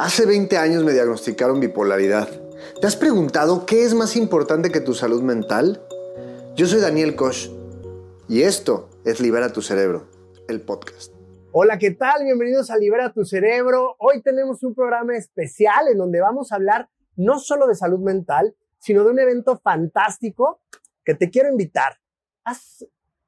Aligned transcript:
Hace 0.00 0.24
20 0.24 0.56
años 0.56 0.82
me 0.82 0.92
diagnosticaron 0.92 1.60
bipolaridad. 1.60 2.26
¿Te 2.80 2.86
has 2.86 2.96
preguntado 2.96 3.66
qué 3.66 3.84
es 3.84 3.92
más 3.92 4.16
importante 4.16 4.70
que 4.70 4.80
tu 4.80 4.94
salud 4.94 5.22
mental? 5.22 5.82
Yo 6.56 6.64
soy 6.64 6.80
Daniel 6.80 7.16
Koch 7.16 7.50
y 8.26 8.40
esto 8.40 8.88
es 9.04 9.20
Libera 9.20 9.52
tu 9.52 9.60
Cerebro, 9.60 10.08
el 10.48 10.62
podcast. 10.62 11.12
Hola, 11.52 11.76
¿qué 11.78 11.90
tal? 11.90 12.24
Bienvenidos 12.24 12.70
a 12.70 12.78
Libera 12.78 13.12
tu 13.12 13.26
Cerebro. 13.26 13.96
Hoy 13.98 14.22
tenemos 14.22 14.62
un 14.62 14.74
programa 14.74 15.18
especial 15.18 15.88
en 15.88 15.98
donde 15.98 16.18
vamos 16.22 16.50
a 16.50 16.54
hablar 16.54 16.88
no 17.16 17.38
solo 17.38 17.66
de 17.66 17.74
salud 17.74 18.00
mental, 18.00 18.56
sino 18.78 19.04
de 19.04 19.10
un 19.10 19.18
evento 19.18 19.60
fantástico 19.62 20.62
que 21.04 21.14
te 21.14 21.28
quiero 21.28 21.50
invitar. 21.50 21.98
¿Has 22.44 22.86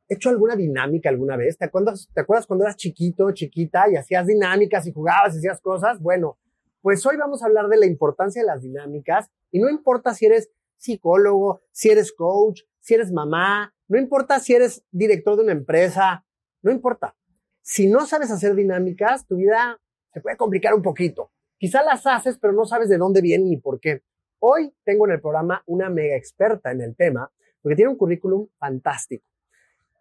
hecho 0.09 0.31
alguna 0.31 0.57
dinámica 0.57 1.11
alguna 1.11 1.37
vez? 1.37 1.59
¿Te 1.59 1.67
acuerdas, 1.67 2.09
¿Te 2.15 2.23
acuerdas 2.23 2.47
cuando 2.47 2.65
eras 2.65 2.77
chiquito, 2.77 3.31
chiquita 3.33 3.91
y 3.91 3.97
hacías 3.97 4.27
dinámicas 4.27 4.87
y 4.87 4.93
jugabas 4.95 5.35
y 5.35 5.37
hacías 5.37 5.61
cosas? 5.61 6.01
Bueno, 6.01 6.39
pues 6.83 7.07
hoy 7.07 7.17
vamos 7.17 7.43
a 7.43 7.47
hablar 7.47 7.69
de 7.69 7.79
la 7.79 7.87
importancia 7.87 8.43
de 8.43 8.47
las 8.47 8.61
dinámicas 8.61 9.31
y 9.51 9.61
no 9.61 9.71
importa 9.71 10.15
si 10.15 10.27
eres 10.27 10.51
psicólogo, 10.77 11.63
si 11.71 11.91
eres 11.91 12.13
coach, 12.13 12.63
si 12.81 12.95
eres 12.95 13.13
mamá, 13.13 13.73
no 13.87 13.99
importa 13.99 14.41
si 14.41 14.53
eres 14.53 14.85
director 14.91 15.37
de 15.37 15.45
una 15.45 15.53
empresa, 15.53 16.27
no 16.61 16.73
importa. 16.73 17.17
Si 17.61 17.87
no 17.87 18.05
sabes 18.07 18.33
hacer 18.33 18.57
dinámicas, 18.57 19.27
tu 19.27 19.37
vida 19.37 19.81
se 20.13 20.21
puede 20.21 20.37
complicar 20.37 20.75
un 20.75 20.83
poquito. 20.83 21.31
Quizá 21.57 21.85
las 21.85 22.05
haces, 22.05 22.39
pero 22.39 22.53
no 22.53 22.65
sabes 22.65 22.89
de 22.89 22.99
dónde 22.99 23.21
vienen 23.21 23.49
ni 23.49 23.57
por 23.57 23.79
qué. 23.79 24.03
Hoy 24.41 24.75
tengo 24.83 25.07
en 25.07 25.13
el 25.13 25.21
programa 25.21 25.63
una 25.67 25.89
mega 25.89 26.17
experta 26.17 26.73
en 26.73 26.81
el 26.81 26.97
tema, 26.97 27.31
porque 27.63 27.77
tiene 27.77 27.93
un 27.93 27.97
currículum 27.97 28.49
fantástico. 28.59 29.25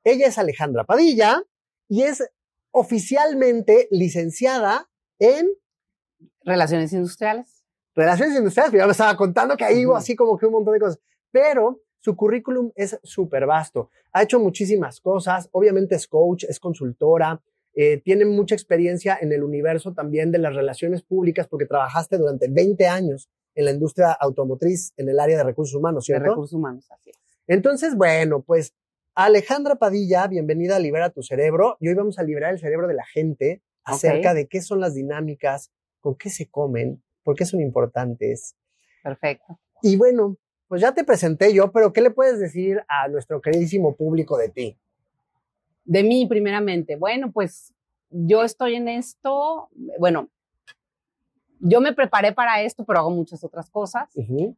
Ella 0.03 0.25
es 0.25 0.39
Alejandra 0.39 0.83
Padilla 0.83 1.43
y 1.87 2.01
es 2.01 2.27
oficialmente 2.71 3.87
licenciada 3.91 4.89
en 5.19 5.47
Relaciones 6.43 6.93
industriales. 6.93 7.63
Relaciones 7.93 8.37
industriales, 8.37 8.73
ya 8.73 8.85
me 8.85 8.91
estaba 8.91 9.15
contando 9.17 9.57
que 9.57 9.65
ahí 9.65 9.85
hubo 9.85 9.95
así 9.95 10.15
como 10.15 10.37
que 10.37 10.45
un 10.45 10.53
montón 10.53 10.73
de 10.73 10.79
cosas. 10.79 10.99
Pero 11.31 11.81
su 11.99 12.15
currículum 12.15 12.71
es 12.75 12.99
súper 13.03 13.45
vasto. 13.45 13.89
Ha 14.13 14.23
hecho 14.23 14.39
muchísimas 14.39 14.99
cosas. 15.01 15.49
Obviamente 15.51 15.95
es 15.95 16.07
coach, 16.07 16.45
es 16.45 16.59
consultora. 16.59 17.41
Eh, 17.73 18.01
tiene 18.03 18.25
mucha 18.25 18.55
experiencia 18.55 19.17
en 19.21 19.31
el 19.31 19.43
universo 19.43 19.93
también 19.93 20.31
de 20.31 20.39
las 20.39 20.55
relaciones 20.55 21.03
públicas 21.03 21.47
porque 21.47 21.65
trabajaste 21.65 22.17
durante 22.17 22.47
20 22.49 22.87
años 22.87 23.29
en 23.55 23.65
la 23.65 23.71
industria 23.71 24.11
automotriz, 24.11 24.93
en 24.97 25.09
el 25.09 25.19
área 25.19 25.37
de 25.37 25.43
recursos 25.43 25.75
humanos, 25.75 26.05
¿cierto? 26.05 26.23
De 26.23 26.29
recursos 26.29 26.53
humanos, 26.53 26.89
así 26.91 27.11
es. 27.11 27.17
Entonces, 27.47 27.95
bueno, 27.95 28.41
pues 28.41 28.73
Alejandra 29.13 29.75
Padilla, 29.75 30.27
bienvenida 30.27 30.77
a 30.77 30.79
Libera 30.79 31.09
tu 31.09 31.21
Cerebro. 31.21 31.77
Y 31.79 31.89
hoy 31.89 31.95
vamos 31.95 32.17
a 32.17 32.23
liberar 32.23 32.53
el 32.53 32.59
cerebro 32.59 32.87
de 32.87 32.93
la 32.93 33.05
gente 33.05 33.61
acerca 33.83 34.33
de 34.33 34.47
qué 34.47 34.61
son 34.61 34.79
las 34.79 34.93
dinámicas, 34.93 35.71
con 36.01 36.15
qué 36.15 36.29
se 36.29 36.49
comen, 36.49 37.01
por 37.23 37.35
qué 37.35 37.45
son 37.45 37.61
importantes. 37.61 38.55
Perfecto. 39.03 39.59
Y 39.81 39.95
bueno, 39.95 40.37
pues 40.67 40.81
ya 40.81 40.93
te 40.93 41.03
presenté 41.03 41.53
yo, 41.53 41.71
pero 41.71 41.93
¿qué 41.93 42.01
le 42.01 42.11
puedes 42.11 42.39
decir 42.39 42.83
a 42.87 43.07
nuestro 43.07 43.41
queridísimo 43.41 43.95
público 43.95 44.37
de 44.37 44.49
ti? 44.49 44.77
De 45.85 46.03
mí, 46.03 46.25
primeramente. 46.27 46.95
Bueno, 46.95 47.31
pues 47.31 47.73
yo 48.09 48.43
estoy 48.43 48.75
en 48.75 48.87
esto, 48.87 49.69
bueno, 49.99 50.29
yo 51.59 51.79
me 51.79 51.93
preparé 51.93 52.33
para 52.33 52.61
esto, 52.61 52.83
pero 52.85 52.99
hago 52.99 53.11
muchas 53.11 53.43
otras 53.43 53.69
cosas. 53.69 54.09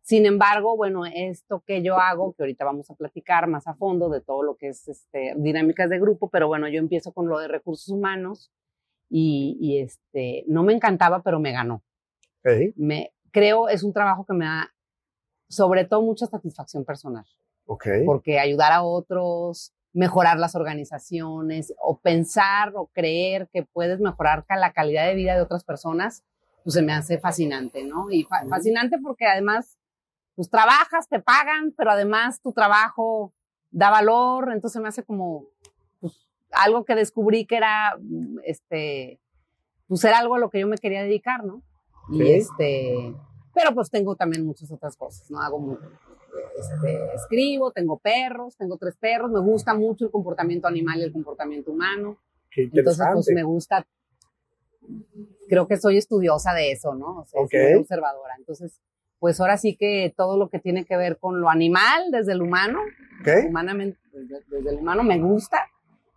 Sin 0.01 0.25
embargo, 0.25 0.77
bueno, 0.77 1.05
esto 1.05 1.61
que 1.65 1.81
yo 1.81 1.97
hago, 1.99 2.33
que 2.33 2.43
ahorita 2.43 2.63
vamos 2.63 2.89
a 2.89 2.95
platicar 2.95 3.47
más 3.47 3.67
a 3.67 3.73
fondo 3.73 4.09
de 4.09 4.21
todo 4.21 4.41
lo 4.41 4.55
que 4.55 4.69
es 4.69 4.87
este, 4.87 5.33
dinámicas 5.37 5.89
de 5.89 5.99
grupo, 5.99 6.29
pero 6.29 6.47
bueno, 6.47 6.67
yo 6.69 6.79
empiezo 6.79 7.11
con 7.11 7.27
lo 7.27 7.39
de 7.39 7.49
recursos 7.49 7.89
humanos 7.89 8.51
y, 9.09 9.79
este, 9.79 10.43
no 10.47 10.63
me 10.63 10.73
encantaba, 10.73 11.21
pero 11.21 11.39
me 11.39 11.51
ganó. 11.51 11.83
Me, 12.75 13.13
creo 13.31 13.69
es 13.69 13.83
un 13.83 13.93
trabajo 13.93 14.25
que 14.25 14.33
me 14.33 14.45
da, 14.45 14.73
sobre 15.49 15.85
todo, 15.85 16.01
mucha 16.01 16.25
satisfacción 16.25 16.83
personal. 16.83 17.25
Porque 18.05 18.39
ayudar 18.39 18.71
a 18.71 18.83
otros, 18.83 19.73
mejorar 19.93 20.39
las 20.39 20.55
organizaciones 20.55 21.73
o 21.81 21.99
pensar 21.99 22.73
o 22.75 22.87
creer 22.87 23.47
que 23.53 23.63
puedes 23.63 23.99
mejorar 23.99 24.45
la 24.49 24.73
calidad 24.73 25.05
de 25.05 25.15
vida 25.15 25.35
de 25.35 25.41
otras 25.41 25.63
personas, 25.63 26.23
pues 26.63 26.73
se 26.73 26.81
me 26.81 26.93
hace 26.93 27.19
fascinante, 27.19 27.83
¿no? 27.83 28.09
Y 28.09 28.27
fascinante 28.49 28.97
porque 29.01 29.25
además, 29.27 29.77
pues 30.35 30.49
trabajas, 30.49 31.07
te 31.07 31.19
pagan, 31.19 31.73
pero 31.77 31.91
además 31.91 32.41
tu 32.41 32.53
trabajo 32.53 33.33
da 33.69 33.89
valor, 33.89 34.51
entonces 34.51 34.81
me 34.81 34.87
hace 34.87 35.03
como 35.03 35.47
algo 36.55 36.85
que 36.85 36.95
descubrí 36.95 37.45
que 37.45 37.57
era, 37.57 37.97
este, 38.45 39.19
pues 39.87 40.03
era 40.03 40.19
algo 40.19 40.35
a 40.35 40.39
lo 40.39 40.49
que 40.49 40.59
yo 40.59 40.67
me 40.67 40.77
quería 40.77 41.03
dedicar, 41.03 41.43
¿no? 41.43 41.61
Y 42.09 42.31
este, 42.31 43.15
pero 43.53 43.73
pues 43.73 43.89
tengo 43.89 44.15
también 44.15 44.45
muchas 44.45 44.71
otras 44.71 44.97
cosas, 44.97 45.29
¿no? 45.31 45.41
Hago, 45.41 45.77
este, 46.57 47.13
escribo, 47.15 47.71
tengo 47.71 47.97
perros, 47.99 48.57
tengo 48.57 48.77
tres 48.77 48.95
perros, 48.97 49.31
me 49.31 49.39
gusta 49.39 49.73
mucho 49.73 50.05
el 50.05 50.11
comportamiento 50.11 50.67
animal 50.67 50.99
y 50.99 51.03
el 51.03 51.13
comportamiento 51.13 51.71
humano. 51.71 52.17
Entonces, 52.55 53.05
pues 53.13 53.29
me 53.33 53.43
gusta, 53.43 53.85
creo 55.47 55.67
que 55.67 55.77
soy 55.77 55.97
estudiosa 55.97 56.53
de 56.53 56.71
eso, 56.71 56.93
¿no? 56.93 57.21
O 57.21 57.25
sea, 57.25 57.41
soy 57.47 57.73
observadora. 57.79 58.35
Entonces, 58.37 58.79
pues 59.19 59.39
ahora 59.39 59.57
sí 59.57 59.75
que 59.75 60.13
todo 60.15 60.37
lo 60.37 60.49
que 60.49 60.59
tiene 60.59 60.85
que 60.85 60.97
ver 60.97 61.17
con 61.17 61.39
lo 61.39 61.49
animal, 61.49 62.11
desde 62.11 62.33
el 62.33 62.41
humano, 62.41 62.79
humanamente, 63.47 63.97
desde 64.11 64.69
el 64.71 64.79
humano 64.79 65.03
me 65.03 65.19
gusta 65.19 65.69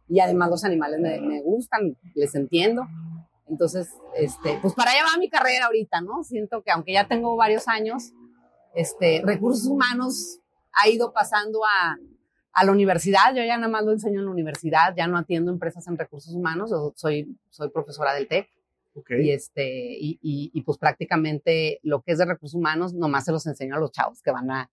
y 0.09 0.21
además 0.21 0.51
los 0.51 0.65
animales 0.65 1.01
me, 1.01 1.41
gustan, 1.43 1.97
les 2.15 2.35
entiendo. 2.35 2.83
Entonces, 3.49 3.89
este, 4.17 4.59
pues 4.61 4.75
para 4.75 4.91
allá 4.91 5.03
va 5.05 5.19
mi 5.19 5.29
carrera 5.29 5.67
ahorita, 5.67 6.01
¿no? 6.01 6.25
Siento 6.25 6.63
que 6.63 6.71
aunque 6.71 6.93
ya 6.93 7.07
tengo 7.07 7.37
varios 7.37 7.69
años, 7.69 8.13
este, 8.75 9.23
recursos 9.25 9.67
humanos 9.67 10.41
ha 10.73 10.89
ido 10.89 11.13
pasando 11.13 11.61
a, 11.65 11.97
a 12.53 12.65
la 12.65 12.73
universidad. 12.73 13.35
Yo 13.35 13.45
ya 13.45 13.57
nada 13.57 13.69
más 13.69 13.85
lo 13.85 13.93
enseño 13.93 14.21
en 14.21 14.27
la 14.27 14.33
universidad, 14.33 14.95
ya 14.97 15.07
no 15.07 15.19
atiendo 15.19 15.51
empresas 15.51 15.87
en 15.89 15.97
recursos 15.97 16.35
humanos, 16.35 16.71
yo 16.71 16.93
soy, 16.97 17.37
soy 17.51 17.71
profesora 17.71 18.15
del 18.15 18.29
TEC. 18.29 18.49
Y, 19.11 19.31
este, 19.31 19.93
y, 20.01 20.19
y, 20.23 20.63
pues 20.63 20.79
prácticamente 20.79 21.81
lo 21.83 22.01
que 22.01 22.13
es 22.13 22.19
de 22.19 22.25
recursos 22.25 22.55
humanos, 22.55 22.95
nomás 22.95 23.27
se 23.27 23.33
los 23.33 23.47
enseño 23.47 23.77
a 23.77 23.79
los 23.79 23.93
chavos 23.93 24.23
que 24.23 24.31
van 24.31 24.51
a, 24.51 24.71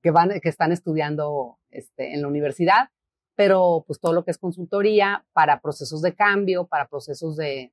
que 0.00 0.12
van, 0.12 0.38
que 0.40 0.48
están 0.48 0.70
estudiando 0.70 1.58
este, 1.72 2.14
en 2.14 2.22
la 2.22 2.28
universidad 2.28 2.90
pero 3.36 3.84
pues 3.86 4.00
todo 4.00 4.12
lo 4.12 4.24
que 4.24 4.30
es 4.30 4.38
consultoría 4.38 5.24
para 5.32 5.60
procesos 5.60 6.02
de 6.02 6.14
cambio, 6.14 6.66
para 6.66 6.88
procesos 6.88 7.36
de, 7.36 7.72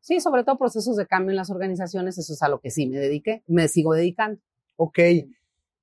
sí, 0.00 0.20
sobre 0.20 0.44
todo 0.44 0.58
procesos 0.58 0.96
de 0.96 1.06
cambio 1.06 1.30
en 1.30 1.36
las 1.36 1.50
organizaciones, 1.50 2.18
eso 2.18 2.32
es 2.32 2.42
a 2.42 2.48
lo 2.48 2.60
que 2.60 2.70
sí 2.70 2.86
me 2.86 2.98
dediqué, 2.98 3.42
me 3.46 3.68
sigo 3.68 3.94
dedicando. 3.94 4.40
Ok, 4.76 4.98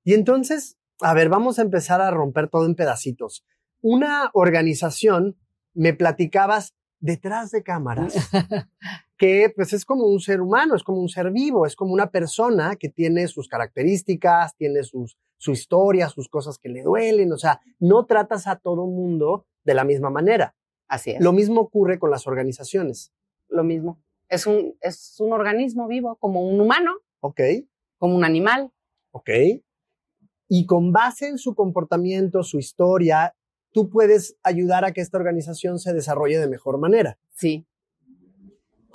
y 0.08 0.14
entonces, 0.14 0.78
a 1.00 1.12
ver, 1.12 1.28
vamos 1.28 1.58
a 1.58 1.62
empezar 1.62 2.00
a 2.00 2.10
romper 2.10 2.48
todo 2.48 2.64
en 2.66 2.74
pedacitos. 2.74 3.44
Una 3.82 4.30
organización, 4.32 5.36
me 5.74 5.92
platicabas 5.92 6.74
detrás 7.00 7.50
de 7.50 7.62
cámaras, 7.62 8.14
que 9.16 9.52
pues 9.54 9.72
es 9.72 9.84
como 9.84 10.06
un 10.06 10.20
ser 10.20 10.40
humano, 10.40 10.74
es 10.74 10.82
como 10.82 11.00
un 11.00 11.08
ser 11.08 11.30
vivo, 11.30 11.66
es 11.66 11.76
como 11.76 11.92
una 11.92 12.10
persona 12.10 12.76
que 12.76 12.88
tiene 12.88 13.28
sus 13.28 13.48
características, 13.48 14.56
tiene 14.56 14.82
sus 14.82 15.16
su 15.38 15.52
historia, 15.52 16.08
sus 16.08 16.28
cosas 16.28 16.58
que 16.58 16.68
le 16.68 16.82
duelen, 16.82 17.32
o 17.32 17.38
sea, 17.38 17.60
no 17.78 18.04
tratas 18.04 18.46
a 18.46 18.56
todo 18.56 18.86
mundo 18.86 19.46
de 19.64 19.74
la 19.74 19.84
misma 19.84 20.10
manera. 20.10 20.54
Así 20.88 21.12
es. 21.12 21.20
Lo 21.20 21.32
mismo 21.32 21.60
ocurre 21.60 21.98
con 21.98 22.10
las 22.10 22.26
organizaciones. 22.26 23.12
Lo 23.48 23.62
mismo. 23.62 24.02
Es 24.28 24.46
un, 24.46 24.76
es 24.80 25.16
un 25.20 25.32
organismo 25.32 25.86
vivo, 25.86 26.16
como 26.16 26.42
un 26.42 26.60
humano. 26.60 26.92
Ok. 27.20 27.40
Como 27.98 28.16
un 28.16 28.24
animal. 28.24 28.72
Ok. 29.12 29.30
Y 30.48 30.66
con 30.66 30.92
base 30.92 31.28
en 31.28 31.38
su 31.38 31.54
comportamiento, 31.54 32.42
su 32.42 32.58
historia, 32.58 33.34
tú 33.72 33.88
puedes 33.88 34.36
ayudar 34.42 34.84
a 34.84 34.92
que 34.92 35.00
esta 35.00 35.18
organización 35.18 35.78
se 35.78 35.92
desarrolle 35.92 36.38
de 36.38 36.48
mejor 36.48 36.78
manera. 36.78 37.18
Sí. 37.34 37.66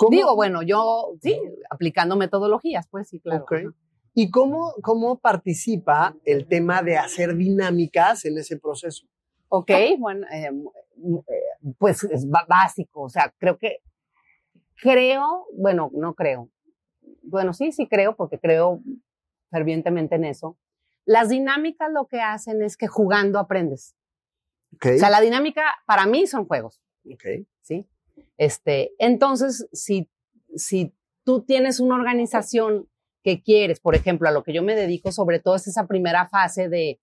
Digo, 0.10 0.36
bueno, 0.36 0.64
yo, 0.64 1.14
sí, 1.22 1.40
aplicando 1.70 2.18
metodologías, 2.18 2.88
pues 2.90 3.08
sí, 3.08 3.20
claro. 3.20 3.44
Okay. 3.44 3.68
¿Y 4.14 4.30
cómo, 4.32 4.74
cómo 4.82 5.20
participa 5.20 6.16
el 6.26 6.48
tema 6.48 6.82
de 6.82 6.98
hacer 6.98 7.36
dinámicas 7.36 8.26
en 8.26 8.38
ese 8.38 8.60
proceso? 8.60 9.08
Ok, 9.48 9.72
bueno, 10.00 10.28
eh, 10.34 10.50
eh, 10.50 11.74
pues 11.78 12.04
es 12.04 12.28
básico, 12.30 13.04
o 13.04 13.10
sea, 13.10 13.34
creo 13.38 13.58
que, 13.58 13.78
creo, 14.82 15.46
bueno, 15.56 15.90
no 15.94 16.16
creo, 16.16 16.50
bueno, 17.24 17.54
sí, 17.54 17.72
sí 17.72 17.88
creo, 17.88 18.16
porque 18.16 18.40
creo 18.40 18.82
fervientemente 19.50 20.16
en 20.16 20.26
eso. 20.26 20.58
Las 21.06 21.30
dinámicas 21.30 21.92
lo 21.92 22.08
que 22.08 22.22
hacen 22.22 22.62
es 22.62 22.78
que 22.78 22.88
jugando 22.88 23.40
aprendes. 23.40 23.96
Okay. 24.76 24.96
O 24.96 25.00
sea, 25.00 25.10
la 25.10 25.22
dinámica 25.22 25.64
para 25.86 26.06
mí 26.06 26.28
son 26.28 26.46
juegos. 26.46 26.82
Okay. 27.14 27.48
¿Sí? 27.62 27.88
Este, 28.38 28.94
entonces, 28.98 29.68
si, 29.72 30.10
si 30.56 30.94
tú 31.24 31.42
tienes 31.42 31.80
una 31.80 31.96
organización 31.96 32.88
qué 33.24 33.42
quieres. 33.42 33.80
Por 33.80 33.96
ejemplo, 33.96 34.28
a 34.28 34.32
lo 34.32 34.44
que 34.44 34.54
yo 34.54 34.62
me 34.62 34.76
dedico 34.76 35.12
sobre 35.12 35.40
todo 35.40 35.56
es 35.56 35.68
esa 35.68 35.88
primera 35.88 36.28
fase 36.28 36.70
de 36.70 37.00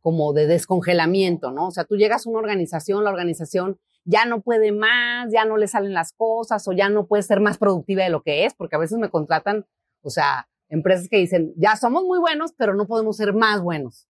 como 0.00 0.32
de 0.32 0.46
descongelamiento, 0.46 1.50
¿no? 1.50 1.68
O 1.68 1.70
sea, 1.70 1.84
tú 1.84 1.96
llegas 1.96 2.26
a 2.26 2.30
una 2.30 2.40
organización, 2.40 3.04
la 3.04 3.10
organización 3.10 3.78
ya 4.04 4.26
no 4.26 4.42
puede 4.42 4.70
más, 4.70 5.32
ya 5.32 5.46
no 5.46 5.56
le 5.56 5.66
salen 5.66 5.94
las 5.94 6.12
cosas 6.12 6.66
o 6.68 6.72
ya 6.72 6.90
no 6.90 7.06
puede 7.06 7.22
ser 7.22 7.40
más 7.40 7.56
productiva 7.56 8.04
de 8.04 8.10
lo 8.10 8.22
que 8.22 8.44
es, 8.44 8.52
porque 8.54 8.76
a 8.76 8.78
veces 8.78 8.98
me 8.98 9.08
contratan 9.08 9.64
O 10.02 10.10
sea, 10.10 10.48
empresas 10.68 11.08
que 11.08 11.16
dicen, 11.16 11.54
ya 11.56 11.76
somos 11.76 12.04
muy 12.04 12.18
buenos, 12.18 12.52
pero 12.52 12.74
no 12.74 12.86
podemos 12.86 13.16
ser 13.16 13.32
más 13.32 13.62
buenos. 13.62 14.06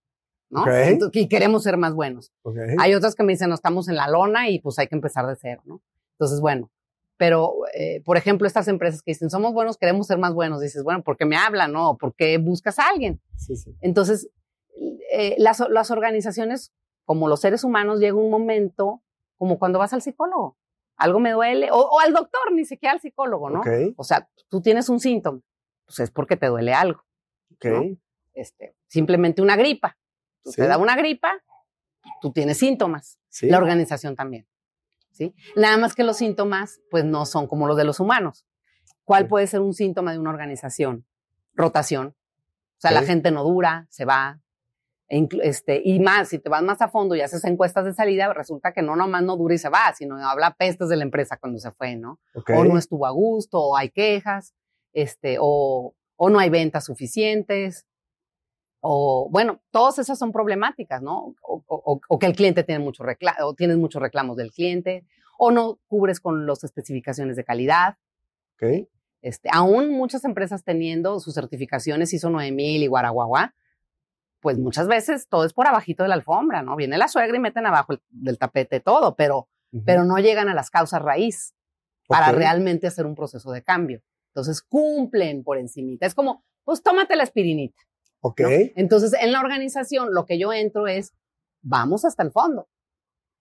Y 1.13 1.29
queremos 1.29 1.63
ser 1.63 1.77
más 1.77 1.95
buenos. 1.95 2.33
Hay 2.79 2.95
otras 2.95 3.15
que 3.15 3.23
me 3.23 3.33
dicen, 3.33 3.49
no 3.49 3.55
estamos 3.55 3.89
en 3.89 3.97
la 3.97 4.09
lona 4.09 4.49
y 4.49 4.59
pues 4.61 4.79
hay 4.79 4.87
que 4.87 4.95
empezar 4.95 5.27
de 5.27 5.37
cero, 5.37 5.63
¿no? 5.65 5.81
Entonces, 6.13 6.41
bueno, 6.41 6.71
pero, 7.17 7.55
eh, 7.75 8.03
por 8.05 8.17
ejemplo, 8.17 8.47
estas 8.47 8.69
empresas 8.69 9.03
que 9.03 9.13
dicen, 9.13 9.31
somos 9.31 9.53
buenos, 9.53 9.79
queremos 9.79 10.07
ser 10.07 10.19
más 10.19 10.35
buenos, 10.35 10.61
dices, 10.61 10.83
bueno, 10.83 11.03
¿por 11.03 11.17
qué 11.17 11.25
me 11.25 11.37
hablan, 11.37 11.73
no? 11.73 11.97
¿Por 11.97 12.15
qué 12.15 12.39
buscas 12.39 12.79
a 12.79 12.89
alguien? 12.89 13.21
Sí, 13.37 13.57
sí. 13.57 13.75
Entonces, 13.81 14.29
eh, 15.13 15.37
las, 15.39 15.61
las 15.71 15.91
organizaciones, 15.91 16.73
como 17.05 17.29
los 17.29 17.41
seres 17.41 17.63
humanos, 17.63 18.01
llega 18.01 18.17
un 18.17 18.31
momento, 18.31 19.03
como 19.39 19.59
cuando 19.59 19.79
vas 19.79 19.93
al 19.93 20.03
psicólogo, 20.03 20.57
algo 20.97 21.21
me 21.21 21.33
duele, 21.33 21.71
o, 21.71 21.77
o 21.77 22.01
al 22.01 22.13
doctor, 22.13 22.53
ni 22.53 22.65
siquiera 22.65 22.93
al 22.93 23.01
psicólogo, 23.01 23.51
¿no? 23.51 23.63
O 23.97 24.05
sea, 24.05 24.29
tú 24.49 24.61
tienes 24.61 24.89
un 24.89 24.99
síntoma, 25.01 25.41
pues 25.87 26.01
es 26.01 26.11
porque 26.11 26.37
te 26.37 26.47
duele 26.47 26.73
algo, 26.73 27.05
este, 28.35 28.75
simplemente 28.89 29.41
una 29.41 29.57
gripa. 29.57 29.97
Tú 30.45 30.53
Sí. 30.53 30.61
te 30.63 30.69
da 30.69 30.79
una 30.79 30.95
gripa, 30.95 31.33
tú 32.21 32.33
tienes 32.33 32.59
síntomas 32.59 33.19
Sí. 33.31 33.49
la 33.49 33.59
organización 33.59 34.15
también. 34.15 34.47
¿sí? 35.11 35.33
Nada 35.57 35.77
más 35.79 35.95
que 35.95 36.03
los 36.05 36.17
síntomas, 36.17 36.81
pues 36.91 37.05
no 37.05 37.25
son 37.25 37.47
como 37.47 37.67
los 37.69 37.77
de 37.77 37.85
los 37.85 38.01
humanos. 38.01 38.45
¿Cuál 39.05 39.23
Sí. 39.25 39.29
puede 39.29 39.47
ser 39.47 39.61
un 39.61 39.73
síntoma 39.73 40.11
de 40.13 40.19
una 40.19 40.31
organización? 40.31 41.07
Rotación. 41.55 42.09
O 42.09 42.81
sea, 42.81 42.91
la 42.91 43.03
gente 43.03 43.31
no 43.31 43.45
dura, 43.45 43.87
se 43.91 44.05
va. 44.05 44.41
e 45.09 45.29
Este, 45.43 45.81
y 45.85 46.01
más, 46.01 46.31
si 46.31 46.39
te 46.39 46.49
vas 46.49 46.63
más 46.63 46.81
a 46.83 46.89
fondo 46.89 47.15
y 47.15 47.21
haces 47.21 47.45
encuestas 47.45 47.85
de 47.85 47.93
salida, 47.95 48.33
resulta 48.33 48.73
que 48.73 48.81
no 48.83 48.97
nomás 48.97 49.23
no 49.23 49.37
dura 49.37 49.55
y 49.55 49.59
se 49.59 49.69
va, 49.69 49.93
sino 49.95 50.17
habla 50.27 50.55
pestes 50.55 50.89
de 50.89 50.97
la 50.97 51.05
empresa 51.05 51.37
cuando 51.37 51.59
se 51.59 51.71
fue, 51.73 51.95
¿no? 51.95 52.19
O 52.57 52.65
no 52.65 52.77
estuvo 52.79 53.07
a 53.07 53.11
gusto, 53.11 53.61
o 53.61 53.77
hay 53.77 53.91
quejas, 53.91 54.55
este, 54.95 55.37
o, 55.39 55.95
o 56.17 56.31
no 56.31 56.39
hay 56.39 56.49
ventas 56.51 56.87
suficientes, 56.87 57.87
o 58.87 59.29
bueno, 59.31 59.61
todas 59.71 59.99
esas 59.99 60.19
son 60.19 60.31
problemáticas, 60.31 61.01
¿no? 61.01 61.35
O, 61.43 61.63
o- 61.67 62.01
o 62.07 62.19
que 62.19 62.27
el 62.27 62.37
cliente 62.37 62.65
tiene 62.65 62.85
mucho 62.85 63.03
recla 63.03 63.35
o 63.43 63.55
tienes 63.55 63.79
muchos 63.79 64.03
reclamos 64.03 64.37
del 64.37 64.53
cliente, 64.53 65.05
o 65.39 65.51
no 65.51 65.79
cubres 65.87 66.21
con 66.21 66.47
las 66.47 66.63
especificaciones 66.65 67.37
de 67.37 67.45
calidad. 67.45 67.97
Ok. 68.57 68.87
Este, 69.23 69.49
aún 69.51 69.91
muchas 69.91 70.25
empresas 70.27 70.65
teniendo 70.65 71.19
sus 71.19 71.33
certificaciones 71.35 72.13
ISO 72.13 72.29
9000 72.29 72.83
y 72.83 72.87
guaraguaguá, 72.87 73.55
pues 74.41 74.59
muchas 74.59 74.87
veces 74.87 75.29
todo 75.29 75.45
es 75.47 75.55
por 75.55 75.67
abajito 75.67 76.03
de 76.03 76.11
la 76.11 76.17
alfombra, 76.17 76.63
¿no? 76.63 76.77
Viene 76.77 76.99
la 76.99 77.09
suegra 77.09 77.35
y 77.37 77.41
meten 77.41 77.65
abajo 77.65 77.95
el- 77.95 78.03
del 78.11 78.37
tapete 78.39 78.81
todo, 78.81 79.15
pero, 79.17 79.49
pero 79.87 80.05
no 80.05 80.19
llegan 80.19 80.49
a 80.51 80.55
las 80.55 80.69
causas 80.71 81.01
raíz 81.01 81.55
para 82.07 82.27
realmente 82.39 82.87
hacer 82.87 83.07
un 83.07 83.15
proceso 83.15 83.51
de 83.51 83.63
cambio. 83.63 84.03
Entonces 84.29 84.61
cumplen 84.61 85.43
por 85.43 85.57
encimita. 85.57 86.05
Es 86.05 86.15
como, 86.15 86.45
pues 86.65 86.83
tómate 86.83 87.17
la 87.17 87.23
aspirinita. 87.23 87.81
Ok. 88.27 88.41
¿no? 88.41 88.49
Entonces, 88.77 89.13
en 89.21 89.33
la 89.33 89.41
organización, 89.41 90.15
lo 90.15 90.25
que 90.25 90.39
yo 90.39 90.51
entro 90.51 90.87
es, 90.87 91.13
vamos 91.63 92.07
hasta 92.07 92.23
el 92.23 92.33
fondo. 92.33 92.69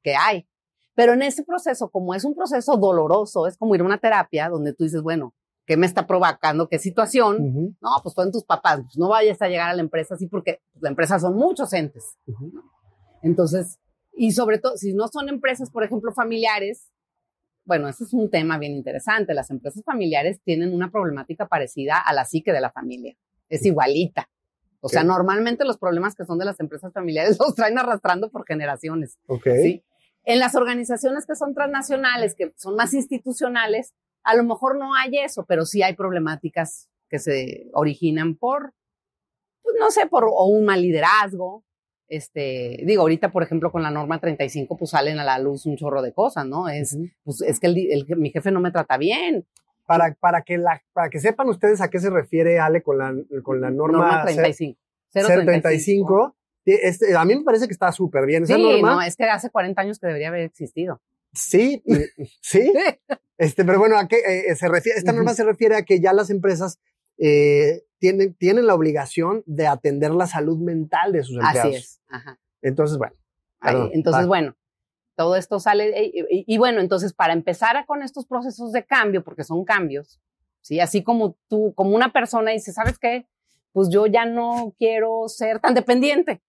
¿Qué 0.01 0.15
hay? 0.15 0.45
Pero 0.93 1.13
en 1.13 1.21
ese 1.21 1.43
proceso, 1.43 1.89
como 1.89 2.13
es 2.13 2.25
un 2.25 2.35
proceso 2.35 2.75
doloroso, 2.75 3.47
es 3.47 3.57
como 3.57 3.75
ir 3.75 3.81
a 3.81 3.85
una 3.85 3.97
terapia 3.97 4.49
donde 4.49 4.73
tú 4.73 4.83
dices, 4.83 5.01
bueno, 5.01 5.33
¿qué 5.65 5.77
me 5.77 5.85
está 5.85 6.05
provocando? 6.05 6.67
¿Qué 6.67 6.79
situación? 6.79 7.77
No, 7.79 7.89
pues 8.03 8.13
fueron 8.13 8.33
tus 8.33 8.43
papás, 8.43 8.81
pues 8.81 8.97
no 8.97 9.07
vayas 9.07 9.41
a 9.41 9.47
llegar 9.47 9.69
a 9.69 9.73
la 9.73 9.81
empresa 9.81 10.15
así 10.15 10.27
porque 10.27 10.59
la 10.81 10.89
empresa 10.89 11.17
son 11.17 11.35
muchos 11.35 11.71
entes. 11.71 12.17
Entonces, 13.21 13.79
y 14.11 14.33
sobre 14.33 14.59
todo, 14.59 14.75
si 14.75 14.93
no 14.93 15.07
son 15.07 15.29
empresas, 15.29 15.71
por 15.71 15.85
ejemplo, 15.85 16.11
familiares, 16.11 16.91
bueno, 17.65 17.87
ese 17.87 18.03
es 18.03 18.13
un 18.13 18.29
tema 18.29 18.57
bien 18.57 18.73
interesante. 18.73 19.33
Las 19.33 19.49
empresas 19.49 19.81
familiares 19.85 20.41
tienen 20.43 20.73
una 20.73 20.91
problemática 20.91 21.47
parecida 21.47 21.99
a 22.05 22.13
la 22.13 22.25
psique 22.25 22.51
de 22.51 22.59
la 22.59 22.69
familia. 22.69 23.15
Es 23.47 23.65
igualita. 23.65 24.27
O 24.85 24.89
sea, 24.89 25.01
Ok. 25.01 25.07
normalmente 25.07 25.63
los 25.63 25.77
problemas 25.77 26.13
que 26.13 26.25
son 26.25 26.37
de 26.37 26.45
las 26.45 26.59
empresas 26.59 26.91
familiares 26.91 27.37
los 27.39 27.55
traen 27.55 27.77
arrastrando 27.77 28.29
por 28.29 28.45
generaciones. 28.45 29.17
Ok. 29.27 29.47
¿sí? 29.61 29.83
En 30.25 30.39
las 30.39 30.55
organizaciones 30.55 31.25
que 31.25 31.35
son 31.35 31.53
transnacionales, 31.53 32.35
que 32.35 32.53
son 32.57 32.75
más 32.75 32.93
institucionales, 32.93 33.93
a 34.23 34.35
lo 34.35 34.43
mejor 34.43 34.77
no 34.77 34.93
hay 34.95 35.17
eso, 35.19 35.45
pero 35.47 35.65
sí 35.65 35.81
hay 35.83 35.95
problemáticas 35.95 36.89
que 37.09 37.19
se 37.19 37.69
originan 37.73 38.35
por, 38.35 38.73
pues 39.61 39.75
no 39.79 39.89
sé, 39.91 40.07
por 40.07 40.25
o 40.25 40.45
un 40.45 40.65
mal 40.65 40.81
liderazgo. 40.81 41.63
Este, 42.07 42.83
digo, 42.85 43.01
ahorita, 43.03 43.31
por 43.31 43.43
ejemplo, 43.43 43.71
con 43.71 43.81
la 43.83 43.89
norma 43.89 44.19
35, 44.19 44.77
pues 44.77 44.91
salen 44.91 45.19
a 45.19 45.23
la 45.23 45.39
luz 45.39 45.65
un 45.65 45.77
chorro 45.77 46.01
de 46.01 46.13
cosas, 46.13 46.45
¿no? 46.45 46.67
Es, 46.69 46.97
pues, 47.23 47.41
es 47.41 47.59
que 47.59 47.67
el 47.67 47.77
el- 47.91 48.17
mi 48.17 48.29
jefe 48.31 48.51
no 48.51 48.59
me 48.59 48.71
trata 48.71 48.97
bien. 48.97 49.47
Para, 49.85 50.13
para, 50.15 50.41
que 50.43 50.57
la, 50.57 50.81
para 50.93 51.09
que 51.09 51.19
sepan 51.19 51.49
ustedes 51.49 51.81
a 51.81 51.89
qué 51.89 51.99
se 51.99 52.09
refiere 52.09 52.59
Ale 52.59 52.81
con 52.81 52.97
la, 52.97 53.13
con 53.43 53.59
la 53.59 53.69
norma, 53.69 54.23
35. 54.23 54.79
035. 55.11 55.43
035. 55.45 56.35
Este, 56.65 57.15
a 57.15 57.25
mí 57.25 57.35
me 57.35 57.43
parece 57.43 57.67
que 57.67 57.73
está 57.73 57.91
súper 57.91 58.25
bien. 58.25 58.43
Esa 58.43 58.55
Sí, 58.55 58.61
norma, 58.63 58.95
no, 58.95 59.01
es 59.01 59.15
que 59.17 59.25
hace 59.25 59.49
40 59.49 59.81
años 59.81 59.99
que 59.99 60.07
debería 60.07 60.29
haber 60.29 60.41
existido. 60.41 61.01
sí, 61.33 61.83
sí. 62.41 62.71
Este, 63.39 63.65
pero 63.65 63.79
bueno, 63.79 63.97
¿a 63.97 64.07
qué 64.07 64.17
eh, 64.47 64.55
se 64.55 64.69
refiere? 64.69 64.97
Esta 64.97 65.11
norma 65.11 65.33
se 65.33 65.43
refiere 65.43 65.75
a 65.75 65.81
que 65.83 65.99
ya 65.99 66.13
las 66.13 66.29
empresas 66.29 66.79
eh, 67.17 67.81
tienen, 67.97 68.35
tienen 68.35 68.67
la 68.67 68.75
obligación 68.75 69.43
de 69.47 69.65
atender 69.67 70.11
la 70.11 70.27
salud 70.27 70.59
mental 70.59 71.11
de 71.11 71.23
sus 71.23 71.37
empleados. 71.37 71.65
Así 71.65 71.75
es. 71.75 72.01
Ajá. 72.07 72.39
Entonces, 72.61 72.97
bueno. 72.97 73.15
Ahí, 73.59 73.73
Perdón, 73.73 73.89
entonces, 73.93 74.23
va. 74.23 74.27
bueno, 74.27 74.55
todo 75.15 75.35
esto 75.35 75.59
sale. 75.59 75.89
eh, 75.97 76.11
Y, 76.29 76.45
y 76.55 76.57
bueno, 76.57 76.79
entonces, 76.81 77.13
para 77.13 77.33
empezar 77.33 77.77
a- 77.77 77.85
con 77.85 78.01
estos 78.03 78.25
procesos 78.25 78.71
de 78.71 78.85
cambio, 78.85 79.23
porque 79.23 79.43
son 79.43 79.63
cambios, 79.65 80.19
¿sí? 80.61 80.79
Así 80.79 81.03
como 81.03 81.37
tú, 81.47 81.73
como 81.75 81.95
una 81.95 82.11
persona 82.13 82.51
dice, 82.51 82.71
¿sabes 82.73 82.97
qué? 82.99 83.27
Pues 83.71 83.89
yo 83.89 84.05
ya 84.07 84.25
no 84.25 84.73
quiero 84.77 85.27
ser 85.27 85.59
tan 85.59 85.73
dependiente. 85.73 86.41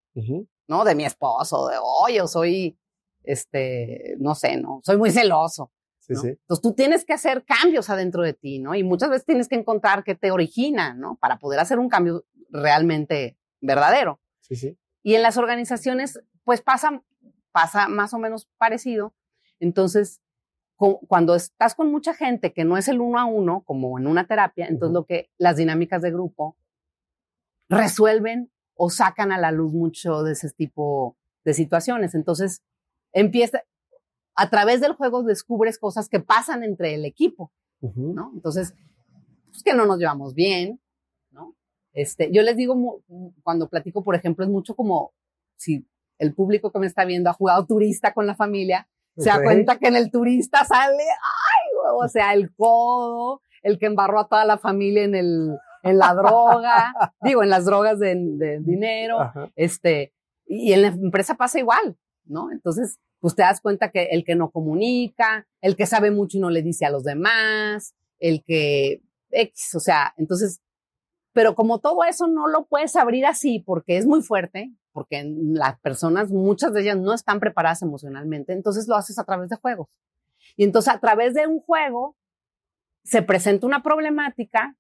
¿no? 0.69 0.85
De 0.85 0.95
mi 0.95 1.05
esposo, 1.05 1.69
de, 1.69 1.77
oye, 1.83 2.17
yo 2.19 2.27
soy, 2.27 2.79
este, 3.23 4.15
no 4.19 4.35
sé, 4.35 4.57
¿no? 4.57 4.81
Soy 4.85 4.97
muy 4.97 5.11
celoso. 5.11 5.71
Sí, 5.99 6.13
¿no? 6.15 6.21
sí. 6.21 6.29
Entonces 6.29 6.63
tú 6.63 6.73
tienes 6.75 7.05
que 7.05 7.13
hacer 7.15 7.45
cambios 7.45 7.89
adentro 7.91 8.23
de 8.23 8.35
ti, 8.35 8.59
¿no? 8.61 8.75
Y 8.75 8.83
muchas 8.85 9.11
veces 9.11 9.25
tienes 9.27 9.49
que 9.49 9.57
encontrar 9.57 10.05
qué 10.05 10.15
te 10.15 10.31
origina, 10.31 10.95
¿no? 10.95 11.17
Para 11.21 11.39
poder 11.39 11.61
hacer 11.61 11.79
un 11.79 11.89
cambio 11.89 12.25
realmente 12.51 13.37
verdadero. 13.61 14.21
Sí, 14.41 14.57
sí. 14.57 14.79
Y 15.03 15.15
en 15.15 15.23
las 15.23 15.37
organizaciones, 15.37 16.21
pues 16.45 16.61
pasa, 16.63 17.03
pasa 17.55 17.87
más 17.87 18.13
o 18.13 18.19
menos 18.19 18.49
parecido. 18.59 19.15
Entonces, 19.61 20.21
cu- 20.77 20.99
cuando 21.07 21.37
estás 21.37 21.77
con 21.77 21.93
mucha 21.93 22.13
gente 22.13 22.53
que 22.53 22.65
no 22.65 22.77
es 22.77 22.89
el 22.89 23.01
uno 23.01 23.21
a 23.21 23.27
uno, 23.27 23.63
como 23.65 23.97
en 23.97 24.09
una 24.09 24.27
terapia, 24.27 24.67
entonces 24.67 24.91
Ujú. 24.91 25.01
lo 25.03 25.07
que 25.07 25.31
las 25.39 25.57
dinámicas 25.57 26.03
de 26.03 26.11
grupo 26.11 26.57
resuelven 27.69 28.51
o 28.75 28.91
sacan 28.91 29.31
a 29.33 29.39
la 29.39 29.53
luz 29.53 29.73
mucho 29.73 30.23
de 30.25 30.33
ese 30.33 30.51
tipo 30.51 31.17
de 31.45 31.55
situaciones. 31.55 32.15
Entonces, 32.17 32.63
empieza, 33.13 33.63
a 34.35 34.51
través 34.51 34.81
del 34.81 34.95
juego 34.95 35.23
descubres 35.23 35.79
cosas 35.79 36.09
que 36.09 36.19
pasan 36.21 36.65
entre 36.65 36.95
el 36.95 37.05
equipo. 37.05 37.53
Entonces, 37.81 38.75
pues 39.51 39.63
que 39.63 39.75
no 39.75 39.87
nos 39.87 39.99
llevamos 39.99 40.35
bien, 40.35 40.81
¿no? 41.31 41.55
Este, 41.93 42.33
yo 42.33 42.43
les 42.43 42.57
digo, 42.57 43.03
cuando 43.45 43.69
platico, 43.69 44.03
por 44.03 44.17
ejemplo, 44.17 44.45
es 44.45 44.51
mucho 44.51 44.75
como 44.75 45.13
si 45.57 45.87
el 46.19 46.35
público 46.35 46.71
que 46.71 46.79
me 46.79 46.87
está 46.87 47.05
viendo 47.05 47.31
ha 47.31 47.35
jugado 47.35 47.67
turista 47.67 48.13
con 48.13 48.27
la 48.27 48.35
familia, 48.35 48.89
se 49.17 49.29
da 49.31 49.43
cuenta 49.43 49.79
que 49.79 49.89
en 49.89 49.97
el 49.97 50.11
turista 50.11 50.65
sale, 50.65 51.05
ay, 51.05 52.01
o 52.01 52.09
sea, 52.09 52.33
el 52.35 52.53
codo, 52.55 53.43
el 53.63 53.79
que 53.79 53.87
embarró 53.87 54.21
a 54.21 54.29
toda 54.29 54.45
la 54.45 54.59
familia 54.59 55.05
en 55.05 55.15
el, 55.15 55.57
en 55.83 55.99
la 55.99 56.15
droga, 56.15 56.93
digo, 57.23 57.43
en 57.43 57.51
las 57.51 57.65
drogas 57.65 57.99
de, 57.99 58.15
de 58.17 58.61
dinero, 58.61 59.21
Ajá. 59.21 59.51
este, 59.55 60.13
y 60.47 60.73
en 60.73 60.83
la 60.83 60.89
empresa 60.89 61.35
pasa 61.35 61.59
igual, 61.59 61.97
¿no? 62.25 62.51
Entonces, 62.51 62.99
pues 63.21 63.35
te 63.35 63.43
das 63.43 63.61
cuenta 63.61 63.91
que 63.91 64.09
el 64.11 64.25
que 64.25 64.35
no 64.35 64.51
comunica, 64.51 65.47
el 65.61 65.77
que 65.77 65.87
sabe 65.87 66.11
mucho 66.11 66.37
y 66.37 66.41
no 66.41 66.51
le 66.51 66.63
dice 66.63 66.85
a 66.85 66.91
los 66.91 67.05
demás, 67.05 67.95
el 68.19 68.43
que 68.45 69.01
X, 69.31 69.75
o 69.75 69.81
sea, 69.81 70.13
entonces, 70.17 70.61
pero 71.33 71.55
como 71.55 71.81
todo 71.81 72.05
eso 72.05 72.27
no 72.27 72.49
lo 72.49 72.67
puedes 72.67 72.97
abrir 72.97 73.27
así 73.27 73.61
porque 73.61 73.97
es 73.97 74.07
muy 74.07 74.23
fuerte, 74.23 74.73
porque 74.95 75.29
las 75.37 75.79
personas, 75.81 76.31
muchas 76.31 76.73
de 76.73 76.83
ellas 76.83 76.97
no 76.97 77.13
están 77.13 77.41
preparadas 77.41 77.83
emocionalmente, 77.83 78.53
entonces 78.53 78.87
lo 78.87 78.95
haces 78.95 79.19
a 79.19 79.25
través 79.25 79.51
de 79.51 79.57
juegos. 79.57 79.89
Y 80.57 80.63
entonces 80.63 80.95
a 80.95 81.01
través 81.01 81.35
de 81.35 81.49
un 81.49 81.59
juego 81.61 82.17
se 83.03 83.21
presenta 83.21 83.67
una 83.67 83.83
problemática, 83.83 84.77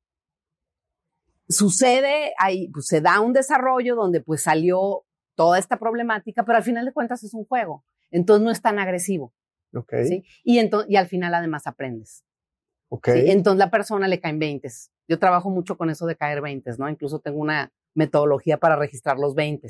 sucede 1.48 2.32
ahí, 2.38 2.68
pues 2.68 2.86
se 2.86 3.00
da 3.00 3.20
un 3.20 3.32
desarrollo 3.32 3.96
donde 3.96 4.20
pues 4.20 4.42
salió 4.42 5.04
toda 5.34 5.58
esta 5.58 5.80
problemática, 5.80 6.44
pero 6.44 6.58
al 6.58 6.64
final 6.64 6.84
de 6.84 6.92
cuentas 6.92 7.24
es 7.24 7.34
un 7.34 7.44
juego, 7.44 7.84
entonces 8.12 8.44
no 8.44 8.52
es 8.52 8.62
tan 8.62 8.78
agresivo, 8.78 9.34
Ok. 9.74 9.94
¿sí? 10.06 10.24
Y, 10.44 10.60
y 10.60 10.96
al 10.96 11.08
final 11.08 11.34
además 11.34 11.66
aprendes. 11.66 12.24
Ok. 12.88 13.08
¿sí? 13.08 13.30
Entonces 13.32 13.58
la 13.58 13.72
persona 13.72 14.06
le 14.06 14.20
caen 14.20 14.38
20. 14.38 14.68
Yo 15.08 15.18
trabajo 15.18 15.50
mucho 15.50 15.76
con 15.76 15.90
eso 15.90 16.06
de 16.06 16.14
caer 16.14 16.40
20, 16.40 16.70
¿no? 16.78 16.88
Incluso 16.88 17.18
tengo 17.18 17.38
una 17.38 17.72
metodología 17.94 18.58
para 18.58 18.76
registrar 18.76 19.18
los 19.18 19.34
20. 19.34 19.68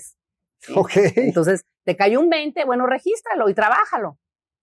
¿Sí? 0.58 0.72
Ok. 0.76 0.92
Entonces, 1.16 1.64
te 1.84 1.96
cayó 1.96 2.20
un 2.20 2.30
20, 2.30 2.64
bueno, 2.64 2.86
regístralo 2.86 3.48
y 3.48 3.54
trabájalo. 3.54 4.18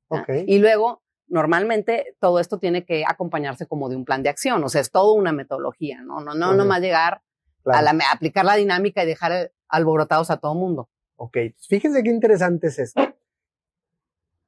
¿ah? 0.10 0.22
Ok. 0.22 0.30
Y 0.48 0.60
luego 0.60 1.02
normalmente 1.32 2.16
todo 2.20 2.40
esto 2.40 2.60
tiene 2.60 2.86
que 2.86 3.04
acompañarse 3.08 3.66
como 3.66 3.90
de 3.90 3.96
un 3.96 4.06
plan 4.06 4.22
de 4.22 4.30
acción, 4.30 4.64
o 4.64 4.70
sea, 4.70 4.82
es 4.82 4.92
todo 4.92 5.14
una 5.14 5.32
metodología, 5.32 6.02
¿no? 6.02 6.20
No, 6.20 6.34
no, 6.36 6.54
nomás 6.54 6.82
llegar 6.82 7.22
a, 7.66 7.82
la, 7.82 7.98
aplicar 8.12 8.44
la 8.44 8.56
dinámica 8.56 9.04
y 9.04 9.08
dejar 9.08 9.52
alborotados 9.70 10.30
a 10.30 10.38
todo 10.38 10.56
mundo. 10.56 10.90
Ok, 11.16 11.38
fíjense 11.70 12.04
qué 12.04 12.10
interesante 12.10 12.68
es 12.68 12.80
esto. 12.80 13.02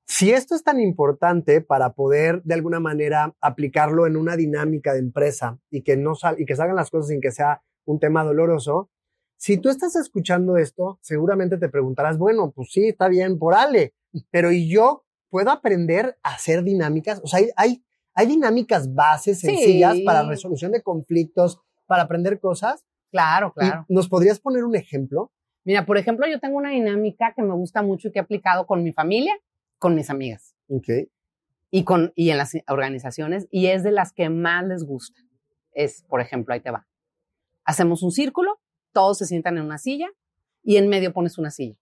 Si 0.05 0.31
esto 0.31 0.55
es 0.55 0.63
tan 0.63 0.81
importante 0.81 1.61
para 1.61 1.93
poder 1.93 2.43
de 2.43 2.53
alguna 2.53 2.81
manera 2.81 3.33
aplicarlo 3.39 4.05
en 4.05 4.17
una 4.17 4.35
dinámica 4.35 4.91
de 4.93 4.99
empresa 4.99 5.59
y 5.69 5.83
que 5.83 5.95
no 5.95 6.15
sal 6.15 6.35
y 6.37 6.45
que 6.45 6.55
salgan 6.55 6.75
las 6.75 6.91
cosas 6.91 7.07
sin 7.07 7.21
que 7.21 7.31
sea 7.31 7.63
un 7.85 7.99
tema 7.99 8.23
doloroso, 8.25 8.89
si 9.37 9.57
tú 9.57 9.69
estás 9.69 9.95
escuchando 9.95 10.57
esto, 10.57 10.99
seguramente 11.01 11.57
te 11.57 11.69
preguntarás, 11.69 12.17
bueno, 12.17 12.51
pues 12.51 12.71
sí, 12.71 12.87
está 12.87 13.07
bien 13.07 13.37
por 13.37 13.53
Ale, 13.53 13.93
pero 14.31 14.51
¿y 14.51 14.69
yo 14.69 15.03
puedo 15.29 15.51
aprender 15.51 16.17
a 16.23 16.35
hacer 16.35 16.63
dinámicas? 16.63 17.19
O 17.23 17.27
sea, 17.27 17.39
hay, 17.55 17.83
hay, 18.15 18.27
dinámicas 18.27 18.93
bases 18.93 19.39
sencillas 19.39 19.99
para 20.05 20.23
resolución 20.23 20.71
de 20.71 20.81
conflictos, 20.81 21.59
para 21.85 22.03
aprender 22.03 22.39
cosas. 22.39 22.85
Claro, 23.11 23.53
claro. 23.53 23.85
¿Nos 23.89 24.07
podrías 24.07 24.39
poner 24.39 24.63
un 24.63 24.75
ejemplo? 24.75 25.31
Mira, 25.65 25.85
por 25.85 25.97
ejemplo, 25.97 26.27
yo 26.27 26.39
tengo 26.39 26.57
una 26.57 26.71
dinámica 26.71 27.33
que 27.35 27.41
me 27.41 27.53
gusta 27.53 27.81
mucho 27.81 28.07
y 28.07 28.11
que 28.11 28.19
he 28.19 28.21
aplicado 28.21 28.65
con 28.65 28.83
mi 28.83 28.91
familia 28.91 29.33
con 29.83 29.95
mis 29.95 30.09
amigas. 30.09 30.55
Okay. 30.69 31.09
Y, 31.69 31.83
con, 31.83 32.13
y 32.15 32.29
en 32.29 32.37
las 32.37 32.53
organizaciones, 32.69 33.49
y 33.51 33.67
es 33.67 33.83
de 33.83 33.91
las 33.91 34.13
que 34.13 34.29
más 34.29 34.65
les 34.65 34.85
gusta. 34.85 35.19
Es, 35.73 36.03
por 36.03 36.21
ejemplo, 36.21 36.53
ahí 36.53 36.61
te 36.61 36.71
va. 36.71 36.87
Hacemos 37.65 38.01
un 38.01 38.11
círculo, 38.11 38.61
todos 38.93 39.17
se 39.17 39.25
sientan 39.25 39.57
en 39.57 39.63
una 39.63 39.77
silla 39.77 40.09
y 40.63 40.77
en 40.77 40.87
medio 40.87 41.11
pones 41.11 41.37
una 41.37 41.51
silla. 41.51 41.75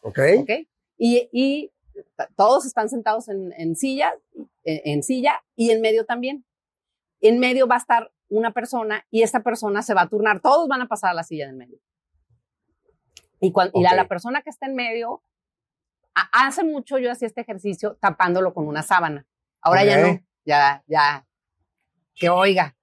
Ok. 0.00 0.18
okay? 0.40 0.68
Y, 0.96 1.28
y 1.32 1.72
todos 2.36 2.66
están 2.66 2.88
sentados 2.88 3.28
en, 3.28 3.52
en 3.56 3.76
silla, 3.76 4.14
en, 4.64 5.02
silla 5.02 5.44
y 5.56 5.70
en 5.70 5.80
medio 5.80 6.06
también. 6.06 6.44
En 7.20 7.38
medio 7.38 7.66
va 7.66 7.76
a 7.76 7.78
estar 7.78 8.12
una 8.28 8.52
persona 8.52 9.06
y 9.10 9.22
esta 9.22 9.42
persona 9.42 9.82
se 9.82 9.94
va 9.94 10.02
a 10.02 10.08
turnar. 10.08 10.40
Todos 10.40 10.68
van 10.68 10.82
a 10.82 10.88
pasar 10.88 11.10
a 11.10 11.14
la 11.14 11.24
silla 11.24 11.48
en 11.48 11.58
medio. 11.58 11.78
Y, 13.40 13.52
cuando, 13.52 13.78
y 13.78 13.82
la, 13.82 13.94
la, 13.94 14.08
persona 14.08 14.42
que 14.42 14.50
está 14.50 14.66
en 14.66 14.74
medio 14.74 15.22
hace 16.14 16.64
mucho 16.64 16.98
yo 16.98 17.10
hacía 17.10 17.28
este 17.28 17.40
ejercicio 17.40 17.96
tapándolo 18.00 18.54
con 18.54 18.66
una 18.66 18.82
sábana. 18.82 19.26
Ahora 19.60 19.84
ya 19.84 19.98
no, 19.98 20.20
ya, 20.44 20.84
ya, 20.86 21.26
que 22.14 22.28
oiga. 22.28 22.76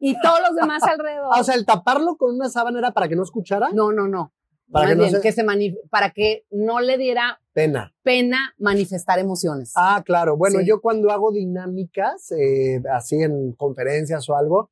Y 0.00 0.18
todos 0.20 0.40
los 0.40 0.56
demás 0.56 0.82
alrededor. 0.82 1.28
o 1.38 1.44
sea, 1.44 1.54
el 1.54 1.64
taparlo 1.64 2.16
con 2.16 2.34
una 2.34 2.48
sábana 2.48 2.78
era 2.78 2.92
para 2.92 3.08
que 3.08 3.16
no 3.16 3.22
escuchara. 3.22 3.68
No, 3.72 3.92
no, 3.92 4.08
no. 4.08 4.32
Para 4.72 4.90
que, 4.90 4.94
no 4.94 5.08
se... 5.08 5.74
para 5.90 6.10
que 6.10 6.46
no 6.50 6.80
le 6.80 6.96
diera 6.96 7.40
pena. 7.52 7.92
Pena 8.02 8.54
manifestar 8.58 9.18
emociones. 9.18 9.72
Ah, 9.74 10.02
claro. 10.04 10.36
Bueno, 10.36 10.60
yo 10.60 10.80
cuando 10.80 11.10
hago 11.10 11.32
dinámicas, 11.32 12.30
eh, 12.32 12.80
así 12.92 13.16
en 13.16 13.52
conferencias 13.54 14.28
o 14.28 14.36
algo, 14.36 14.70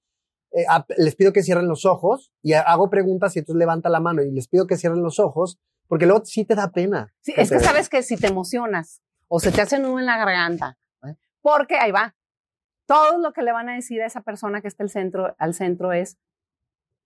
eh, 0.52 0.64
les 0.96 1.16
pido 1.16 1.32
que 1.32 1.42
cierren 1.42 1.68
los 1.68 1.84
ojos 1.84 2.32
y 2.42 2.52
hago 2.54 2.88
preguntas 2.90 3.34
y 3.36 3.40
entonces 3.40 3.58
levanta 3.58 3.88
la 3.88 4.00
mano 4.00 4.22
y 4.22 4.30
les 4.30 4.48
pido 4.48 4.66
que 4.66 4.76
cierren 4.76 5.02
los 5.02 5.18
ojos 5.18 5.58
porque 5.88 6.06
luego 6.06 6.24
sí 6.24 6.44
te 6.44 6.54
da 6.54 6.70
pena. 6.70 7.12
Sí, 7.20 7.32
es 7.36 7.50
que 7.50 7.60
sabes 7.60 7.88
que 7.88 8.02
si 8.02 8.16
te 8.16 8.28
emocionas 8.28 9.02
o 9.26 9.40
se 9.40 9.50
te 9.50 9.60
hace 9.60 9.78
nudo 9.78 9.98
en 9.98 10.06
la 10.06 10.16
garganta, 10.16 10.78
¿eh? 11.04 11.16
porque 11.42 11.76
ahí 11.76 11.90
va. 11.90 12.14
Todo 12.88 13.18
lo 13.18 13.34
que 13.34 13.42
le 13.42 13.52
van 13.52 13.68
a 13.68 13.74
decir 13.74 14.00
a 14.00 14.06
esa 14.06 14.22
persona 14.22 14.62
que 14.62 14.68
está 14.68 14.82
al 14.82 14.88
centro, 14.88 15.36
al 15.38 15.52
centro 15.52 15.92
es 15.92 16.18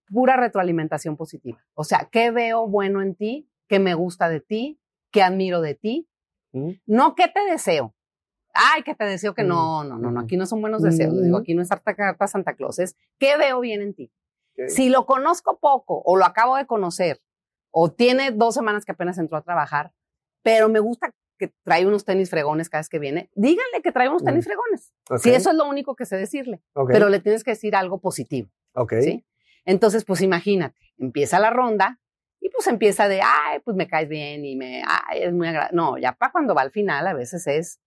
pura 0.07 0.37
retroalimentación 0.37 1.17
positiva. 1.17 1.59
O 1.75 1.83
sea, 1.83 2.09
¿qué 2.13 2.31
veo 2.31 2.69
bueno 2.69 3.03
en 3.03 3.17
ti? 3.17 3.51
¿Qué 3.67 3.81
me 3.81 3.95
gusta 3.95 4.29
de 4.29 4.41
ti? 4.41 4.81
¿Qué 5.11 5.25
admiro 5.25 5.61
de 5.61 5.75
ti? 5.75 6.09
¿Mm? 6.53 6.71
No, 6.87 7.17
¿qué 7.17 7.27
te 7.27 7.41
deseo? 7.51 7.97
Ay, 8.55 8.85
que 8.85 8.95
te 8.95 9.05
deseo 9.05 9.35
que 9.35 9.43
no, 9.43 9.83
mm, 9.83 9.89
no, 9.89 9.99
no, 9.99 10.11
no, 10.13 10.21
aquí 10.21 10.37
no 10.37 10.47
son 10.47 10.61
buenos 10.61 10.83
deseos. 10.83 11.21
Digo, 11.21 11.39
aquí 11.39 11.55
no 11.55 11.63
es 11.63 11.73
harta 11.73 11.97
carta 11.97 12.29
Santa 12.29 12.55
Claus, 12.55 12.79
es 12.79 12.95
¿qué 13.19 13.37
veo 13.37 13.59
bien 13.59 13.83
en 13.83 13.95
ti? 13.95 14.13
Si 14.69 14.89
lo 14.89 15.05
conozco 15.05 15.59
poco 15.59 16.01
o 16.05 16.17
lo 16.17 16.25
acabo 16.25 16.57
de 16.57 16.67
conocer 16.67 17.21
o 17.73 17.91
tiene 17.91 18.31
dos 18.31 18.55
semanas 18.55 18.85
que 18.85 18.93
apenas 18.93 19.19
entró 19.19 19.37
a 19.37 19.43
trabajar, 19.43 19.93
pero 20.43 20.69
me 20.69 20.79
gusta 20.79 21.13
que 21.39 21.53
trae 21.65 21.87
unos 21.87 22.05
tenis 22.05 22.31
fregones 22.31 22.69
cada 22.69 22.81
vez 22.81 22.89
que 22.89 22.99
viene, 22.99 23.31
díganle 23.35 23.83
que 23.83 23.93
trae 23.93 24.09
unos 24.09 24.25
tenis 24.25 24.45
mm. 24.45 24.49
fregones. 24.49 24.93
Si 25.23 25.31
eso 25.31 25.51
es 25.51 25.57
lo 25.57 25.69
único 25.69 25.97
que 25.97 26.07
sé 26.07 26.17
decirle, 26.17 26.63
pero 26.89 27.09
le 27.09 27.21
tienes 27.21 27.45
que 27.45 27.53
decir 27.53 27.75
algo 27.77 28.01
positivo. 28.01 28.49
Ok. 28.75 28.95
¿sí? 29.01 29.27
Entonces, 29.65 30.05
pues 30.05 30.21
imagínate, 30.21 30.79
empieza 30.99 31.39
la 31.39 31.51
ronda 31.51 32.01
y 32.41 32.49
pues 32.51 32.67
empieza 32.67 33.09
de, 33.09 33.21
ay, 33.23 33.61
pues 33.65 33.77
me 33.77 33.87
caes 33.87 34.09
bien 34.09 34.45
y 34.45 34.57
me, 34.57 34.83
ay, 34.87 35.23
es 35.23 35.33
muy 35.33 35.49
agradable. 35.49 35.77
No, 35.77 35.99
ya 35.99 36.13
para 36.13 36.33
cuando 36.33 36.55
va 36.55 36.63
al 36.63 36.73
final 36.73 37.07
a 37.07 37.15
veces 37.15 37.47
es, 37.47 37.81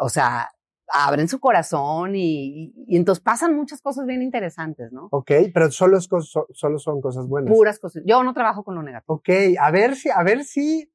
o 0.00 0.08
sea, 0.08 0.50
abren 0.92 1.28
su 1.28 1.40
corazón 1.40 2.14
y, 2.14 2.72
entonces 2.88 3.22
pasan 3.22 3.54
muchas 3.54 3.82
cosas 3.82 4.06
bien 4.06 4.22
interesantes, 4.22 4.92
¿no? 4.92 5.08
Ok, 5.10 5.32
pero 5.52 5.70
solo, 5.70 5.98
es 5.98 6.08
solo 6.08 6.78
son 6.78 7.00
cosas 7.00 7.26
buenas. 7.26 7.52
Puras 7.52 7.78
cosas. 7.78 8.02
Yo 8.06 8.22
no 8.22 8.32
trabajo 8.32 8.64
con 8.64 8.74
lo 8.74 8.82
negativo. 8.82 9.14
Ok, 9.14 9.28
a 9.60 9.70
ver 9.70 9.96
si, 9.96 10.10
a 10.10 10.22
ver 10.22 10.44
si 10.44 10.90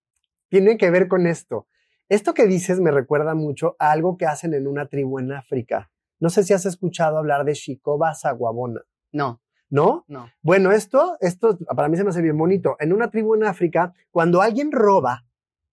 tiene 0.53 0.77
que 0.77 0.91
ver 0.91 1.07
con 1.07 1.25
esto. 1.25 1.65
Esto 2.09 2.35
que 2.35 2.45
dices 2.45 2.79
me 2.79 2.91
recuerda 2.91 3.33
mucho 3.33 3.75
a 3.79 3.89
algo 3.89 4.17
que 4.17 4.27
hacen 4.27 4.53
en 4.53 4.67
una 4.67 4.85
tribu 4.85 5.17
en 5.17 5.31
África. 5.31 5.89
No 6.19 6.29
sé 6.29 6.43
si 6.43 6.53
has 6.53 6.67
escuchado 6.67 7.17
hablar 7.17 7.43
de 7.43 7.55
Shikoba 7.55 8.13
Saguabona. 8.13 8.81
No. 9.11 9.41
¿No? 9.71 10.05
No. 10.07 10.29
Bueno, 10.43 10.71
esto, 10.71 11.17
esto 11.21 11.57
para 11.75 11.89
mí 11.89 11.97
se 11.97 12.03
me 12.03 12.11
hace 12.11 12.21
bien 12.21 12.37
bonito. 12.37 12.75
En 12.79 12.93
una 12.93 13.09
tribu 13.09 13.33
en 13.33 13.45
África, 13.45 13.95
cuando 14.11 14.43
alguien 14.43 14.71
roba, 14.71 15.25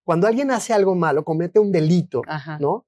cuando 0.02 0.26
alguien 0.26 0.50
hace 0.50 0.72
algo 0.72 0.94
malo, 0.94 1.26
comete 1.26 1.58
un 1.58 1.72
delito, 1.72 2.22
¿no? 2.58 2.86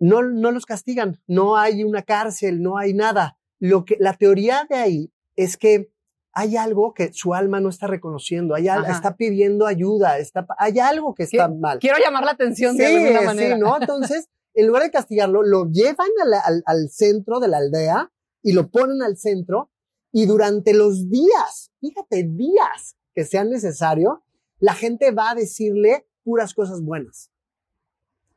no, 0.00 0.22
no 0.22 0.50
los 0.52 0.64
castigan, 0.64 1.20
no 1.26 1.58
hay 1.58 1.84
una 1.84 2.00
cárcel, 2.00 2.62
no 2.62 2.78
hay 2.78 2.94
nada. 2.94 3.36
Lo 3.58 3.84
que, 3.84 3.98
la 4.00 4.14
teoría 4.14 4.66
de 4.70 4.76
ahí 4.76 5.12
es 5.36 5.58
que 5.58 5.90
hay 6.38 6.56
algo 6.56 6.94
que 6.94 7.12
su 7.12 7.34
alma 7.34 7.58
no 7.58 7.68
está 7.68 7.88
reconociendo, 7.88 8.54
hay 8.54 8.68
está 8.68 9.16
pidiendo 9.16 9.66
ayuda, 9.66 10.18
está, 10.18 10.46
hay 10.56 10.78
algo 10.78 11.12
que 11.12 11.24
está 11.24 11.48
mal. 11.48 11.80
Quiero 11.80 11.98
llamar 11.98 12.24
la 12.24 12.30
atención 12.30 12.76
de 12.76 12.86
alguna 12.86 13.22
manera. 13.22 13.56
Sí, 13.56 13.60
¿no? 13.60 13.76
Entonces, 13.80 14.28
en 14.54 14.68
lugar 14.68 14.84
de 14.84 14.92
castigarlo, 14.92 15.42
lo 15.42 15.68
llevan 15.68 16.06
al, 16.22 16.62
al 16.64 16.88
centro 16.90 17.40
de 17.40 17.48
la 17.48 17.56
aldea 17.56 18.12
y 18.40 18.52
lo 18.52 18.70
ponen 18.70 19.02
al 19.02 19.16
centro 19.16 19.72
y 20.12 20.26
durante 20.26 20.74
los 20.74 21.10
días, 21.10 21.72
fíjate, 21.80 22.22
días 22.22 22.96
que 23.16 23.24
sean 23.24 23.50
necesario, 23.50 24.22
la 24.60 24.74
gente 24.74 25.10
va 25.10 25.30
a 25.30 25.34
decirle 25.34 26.06
puras 26.22 26.54
cosas 26.54 26.82
buenas 26.82 27.32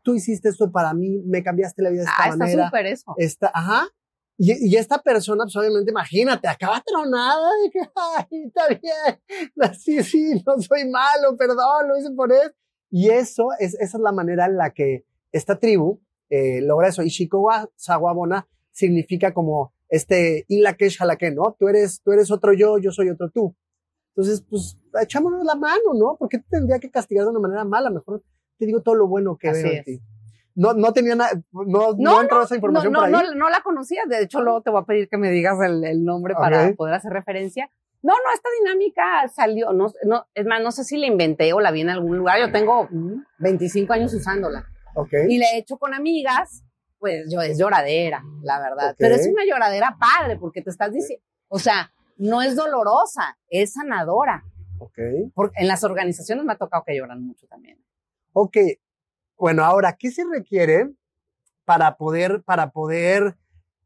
tú 0.03 0.15
hiciste 0.15 0.49
esto 0.49 0.71
para 0.71 0.95
mí, 0.95 1.21
me 1.25 1.43
cambiaste 1.43 1.81
la 1.81 1.91
vida 1.91 2.01
de 2.01 2.09
esta 2.09 2.23
ah, 2.23 2.35
manera. 2.35 2.51
Está 2.51 2.65
súper 2.65 2.85
eso. 2.87 3.13
Está, 3.17 3.51
ajá. 3.53 3.87
Y, 4.43 4.69
y, 4.73 4.75
esta 4.75 4.97
persona, 4.97 5.43
pues 5.43 5.55
obviamente, 5.55 5.91
imagínate, 5.91 6.47
acaba 6.47 6.81
tronada 6.83 7.47
de 7.63 7.69
que, 7.69 7.79
ay, 7.79 8.43
está 8.47 8.67
bien, 8.69 9.73
sí, 9.79 10.01
sí, 10.01 10.43
no 10.43 10.59
soy 10.59 10.89
malo, 10.89 11.37
perdón, 11.37 11.87
lo 11.87 11.95
hice 11.95 12.09
por 12.09 12.33
él. 12.33 12.51
Y 12.89 13.11
eso, 13.11 13.49
es, 13.59 13.75
esa 13.75 13.97
es 13.97 14.01
la 14.01 14.11
manera 14.11 14.47
en 14.47 14.57
la 14.57 14.71
que 14.71 15.05
esta 15.31 15.59
tribu 15.59 16.01
eh, 16.31 16.59
logra 16.61 16.87
eso. 16.87 17.03
Y 17.03 17.09
Shikowa 17.09 17.69
Sawabona 17.75 18.47
significa 18.71 19.31
como 19.31 19.75
este 19.89 20.45
Inlakesh 20.47 20.99
Halake, 20.99 21.29
¿no? 21.29 21.55
Tú 21.59 21.67
eres, 21.67 22.01
tú 22.01 22.11
eres 22.11 22.31
otro 22.31 22.51
yo, 22.53 22.79
yo 22.79 22.91
soy 22.91 23.11
otro 23.11 23.29
tú. 23.29 23.55
Entonces, 24.15 24.43
pues, 24.49 24.75
echámonos 24.99 25.45
la 25.45 25.53
mano, 25.53 25.93
¿no? 25.93 26.17
¿Por 26.17 26.29
qué 26.29 26.39
tendría 26.39 26.79
que 26.79 26.89
castigar 26.89 27.25
de 27.25 27.29
una 27.29 27.41
manera 27.41 27.63
mala? 27.63 27.91
Mejor 27.91 28.23
te 28.57 28.65
digo 28.65 28.81
todo 28.81 28.95
lo 28.95 29.07
bueno 29.07 29.37
que 29.37 29.51
veo 29.51 29.67
en 29.67 29.83
ti. 29.83 30.01
No, 30.55 30.73
no 30.73 30.93
tenía 30.93 31.15
nada, 31.15 31.31
no, 31.51 31.93
no, 31.97 32.23
no 32.23 32.43
esa 32.43 32.55
información 32.55 32.91
no, 32.91 32.99
por 32.99 33.07
ahí. 33.07 33.11
No, 33.11 33.33
no 33.35 33.49
la 33.49 33.61
conocía, 33.61 34.03
de 34.07 34.23
hecho 34.23 34.41
luego 34.41 34.61
te 34.61 34.69
voy 34.69 34.81
a 34.81 34.85
pedir 34.85 35.07
que 35.07 35.17
me 35.17 35.29
digas 35.29 35.57
el, 35.63 35.83
el 35.83 36.03
nombre 36.03 36.33
para 36.35 36.73
poder 36.73 36.93
hacer 36.93 37.11
referencia. 37.11 37.69
No, 38.03 38.13
no, 38.13 38.33
esta 38.33 38.49
dinámica 38.59 39.27
salió, 39.27 39.73
no, 39.73 39.87
no, 40.03 40.25
es 40.33 40.45
más, 40.45 40.61
no 40.61 40.71
sé 40.71 40.83
si 40.83 40.97
la 40.97 41.05
inventé 41.05 41.53
o 41.53 41.59
la 41.59 41.71
vi 41.71 41.81
en 41.81 41.89
algún 41.89 42.17
lugar, 42.17 42.39
yo 42.39 42.51
tengo 42.51 42.89
25 43.39 43.93
años 43.93 44.13
usándola. 44.13 44.65
Okay. 44.95 45.25
Y 45.29 45.37
la 45.37 45.45
he 45.51 45.59
hecho 45.59 45.77
con 45.77 45.93
amigas, 45.93 46.63
pues 46.97 47.31
yo 47.31 47.41
es 47.41 47.59
lloradera, 47.59 48.23
la 48.41 48.59
verdad, 48.59 48.95
pero 48.97 49.15
es 49.15 49.27
una 49.27 49.45
lloradera 49.45 49.97
padre 49.99 50.37
porque 50.37 50.61
te 50.61 50.71
estás 50.71 50.91
diciendo, 50.91 51.23
o 51.47 51.59
sea, 51.59 51.93
no 52.17 52.41
es 52.41 52.55
dolorosa, 52.55 53.37
es 53.49 53.73
sanadora. 53.73 54.43
Okay. 54.79 55.31
Porque 55.35 55.61
en 55.61 55.67
las 55.67 55.83
organizaciones 55.83 56.43
me 56.43 56.53
ha 56.53 56.57
tocado 56.57 56.83
que 56.85 56.97
lloran 56.97 57.23
mucho 57.23 57.45
también. 57.47 57.77
Ok, 58.33 58.57
bueno, 59.41 59.65
ahora, 59.65 59.97
¿qué 59.97 60.11
se 60.11 60.23
requiere 60.23 60.87
para 61.65 61.97
poder, 61.97 62.43
para 62.43 62.69
poder, 62.69 63.37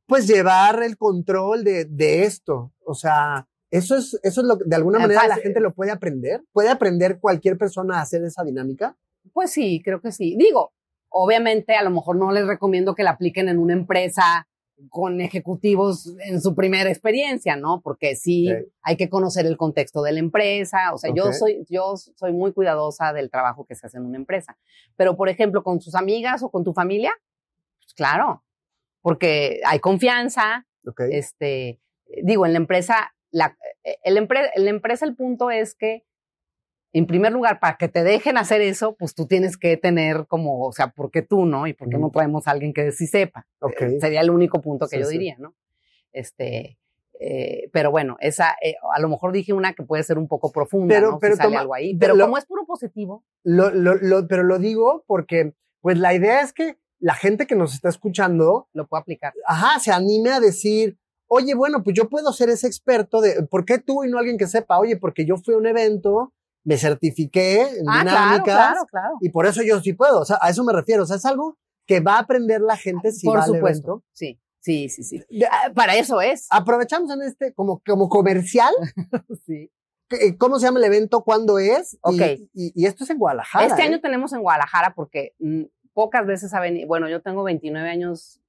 pues 0.06 0.28
llevar 0.28 0.84
el 0.84 0.98
control 0.98 1.64
de, 1.64 1.86
de 1.86 2.26
esto? 2.26 2.74
O 2.86 2.94
sea, 2.94 3.48
eso 3.72 3.96
es, 3.96 4.20
eso 4.22 4.42
es 4.42 4.48
lo 4.48 4.58
que 4.58 4.66
de 4.66 4.76
alguna 4.76 5.00
manera 5.00 5.26
la 5.30 5.38
gente 5.38 5.62
lo 5.62 5.74
puede 5.74 5.92
aprender. 5.92 6.44
¿Puede 6.52 6.68
aprender 6.68 7.22
cualquier 7.22 7.58
persona 7.58 8.00
a 8.00 8.02
hacer 8.02 8.22
esa 8.26 8.44
dinámica? 8.44 8.98
Pues 9.32 9.54
sí, 9.54 9.82
creo 9.82 10.02
que 10.02 10.12
sí. 10.12 10.36
Digo, 10.38 10.74
obviamente 11.08 11.74
a 11.78 11.84
lo 11.84 11.90
mejor 11.90 12.18
no 12.18 12.34
les 12.34 12.46
recomiendo 12.46 12.94
que 12.94 13.04
la 13.04 13.12
apliquen 13.12 13.48
en 13.48 13.58
una 13.58 13.72
empresa 13.72 14.50
con 14.90 15.22
ejecutivos 15.22 16.16
en 16.20 16.42
su 16.42 16.56
primera 16.56 16.90
experiencia, 16.90 17.56
¿no? 17.56 17.82
Porque 17.82 18.16
sí, 18.16 18.50
hay 18.82 18.98
que 18.98 19.10
conocer 19.10 19.46
el 19.46 19.58
contexto 19.58 20.02
de 20.02 20.12
la 20.12 20.20
empresa. 20.20 20.94
O 20.94 20.98
sea, 20.98 21.14
yo 21.14 21.32
soy, 21.34 21.66
yo 21.70 21.96
soy 21.96 22.34
muy 22.34 22.54
cuidadosa 22.54 23.14
del 23.14 23.30
trabajo 23.30 23.66
que 23.66 23.76
se 23.76 23.88
hace 23.88 23.98
en 23.98 24.06
una 24.06 24.18
empresa. 24.18 24.58
Pero, 24.96 25.16
por 25.16 25.30
ejemplo, 25.30 25.64
con 25.64 25.82
sus 25.82 25.96
amigas 25.96 26.44
o 26.44 26.50
con 26.50 26.64
tu 26.64 26.74
familia, 26.74 27.14
pues 27.80 27.94
claro, 27.94 28.44
porque 29.02 29.62
hay 29.66 29.80
confianza. 29.80 30.68
Este, 31.10 31.80
digo, 32.24 32.46
en 32.46 32.54
la 32.54 32.58
empresa, 32.58 33.16
la, 33.32 33.58
eh, 33.84 33.98
el 34.04 34.18
en 34.18 34.64
la 34.66 34.70
empresa 34.70 35.06
el 35.06 35.16
punto 35.16 35.52
es 35.52 35.76
que 35.76 36.06
en 36.98 37.08
primer 37.08 37.34
lugar, 37.34 37.60
para 37.60 37.76
que 37.76 37.90
te 37.90 38.06
dejen 38.06 38.38
hacer 38.38 38.62
eso, 38.62 38.96
pues 38.96 39.14
tú 39.14 39.28
tienes 39.28 39.58
que 39.58 39.76
tener 39.76 40.28
como, 40.28 40.66
o 40.66 40.72
sea, 40.72 40.92
¿por 40.92 41.12
qué 41.12 41.22
tú, 41.22 41.46
no? 41.46 41.68
Y 41.68 41.74
por 41.74 41.90
qué 41.90 41.98
no 41.98 42.10
traemos 42.10 42.48
a 42.48 42.52
alguien 42.52 42.72
que 42.72 42.94
sí 42.94 43.06
sepa. 43.06 43.46
Okay. 43.60 44.00
sería 44.00 44.22
el 44.22 44.30
único 44.30 44.62
punto 44.62 44.88
que 44.88 45.02
yo 45.02 45.10
diría, 45.10 45.36
¿no? 45.38 45.54
Este, 46.14 46.80
eh, 47.20 47.70
pero 47.74 47.92
bueno, 47.92 48.16
esa, 48.22 48.56
eh, 48.64 48.76
a 48.96 49.02
lo 49.02 49.10
mejor 49.10 49.34
dije 49.34 49.52
una 49.52 49.74
que 49.74 49.84
puede 49.84 50.04
ser 50.04 50.18
un 50.18 50.30
poco 50.30 50.54
profunda, 50.54 50.96
pero, 50.96 51.12
¿no? 51.12 51.20
Pero 51.20 51.36
sale 51.36 51.58
algo 51.58 51.74
ahí. 51.74 51.98
Pero 51.98 52.18
como 52.18 52.38
es 52.38 52.46
puro 52.46 52.66
positivo. 52.66 53.26
Lo, 53.44 53.72
lo, 53.72 54.26
pero 54.30 54.44
lo 54.44 54.58
digo 54.58 55.04
porque, 55.06 55.54
pues 55.82 55.98
la 56.00 56.14
idea 56.14 56.40
es 56.40 56.54
que 56.54 56.78
la 57.00 57.16
gente 57.16 57.46
que 57.46 57.58
nos 57.58 57.74
está 57.74 57.90
escuchando 57.90 58.70
lo 58.72 58.88
pueda 58.88 59.02
aplicar. 59.02 59.34
Ajá, 59.46 59.82
se 59.82 59.92
anime 59.92 60.30
a 60.32 60.40
decir, 60.40 60.98
oye, 61.28 61.56
bueno, 61.56 61.84
pues 61.84 61.94
yo 61.94 62.08
puedo 62.08 62.32
ser 62.32 62.48
ese 62.48 62.68
experto 62.68 63.20
de, 63.20 63.44
¿por 63.44 63.66
qué 63.66 63.80
tú 63.80 64.06
y 64.06 64.10
no 64.10 64.18
alguien 64.18 64.38
que 64.38 64.48
sepa? 64.48 64.80
Oye, 64.80 64.96
porque 64.96 65.26
yo 65.26 65.36
fui 65.36 65.56
a 65.56 65.58
un 65.58 65.68
evento 65.68 66.32
me 66.66 66.78
certifiqué 66.78 67.62
en 67.62 67.88
ah, 67.88 68.00
dinámicas 68.00 68.44
claro, 68.44 68.86
claro, 68.88 69.18
y 69.22 69.30
por 69.30 69.46
eso 69.46 69.62
yo 69.64 69.80
sí 69.80 69.94
puedo. 69.94 70.20
O 70.20 70.26
sea, 70.26 70.38
a 70.42 70.50
eso 70.50 70.64
me 70.64 70.74
refiero. 70.74 71.04
O 71.04 71.06
sea, 71.06 71.16
es 71.16 71.26
algo 71.26 71.58
que 71.86 72.00
va 72.00 72.16
a 72.16 72.20
aprender 72.20 72.60
la 72.60 72.76
gente 72.76 73.12
si 73.12 73.28
por 73.28 73.38
va 73.38 73.46
supuesto. 73.46 74.04
Sí, 74.12 74.42
sí, 74.60 74.90
sí, 74.90 75.04
sí. 75.04 75.24
Ah, 75.50 75.72
para 75.74 75.96
eso 75.96 76.20
es. 76.22 76.48
Aprovechamos 76.50 77.12
en 77.12 77.22
este 77.22 77.54
como, 77.54 77.82
como 77.86 78.10
comercial. 78.10 78.74
sí. 79.46 79.72
Eh, 80.10 80.38
¿Cómo 80.38 80.60
se 80.60 80.66
llama 80.66 80.80
el 80.80 80.86
evento? 80.86 81.24
¿Cuándo 81.24 81.60
es? 81.60 81.98
Ok. 82.02 82.22
Y, 82.54 82.72
y, 82.76 82.86
esto 82.86 83.04
es 83.04 83.10
en 83.12 83.18
Guadalajara. 83.18 83.66
Este 83.66 83.82
¿eh? 83.82 83.86
año 83.86 84.02
tenemos 84.02 84.34
en 84.34 84.42
Guadalajara 84.42 84.94
porque 84.96 85.34
mm, 85.40 85.64
pocas 85.94 86.26
veces 86.26 86.54
ha 86.54 86.60
venido, 86.60 86.88
bueno, 86.88 87.10
yo 87.10 87.22
tengo 87.22 87.44
29 87.44 87.90
años 87.90 88.40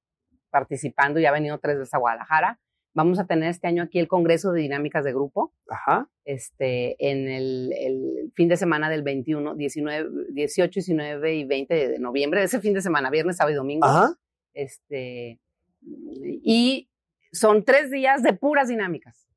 participando 0.49 1.19
y 1.19 1.25
ha 1.25 1.31
venido 1.31 1.59
tres 1.59 1.77
veces 1.77 1.93
a 1.93 1.97
Guadalajara. 1.99 2.59
Vamos 2.97 3.19
a 3.19 3.27
tener 3.27 3.51
este 3.51 3.67
año 3.67 3.83
aquí 3.83 3.99
el 3.99 4.07
Congreso 4.07 4.51
de 4.51 4.61
Dinámicas 4.61 5.03
de 5.03 5.13
Grupo. 5.13 5.53
Ajá. 5.69 6.09
Este, 6.25 6.95
en 6.97 7.27
el, 7.27 8.31
fin 8.33 8.47
de 8.47 8.57
semana 8.57 8.89
del 8.89 9.03
21, 9.03 9.53
19, 9.53 10.09
18, 10.31 10.71
19 10.79 11.35
y 11.35 11.45
20 11.45 11.89
de 11.89 11.99
noviembre, 11.99 12.41
ese 12.41 12.59
fin 12.59 12.73
de 12.73 12.81
semana, 12.81 13.11
viernes, 13.11 13.37
sábado 13.37 13.53
y 13.53 13.55
domingo. 13.55 13.85
Ajá. 13.85 14.15
Este, 14.55 15.39
y 15.79 16.89
son 17.31 17.65
tres 17.65 17.91
días 17.91 18.23
de 18.23 18.33
puras 18.33 18.67
dinámicas. 18.67 19.27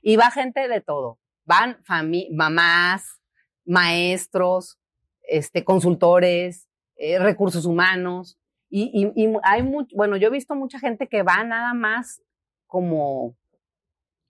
Y 0.00 0.14
va 0.14 0.30
gente 0.30 0.68
de 0.68 0.80
todo. 0.80 1.18
Van 1.44 1.78
mamás, 2.30 3.20
maestros, 3.64 4.78
este, 5.24 5.64
consultores, 5.64 6.68
eh, 6.94 7.18
recursos 7.18 7.66
humanos. 7.66 8.38
Y, 8.70 9.12
y, 9.16 9.24
y 9.24 9.32
hay 9.42 9.64
mucho, 9.64 9.96
bueno, 9.96 10.16
yo 10.16 10.28
he 10.28 10.30
visto 10.30 10.54
mucha 10.54 10.78
gente 10.78 11.08
que 11.08 11.24
va 11.24 11.42
nada 11.42 11.74
más 11.74 12.20
como, 12.74 13.36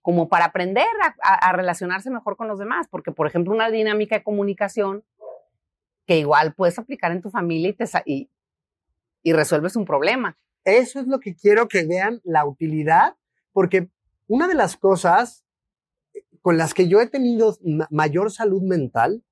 como 0.03 0.29
para 0.29 0.45
aprender 0.45 0.85
a, 1.23 1.51
relacionarse 1.53 2.11
mejor 2.11 2.37
con 2.37 2.47
los 2.47 2.59
demás, 2.59 2.87
porque 2.91 3.11
por 3.11 3.27
ejemplo 3.27 3.55
una 3.55 3.71
dinámica 3.71 4.17
de 4.17 4.23
comunicación 4.23 5.03
que 6.05 6.19
igual 6.19 6.53
puedes 6.53 6.79
aplicar 6.79 7.11
en 7.13 7.23
tu 7.23 7.31
familia 7.31 7.71
y, 7.71 7.73
te, 7.73 7.87
y, 8.05 8.31
y 9.23 9.33
resuelves 9.33 9.77
un 9.77 9.87
problema. 9.87 10.37
Eso 10.63 11.01
es 11.01 11.07
lo 11.07 11.21
que 11.21 11.35
quiero 11.35 11.69
que 11.69 11.87
vean 11.87 12.21
la 12.23 12.45
utilidad, 12.45 13.17
porque 13.55 13.89
una 14.27 14.47
de 14.47 14.55
las 14.57 14.77
cosas 14.77 15.47
con 16.43 16.59
las 16.59 16.75
que 16.75 16.87
yo 16.87 17.01
he 17.01 17.07
tenido 17.07 17.57
mayor 17.89 18.31
salud 18.31 18.61
mental 18.61 19.25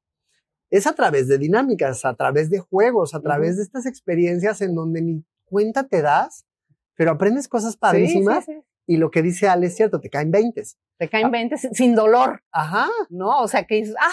es 0.71 0.87
a 0.87 0.95
través 0.95 1.29
de 1.29 1.37
dinámicas, 1.37 2.07
a 2.07 2.15
través 2.15 2.49
de 2.49 2.61
juegos, 2.61 3.15
a 3.15 3.21
través 3.21 3.59
de 3.59 3.63
estas 3.63 3.85
experiencias 3.85 4.63
en 4.63 4.75
donde 4.75 5.03
ni 5.03 5.23
cuenta 5.45 5.87
te 5.87 6.01
das, 6.01 6.47
pero 6.95 7.11
aprendes 7.11 7.47
cosas 7.47 7.77
padrísimas 7.77 8.47
y 8.93 8.99
lo 8.99 9.11
que 9.11 9.23
dice 9.23 9.49
Ale 9.49 9.69
es 9.69 9.77
cierto, 9.77 10.01
te 10.01 10.11
caen 10.11 10.31
20. 10.31 10.63
Te 10.99 11.09
caen 11.09 11.31
20 11.31 11.55
ah. 11.55 11.59
sin 11.73 11.95
dolor. 11.95 12.43
Ajá. 12.53 12.91
¿No? 13.09 13.41
O 13.41 13.49
sea, 13.49 13.65
que 13.65 13.77
dices, 13.77 13.95
ah. 13.99 14.11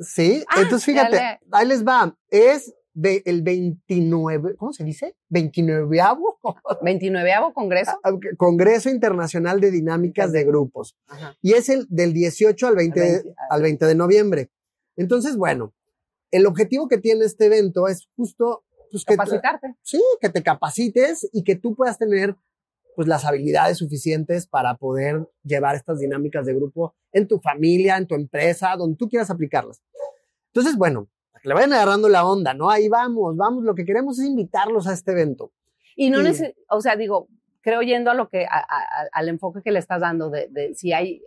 Sí, 0.00 0.44
ah, 0.48 0.62
entonces 0.62 0.84
fíjate, 0.84 1.38
ahí 1.52 1.66
les 1.68 1.86
va. 1.86 2.18
Es 2.28 2.74
de 2.92 3.22
el 3.24 3.42
29, 3.42 4.56
¿cómo 4.56 4.72
se 4.72 4.82
dice? 4.82 5.14
29 5.28 6.00
avo 6.00 6.40
29 6.82 7.30
congreso. 7.54 8.00
Ah, 8.02 8.10
congreso 8.36 8.90
Internacional 8.90 9.60
de 9.60 9.70
Dinámicas 9.70 10.32
de 10.32 10.42
Grupos. 10.42 10.96
Ajá. 11.06 11.36
Y 11.40 11.52
es 11.52 11.68
el 11.68 11.86
del 11.88 12.12
18 12.12 12.66
al 12.66 12.74
20, 12.74 13.22
al 13.48 13.62
20, 13.62 13.86
de 13.86 13.94
noviembre. 13.94 14.50
Entonces, 14.96 15.36
bueno, 15.36 15.72
el 16.32 16.46
objetivo 16.46 16.88
que 16.88 16.98
tiene 16.98 17.24
este 17.26 17.46
evento 17.46 17.86
es 17.86 18.08
justo 18.16 18.64
pues, 18.90 19.04
capacitarte. 19.04 19.76
sí, 19.82 20.02
que 20.20 20.30
te 20.30 20.42
capacites 20.42 21.28
y 21.32 21.44
que 21.44 21.54
tú 21.54 21.76
puedas 21.76 21.96
tener 21.96 22.34
pues 22.96 23.06
las 23.06 23.26
habilidades 23.26 23.76
suficientes 23.76 24.46
para 24.46 24.74
poder 24.76 25.28
llevar 25.44 25.76
estas 25.76 26.00
dinámicas 26.00 26.46
de 26.46 26.54
grupo 26.54 26.94
en 27.12 27.28
tu 27.28 27.38
familia, 27.38 27.98
en 27.98 28.06
tu 28.06 28.14
empresa, 28.14 28.74
donde 28.76 28.96
tú 28.96 29.08
quieras 29.08 29.30
aplicarlas. 29.30 29.82
Entonces, 30.46 30.76
bueno, 30.76 31.08
que 31.42 31.48
le 31.48 31.54
vayan 31.54 31.74
agarrando 31.74 32.08
la 32.08 32.26
onda, 32.26 32.54
¿no? 32.54 32.70
Ahí 32.70 32.88
vamos, 32.88 33.36
vamos, 33.36 33.64
lo 33.64 33.74
que 33.74 33.84
queremos 33.84 34.18
es 34.18 34.24
invitarlos 34.24 34.86
a 34.86 34.94
este 34.94 35.12
evento. 35.12 35.52
Y 35.94 36.08
no, 36.08 36.18
o 36.70 36.80
sea, 36.80 36.96
digo, 36.96 37.28
creo 37.60 37.82
yendo 37.82 38.10
a 38.10 38.14
lo 38.14 38.30
que, 38.30 38.46
al 39.12 39.28
enfoque 39.28 39.60
que 39.62 39.72
le 39.72 39.78
estás 39.78 40.00
dando 40.00 40.30
de, 40.30 40.72
si 40.74 40.94
hay, 40.94 41.22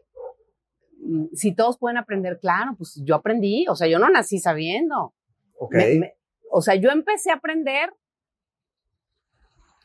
mm, 1.03 1.27
si 1.33 1.53
todos 1.53 1.77
pueden 1.77 1.97
aprender, 1.97 2.39
claro, 2.39 2.73
pues 2.77 2.99
yo 3.03 3.13
aprendí, 3.13 3.67
o 3.67 3.75
sea, 3.75 3.87
yo 3.87 3.99
no 3.99 4.09
nací 4.09 4.39
sabiendo. 4.39 5.13
Ok. 5.59 5.75
o 6.51 6.61
sea, 6.61 6.75
yo 6.75 6.89
empecé 6.89 7.29
a 7.29 7.35
aprender 7.35 7.93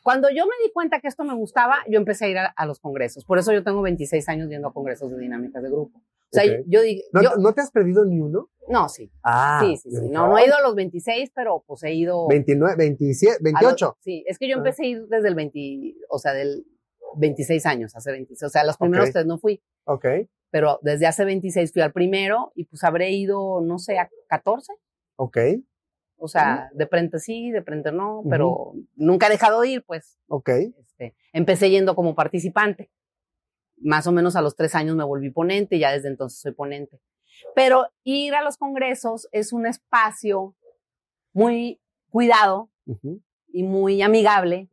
cuando 0.05 0.29
yo 0.29 0.45
me 0.45 0.53
di 0.63 0.71
cuenta 0.71 0.99
que 0.99 1.07
esto 1.07 1.23
me 1.23 1.33
gustaba, 1.33 1.77
yo 1.89 1.97
empecé 1.97 2.25
a 2.25 2.27
ir 2.27 2.37
a, 2.37 2.65
los 2.67 2.79
congresos. 2.79 3.25
Por 3.25 3.39
eso 3.39 3.51
yo 3.51 3.63
tengo 3.63 3.81
26 3.81 4.29
años 4.29 4.49
yendo 4.49 4.67
a 4.67 4.71
congresos 4.71 5.09
de 5.09 5.17
dinámicas 5.17 5.63
de 5.63 5.71
grupo. 5.71 5.97
O 5.97 6.01
sea, 6.29 6.43
yo, 6.67 6.83
digo... 6.83 7.01
¿No, 7.11 7.53
te 7.55 7.61
has 7.61 7.71
perdido 7.71 8.05
ni 8.05 8.19
uno? 8.19 8.51
No, 8.69 8.87
sí. 8.87 9.11
Ah. 9.23 9.61
Sí, 9.63 9.77
sí, 9.77 9.89
sí. 9.89 10.09
No, 10.09 10.27
no 10.27 10.37
he 10.37 10.45
ido 10.45 10.57
a 10.57 10.61
los 10.61 10.75
26, 10.75 11.31
pero 11.33 11.63
pues 11.65 11.81
he 11.81 11.95
ido... 11.95 12.27
29, 12.27 12.75
27, 12.77 13.39
28. 13.41 13.97
sí, 13.99 14.23
es 14.27 14.37
que 14.37 14.47
yo 14.47 14.57
ah. 14.57 14.59
empecé 14.59 14.83
a 14.83 14.87
ir 14.89 15.07
desde 15.07 15.27
el 15.27 15.33
20, 15.33 15.95
o 16.09 16.19
sea, 16.19 16.33
del 16.33 16.67
26 17.15 17.65
años, 17.65 17.95
hace 17.95 18.11
26. 18.11 18.43
O 18.43 18.49
sea, 18.49 18.63
los 18.63 18.77
primeros 18.77 19.09
tres 19.09 19.25
no 19.25 19.39
fui. 19.39 19.59
Ok. 19.85 20.05
Pero 20.51 20.77
desde 20.83 21.07
hace 21.07 21.25
26 21.25 21.73
fui 21.73 21.81
al 21.81 21.93
primero 21.93 22.51
y 22.53 22.65
pues 22.65 22.83
habré 22.83 23.09
ido, 23.09 23.59
no 23.61 23.79
sé, 23.79 23.97
a 23.97 24.07
14. 24.27 24.71
Ok. 25.15 25.37
O 26.17 26.27
sea, 26.27 26.69
de 26.73 26.87
frente 26.87 27.19
sí, 27.19 27.51
de 27.51 27.61
frente 27.61 27.91
no, 27.91 28.23
pero 28.29 28.73
nunca 28.95 29.27
he 29.27 29.31
dejado 29.31 29.61
de 29.61 29.69
ir, 29.69 29.83
pues. 29.83 30.17
Ok. 30.27 30.49
Este, 30.79 31.15
empecé 31.33 31.69
yendo 31.69 31.95
como 31.95 32.15
participante. 32.15 32.91
Más 33.77 34.07
o 34.07 34.11
menos 34.11 34.35
a 34.35 34.41
los 34.41 34.55
tres 34.55 34.75
años 34.75 34.95
me 34.95 35.03
volví 35.03 35.29
ponente 35.29 35.75
y 35.75 35.79
ya 35.79 35.91
desde 35.91 36.07
entonces 36.07 36.39
soy 36.39 36.53
ponente. 36.53 37.01
Pero 37.53 37.87
ir 38.03 38.33
a 38.33 38.43
los 38.43 38.57
congresos 38.57 39.27
es 39.31 39.51
un 39.51 39.65
espacio 39.65 40.55
muy 41.33 41.81
cuidado 42.09 42.71
y 43.49 43.63
muy 43.63 44.01
amigable 44.01 44.69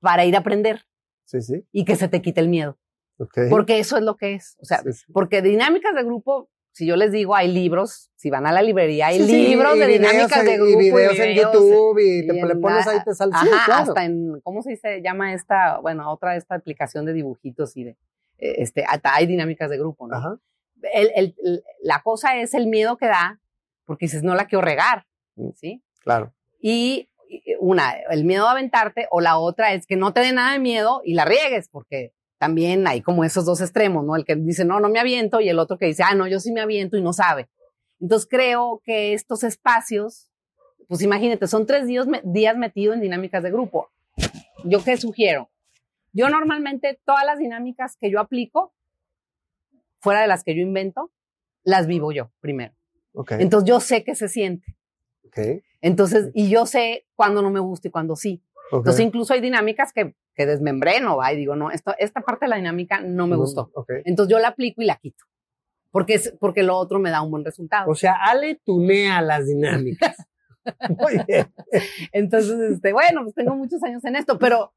para 0.00 0.24
ir 0.24 0.36
a 0.36 0.40
aprender. 0.40 0.82
Sí, 1.24 1.40
sí. 1.42 1.66
Y 1.72 1.84
que 1.84 1.96
se 1.96 2.08
te 2.08 2.22
quite 2.22 2.40
el 2.40 2.48
miedo. 2.48 2.78
Okay. 3.18 3.48
Porque 3.50 3.78
eso 3.78 3.96
es 3.96 4.04
lo 4.04 4.16
que 4.16 4.34
es. 4.34 4.56
O 4.60 4.64
sea, 4.64 4.82
porque 5.12 5.42
dinámicas 5.42 5.94
de 5.94 6.04
grupo 6.04 6.50
si 6.76 6.84
yo 6.84 6.94
les 6.96 7.10
digo, 7.10 7.34
hay 7.34 7.48
libros, 7.48 8.10
si 8.16 8.28
van 8.28 8.46
a 8.46 8.52
la 8.52 8.60
librería, 8.60 9.06
hay 9.06 9.18
libros 9.18 9.78
de 9.78 9.86
dinámicas 9.86 10.44
de 10.44 10.56
grupo. 10.58 10.72
Y 10.72 10.76
videos, 10.76 11.18
en 11.18 11.34
YouTube 11.34 11.98
y, 11.98 12.26
te 12.26 12.34
le 12.34 12.56
pones 12.56 12.86
ahí 12.86 12.98
te 13.02 13.14
sale. 13.14 13.32
Ajá, 13.34 13.78
hasta 13.78 14.04
en, 14.04 14.42
¿cómo 14.42 14.60
se 14.60 14.72
dice? 14.72 15.00
llama 15.00 15.32
esta, 15.32 15.78
bueno, 15.78 16.12
otra 16.12 16.36
esta 16.36 16.54
aplicación 16.54 17.06
de 17.06 17.14
dibujitos 17.14 17.78
y 17.78 17.84
de, 17.84 17.90
eh, 18.36 18.56
este, 18.58 18.84
hay 19.04 19.26
dinámicas 19.26 19.70
de 19.70 19.78
grupo, 19.78 20.06
¿no? 20.06 20.16
Ajá. 20.16 20.38
El, 20.92 21.12
el, 21.16 21.64
la 21.82 22.02
cosa 22.02 22.36
es 22.36 22.52
el 22.52 22.66
miedo 22.66 22.98
que 22.98 23.06
da, 23.06 23.40
porque 23.86 24.04
dices, 24.04 24.22
no 24.22 24.34
la 24.34 24.44
quiero 24.44 24.60
regar, 24.60 25.06
mm, 25.36 25.52
¿sí? 25.54 25.82
Claro. 26.00 26.34
Y 26.60 27.08
una, 27.58 27.92
el 28.10 28.26
miedo 28.26 28.48
a 28.48 28.50
aventarte, 28.50 29.06
o 29.10 29.22
la 29.22 29.38
otra 29.38 29.72
es 29.72 29.86
que 29.86 29.96
no 29.96 30.12
te 30.12 30.20
dé 30.20 30.34
nada 30.34 30.52
de 30.52 30.58
miedo 30.58 31.00
y 31.06 31.14
la 31.14 31.24
riegues, 31.24 31.70
porque 31.70 32.12
también 32.38 32.86
hay 32.86 33.00
como 33.00 33.24
esos 33.24 33.44
dos 33.44 33.60
extremos, 33.60 34.04
¿no? 34.04 34.16
El 34.16 34.24
que 34.24 34.36
dice, 34.36 34.64
no, 34.64 34.80
no 34.80 34.88
me 34.88 34.98
aviento, 34.98 35.40
y 35.40 35.48
el 35.48 35.58
otro 35.58 35.78
que 35.78 35.86
dice, 35.86 36.02
ah, 36.02 36.14
no, 36.14 36.26
yo 36.26 36.40
sí 36.40 36.52
me 36.52 36.60
aviento 36.60 36.96
y 36.96 37.02
no 37.02 37.12
sabe. 37.12 37.48
Entonces 38.00 38.28
creo 38.30 38.82
que 38.84 39.14
estos 39.14 39.42
espacios, 39.42 40.30
pues 40.88 41.02
imagínate, 41.02 41.46
son 41.46 41.66
tres 41.66 41.86
días, 41.86 42.06
días 42.24 42.56
metidos 42.56 42.96
en 42.96 43.00
dinámicas 43.00 43.42
de 43.42 43.50
grupo. 43.50 43.90
¿Yo 44.64 44.84
qué 44.84 44.96
sugiero? 44.96 45.50
Yo 46.12 46.28
normalmente 46.28 47.00
todas 47.04 47.24
las 47.24 47.38
dinámicas 47.38 47.96
que 47.98 48.10
yo 48.10 48.20
aplico, 48.20 48.74
fuera 49.98 50.20
de 50.20 50.28
las 50.28 50.44
que 50.44 50.54
yo 50.54 50.62
invento, 50.62 51.10
las 51.62 51.86
vivo 51.86 52.12
yo 52.12 52.30
primero. 52.40 52.74
Okay. 53.12 53.38
Entonces 53.40 53.68
yo 53.68 53.80
sé 53.80 54.04
qué 54.04 54.14
se 54.14 54.28
siente. 54.28 54.76
Okay. 55.28 55.62
Entonces, 55.80 56.30
y 56.34 56.48
yo 56.48 56.66
sé 56.66 57.06
cuándo 57.14 57.42
no 57.42 57.50
me 57.50 57.60
gusta 57.60 57.88
y 57.88 57.90
cuándo 57.90 58.14
sí. 58.16 58.42
Entonces 58.72 59.00
incluso 59.00 59.32
hay 59.32 59.40
dinámicas 59.40 59.92
que 59.92 60.14
que 60.36 60.46
desmembré, 60.46 61.00
no 61.00 61.16
va, 61.16 61.32
y 61.32 61.36
digo, 61.36 61.56
no, 61.56 61.70
esto, 61.70 61.94
esta 61.98 62.20
parte 62.20 62.44
de 62.44 62.50
la 62.50 62.56
dinámica 62.56 63.00
no 63.00 63.26
me 63.26 63.32
No, 63.36 63.38
gustó. 63.38 63.70
Entonces 64.04 64.30
yo 64.30 64.38
la 64.38 64.48
aplico 64.48 64.82
y 64.82 64.84
la 64.84 64.96
quito. 64.96 65.24
Porque, 65.90 66.14
es, 66.14 66.34
porque 66.38 66.62
lo 66.62 66.76
otro 66.76 66.98
me 66.98 67.10
da 67.10 67.22
un 67.22 67.30
buen 67.30 67.44
resultado. 67.44 67.90
O 67.90 67.94
sea, 67.94 68.14
Ale 68.22 68.60
tunea 68.64 69.22
las 69.22 69.46
dinámicas. 69.46 70.14
Muy 70.98 71.18
bien. 71.26 71.46
Entonces, 72.12 72.58
este, 72.72 72.92
bueno, 72.92 73.22
pues 73.22 73.34
tengo 73.34 73.54
muchos 73.56 73.82
años 73.82 74.04
en 74.04 74.16
esto, 74.16 74.38
pero, 74.38 74.74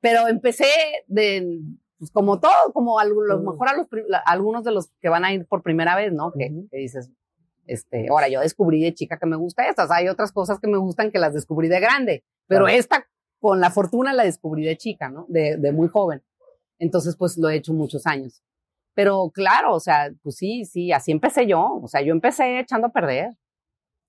pero 0.00 0.26
empecé 0.28 0.66
de, 1.06 1.60
pues 1.98 2.10
como 2.10 2.40
todo, 2.40 2.72
como 2.72 2.98
a 2.98 3.04
lo 3.04 3.14
Mm. 3.38 3.44
mejor 3.50 3.68
a 3.68 3.76
los, 3.76 3.86
la- 4.08 4.18
algunos 4.18 4.64
de 4.64 4.72
los 4.72 4.88
que 5.00 5.08
van 5.08 5.24
a 5.24 5.32
ir 5.32 5.46
por 5.46 5.62
primera 5.62 5.94
vez, 5.94 6.12
¿no? 6.12 6.32
Que, 6.32 6.50
dices, 6.72 7.10
este, 7.66 8.08
ahora 8.08 8.28
yo 8.28 8.40
descubrí 8.40 8.82
de 8.82 8.94
chica 8.94 9.18
que 9.18 9.26
me 9.26 9.36
gusta 9.36 9.68
estas, 9.68 9.90
hay 9.90 10.08
otras 10.08 10.32
cosas 10.32 10.58
que 10.58 10.68
me 10.68 10.78
gustan 10.78 11.10
que 11.12 11.18
las 11.18 11.32
descubrí 11.34 11.68
de 11.68 11.80
grande, 11.80 12.24
pero 12.48 12.64
Claro. 12.64 12.78
esta, 12.78 13.06
con 13.46 13.60
la 13.60 13.70
fortuna, 13.70 14.12
la 14.12 14.24
descubrí 14.24 14.64
de 14.64 14.76
chica, 14.76 15.08
¿no? 15.08 15.24
De, 15.28 15.56
de 15.56 15.70
muy 15.70 15.86
joven. 15.86 16.20
Entonces, 16.80 17.14
pues 17.16 17.38
lo 17.38 17.48
he 17.48 17.54
hecho 17.54 17.72
muchos 17.72 18.04
años. 18.06 18.42
Pero 18.94 19.30
claro, 19.32 19.72
o 19.74 19.78
sea, 19.78 20.10
pues 20.20 20.34
sí, 20.34 20.64
sí, 20.64 20.90
así 20.90 21.12
empecé 21.12 21.46
yo. 21.46 21.78
O 21.80 21.86
sea, 21.86 22.02
yo 22.02 22.12
empecé 22.12 22.58
echando 22.58 22.88
a 22.88 22.92
perder 22.92 23.36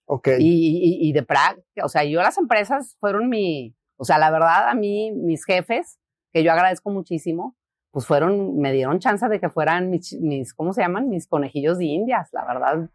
Ok. 0.08 0.30
y, 0.39 1.04
y, 1.04 1.10
y 1.10 1.13
de 1.13 1.21
práctica, 1.21 1.86
o 1.86 1.89
sea, 1.89 2.04
yo 2.04 2.19
las 2.21 2.38
empresas 2.39 2.95
fueron 3.00 3.30
mi, 3.30 3.76
o 3.97 4.06
sea, 4.06 4.17
la 4.17 4.32
verdad 4.32 4.69
a 4.69 4.73
mí, 4.73 5.12
mis 5.12 5.45
jefes, 5.45 6.00
que 6.34 6.43
yo 6.43 6.52
agradezco 6.52 6.89
muchísimo, 6.89 7.56
pues 7.91 8.08
fueron, 8.08 8.58
me 8.58 8.71
dieron 8.71 9.00
chance 9.00 9.28
de 9.28 9.39
que 9.39 9.50
fueran 9.50 9.91
mis, 9.91 10.13
mis 10.19 10.54
¿cómo 10.54 10.73
se 10.73 10.82
llaman? 10.82 11.10
Mis 11.10 11.28
conejillos 11.28 11.78
de 11.78 11.86
indias, 11.86 12.30
la 12.32 12.45
verdad. 12.45 12.89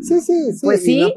Sí, 0.00 0.20
sí, 0.20 0.52
sí. 0.52 0.64
Pues 0.64 0.82
sí. 0.84 1.00
no 1.00 1.12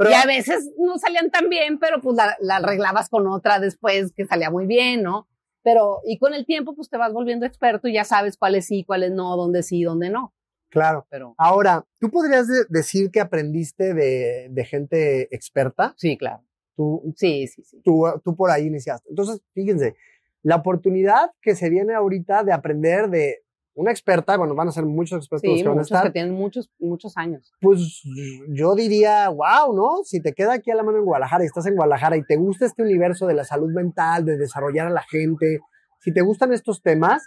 pero 0.00 0.10
y 0.10 0.14
a 0.14 0.24
veces 0.26 0.70
no 0.78 0.96
salían 0.98 1.30
tan 1.30 1.48
bien, 1.48 1.78
pero 1.78 2.00
pues 2.00 2.16
la, 2.16 2.36
la 2.40 2.56
arreglabas 2.56 3.08
con 3.08 3.26
otra 3.26 3.58
después 3.60 4.12
que 4.16 4.24
salía 4.26 4.50
muy 4.50 4.66
bien, 4.66 5.02
¿no? 5.02 5.28
Pero, 5.62 6.00
y 6.06 6.18
con 6.18 6.32
el 6.32 6.46
tiempo, 6.46 6.74
pues 6.74 6.88
te 6.88 6.96
vas 6.96 7.12
volviendo 7.12 7.44
experto 7.44 7.86
y 7.86 7.92
ya 7.92 8.04
sabes 8.04 8.38
cuáles 8.38 8.64
sí, 8.66 8.82
cuáles 8.84 9.12
no, 9.12 9.36
dónde 9.36 9.62
sí, 9.62 9.82
dónde 9.82 10.08
no. 10.08 10.32
claro. 10.70 11.06
Pero 11.10 11.34
Ahora, 11.36 11.84
¿tú 11.98 12.10
podrías 12.10 12.48
de- 12.48 12.64
decir 12.70 13.10
que 13.10 13.20
aprendiste 13.20 13.92
de, 13.92 14.48
de 14.50 14.64
gente 14.64 15.28
experta? 15.34 15.92
sí, 15.98 16.16
claro. 16.16 16.42
Tú, 16.76 17.12
Sí, 17.16 17.46
sí, 17.46 17.62
sí. 17.62 17.82
tú, 17.84 18.04
tú 18.24 18.34
por 18.34 18.50
ahí 18.50 18.68
iniciaste. 18.68 19.10
Entonces, 19.10 19.42
fíjense, 19.52 19.96
la 20.42 20.56
oportunidad 20.56 21.30
que 21.42 21.54
se 21.54 21.68
viene 21.68 21.92
ahorita 21.92 22.42
de 22.42 22.54
aprender 22.54 23.10
de 23.10 23.42
una 23.80 23.90
experta, 23.90 24.36
bueno, 24.36 24.54
van 24.54 24.68
a 24.68 24.72
ser 24.72 24.84
muchos 24.84 25.16
expertos 25.16 25.48
los 25.48 25.58
Sí, 25.58 25.62
que 25.62 25.68
van 25.68 25.78
a 25.78 25.80
muchos 25.80 25.90
estar, 25.90 26.06
que 26.06 26.12
tienen 26.12 26.34
muchos, 26.34 26.70
muchos 26.78 27.16
años. 27.16 27.50
pues 27.60 28.02
yo 28.48 28.74
diría, 28.74 29.30
wow, 29.30 29.74
¿no? 29.74 30.04
Si 30.04 30.20
te 30.20 30.34
queda 30.34 30.52
aquí 30.54 30.70
a 30.70 30.74
la 30.74 30.82
mano 30.82 30.98
en 30.98 31.04
Guadalajara 31.04 31.44
y 31.44 31.46
estás 31.46 31.64
en 31.66 31.76
Guadalajara 31.76 32.16
y 32.18 32.22
te 32.24 32.36
gusta 32.36 32.66
este 32.66 32.82
universo 32.82 33.26
de 33.26 33.34
la 33.34 33.44
salud 33.44 33.72
mental, 33.72 34.26
de 34.26 34.36
desarrollar 34.36 34.86
a 34.86 34.90
la 34.90 35.02
gente, 35.02 35.60
si 35.98 36.12
te 36.12 36.20
gustan 36.20 36.52
estos 36.52 36.82
temas, 36.82 37.22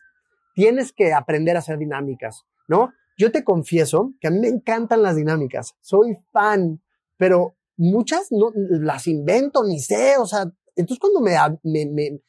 tienes 0.53 0.93
que 0.93 1.13
aprender 1.13 1.55
a 1.55 1.59
hacer 1.59 1.79
dinámicas, 1.79 2.43
¿no? 2.67 2.91
Yo 3.17 3.31
te 3.31 3.43
confieso 3.43 4.11
que 4.21 4.27
a 4.27 4.31
mí 4.31 4.39
me 4.39 4.47
encantan 4.47 5.01
las 5.01 5.15
dinámicas, 5.15 5.73
soy 5.81 6.17
fan, 6.31 6.81
pero 7.17 7.55
muchas 7.77 8.27
no 8.31 8.51
las 8.55 9.07
invento 9.07 9.63
ni 9.63 9.79
sé, 9.79 10.17
o 10.19 10.27
sea, 10.27 10.45
entonces 10.75 10.99
cuando 10.99 11.19
me, 11.21 11.35
me, 11.63 11.85
me, 11.87 12.21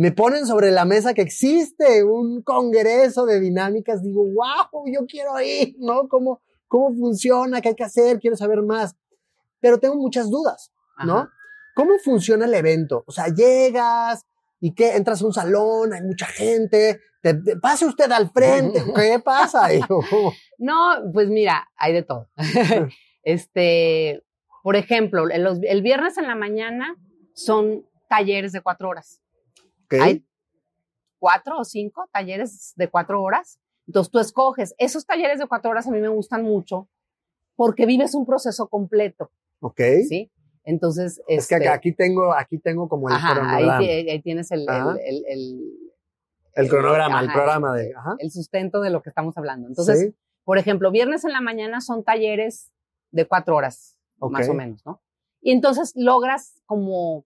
me 0.00 0.12
ponen 0.12 0.46
sobre 0.46 0.70
la 0.70 0.86
mesa 0.86 1.12
que 1.12 1.20
existe 1.20 2.02
un 2.04 2.40
congreso 2.40 3.26
de 3.26 3.38
dinámicas, 3.38 4.02
digo, 4.02 4.22
wow, 4.24 4.86
yo 4.90 5.04
quiero 5.06 5.38
ir, 5.42 5.76
¿no? 5.78 6.08
¿Cómo, 6.08 6.40
cómo 6.68 6.94
funciona? 6.94 7.60
¿Qué 7.60 7.68
hay 7.68 7.74
que 7.74 7.84
hacer? 7.84 8.18
Quiero 8.18 8.34
saber 8.34 8.62
más. 8.62 8.96
Pero 9.60 9.78
tengo 9.78 9.96
muchas 9.96 10.30
dudas, 10.30 10.72
¿no? 11.04 11.18
Ajá. 11.18 11.30
¿Cómo 11.74 11.98
funciona 12.02 12.46
el 12.46 12.54
evento? 12.54 13.04
O 13.06 13.12
sea, 13.12 13.26
llegas 13.28 14.24
y 14.58 14.72
que 14.72 14.96
entras 14.96 15.20
a 15.20 15.26
un 15.26 15.34
salón, 15.34 15.92
hay 15.92 16.00
mucha 16.00 16.24
gente, 16.24 16.98
te, 17.20 17.34
te- 17.34 17.56
pase 17.56 17.84
usted 17.84 18.10
al 18.10 18.30
frente, 18.30 18.82
¿qué 18.96 19.20
pasa? 19.22 19.68
No, 20.56 20.94
pues 21.12 21.28
mira, 21.28 21.68
hay 21.76 21.92
de 21.92 22.04
todo. 22.04 22.30
este, 23.22 24.24
por 24.62 24.76
ejemplo, 24.76 25.24
el 25.28 25.82
viernes 25.82 26.16
en 26.16 26.26
la 26.26 26.36
mañana 26.36 26.96
son 27.34 27.84
talleres 28.08 28.52
de 28.52 28.62
cuatro 28.62 28.88
horas. 28.88 29.20
Hay 29.98 30.24
cuatro 31.18 31.58
o 31.58 31.64
cinco 31.64 32.08
talleres 32.12 32.72
de 32.76 32.88
cuatro 32.88 33.22
horas. 33.22 33.58
Entonces 33.86 34.10
tú 34.10 34.18
escoges. 34.20 34.74
Esos 34.78 35.04
talleres 35.06 35.38
de 35.38 35.46
cuatro 35.46 35.70
horas 35.70 35.86
a 35.86 35.90
mí 35.90 36.00
me 36.00 36.08
gustan 36.08 36.42
mucho 36.42 36.88
porque 37.56 37.86
vives 37.86 38.14
un 38.14 38.24
proceso 38.26 38.68
completo, 38.68 39.30
ok. 39.60 39.80
¿sí? 40.08 40.30
Entonces, 40.64 41.20
Es 41.26 41.48
que 41.48 41.56
este, 41.56 41.68
aquí 41.68 41.92
tengo, 41.92 42.32
aquí 42.34 42.58
tengo 42.58 42.88
como 42.88 43.08
el 43.08 43.14
ajá, 43.16 43.28
ahí, 43.28 43.34
cronograma. 43.34 43.78
ti- 43.78 43.88
ahí 44.10 44.22
tienes 44.22 44.50
el, 44.52 44.60
el- 44.62 44.68
Ajá. 44.68 44.96
el- 45.04 45.24
el- 45.26 45.70
el 46.54 46.68
cronograma, 46.68 47.20
el 47.20 47.32
programa 47.32 47.74
de, 47.76 47.92
el 48.18 48.30
sustento 48.30 48.80
de 48.80 48.90
lo 48.90 49.02
que 49.02 49.08
estamos 49.10 49.36
hablando. 49.36 49.68
Entonces, 49.68 50.00
Sí, 50.00 50.14
Por 50.44 50.58
ejemplo, 50.58 50.90
viernes 50.90 51.24
en 51.24 51.32
la 51.32 51.40
mañana 51.40 51.80
son 51.80 52.02
talleres 52.02 52.72
de 53.12 53.26
cuatro 53.26 53.54
horas, 53.56 53.98
más 54.18 54.48
o 54.48 54.54
menos, 54.54 54.84
¿no? 54.86 55.00
Y 55.42 55.52
entonces 55.52 55.92
logras 55.96 56.60
como, 56.66 57.24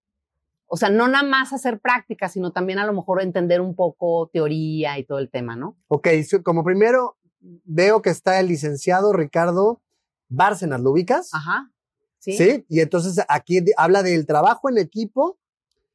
o 0.66 0.76
sea, 0.76 0.90
no 0.90 1.08
nada 1.08 1.24
más 1.24 1.52
hacer 1.52 1.80
práctica, 1.80 2.28
sino 2.28 2.52
también 2.52 2.78
a 2.78 2.86
lo 2.86 2.92
mejor 2.92 3.22
entender 3.22 3.60
un 3.60 3.74
poco 3.74 4.28
teoría 4.32 4.98
y 4.98 5.04
todo 5.04 5.18
el 5.18 5.30
tema, 5.30 5.56
¿no? 5.56 5.76
ok, 5.88 6.08
como 6.42 6.64
primero 6.64 7.18
veo 7.64 8.02
que 8.02 8.10
está 8.10 8.40
el 8.40 8.48
licenciado 8.48 9.12
Ricardo 9.12 9.82
Bárcenas, 10.28 10.80
¿lo 10.80 10.90
ubicas? 10.90 11.30
Ajá. 11.32 11.70
Sí. 12.18 12.32
Sí, 12.32 12.64
y 12.68 12.80
entonces 12.80 13.22
aquí 13.28 13.62
habla 13.76 14.02
del 14.02 14.26
trabajo 14.26 14.70
en 14.70 14.78
equipo, 14.78 15.38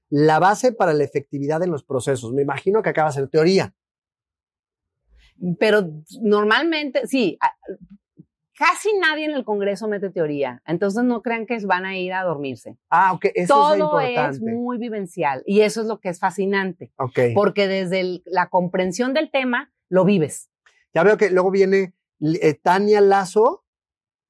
la 0.10 0.39
base 0.39 0.71
para 0.71 0.93
la 0.93 1.03
efectividad 1.03 1.63
en 1.63 1.71
los 1.71 1.84
procesos. 1.84 2.34
Me 2.34 2.43
imagino 2.43 2.84
que 2.84 2.89
acaba 2.89 3.10
de 3.10 3.15
ser 3.15 3.29
teoría. 3.29 3.73
Pero 5.60 5.89
normalmente, 6.21 7.08
sí, 7.08 7.38
casi 8.59 8.89
nadie 8.99 9.23
en 9.25 9.31
el 9.31 9.45
Congreso 9.45 9.87
mete 9.87 10.09
teoría. 10.09 10.61
Entonces 10.67 11.03
no 11.05 11.21
crean 11.21 11.45
que 11.45 11.57
van 11.65 11.85
a 11.85 11.97
ir 11.97 12.11
a 12.13 12.23
dormirse. 12.23 12.77
Ah, 12.89 13.13
ok, 13.13 13.27
eso 13.33 13.53
todo 13.55 13.73
es 13.73 13.79
importante. 14.09 14.35
es 14.35 14.41
muy 14.41 14.77
vivencial 14.77 15.41
y 15.45 15.61
eso 15.61 15.79
es 15.81 15.87
lo 15.87 15.99
que 16.01 16.09
es 16.09 16.19
fascinante, 16.19 16.91
Ok, 16.97 17.19
porque 17.33 17.67
desde 17.69 18.01
el- 18.01 18.23
la 18.25 18.49
comprensión 18.49 19.13
del 19.13 19.31
tema 19.31 19.71
lo 19.87 20.03
vives. 20.05 20.49
ya 20.93 21.03
veo 21.03 21.17
que 21.17 21.29
luego 21.31 21.51
viene 21.51 21.93
eh, 22.41 22.53
Tania 22.53 22.99
Lazo 22.99 23.63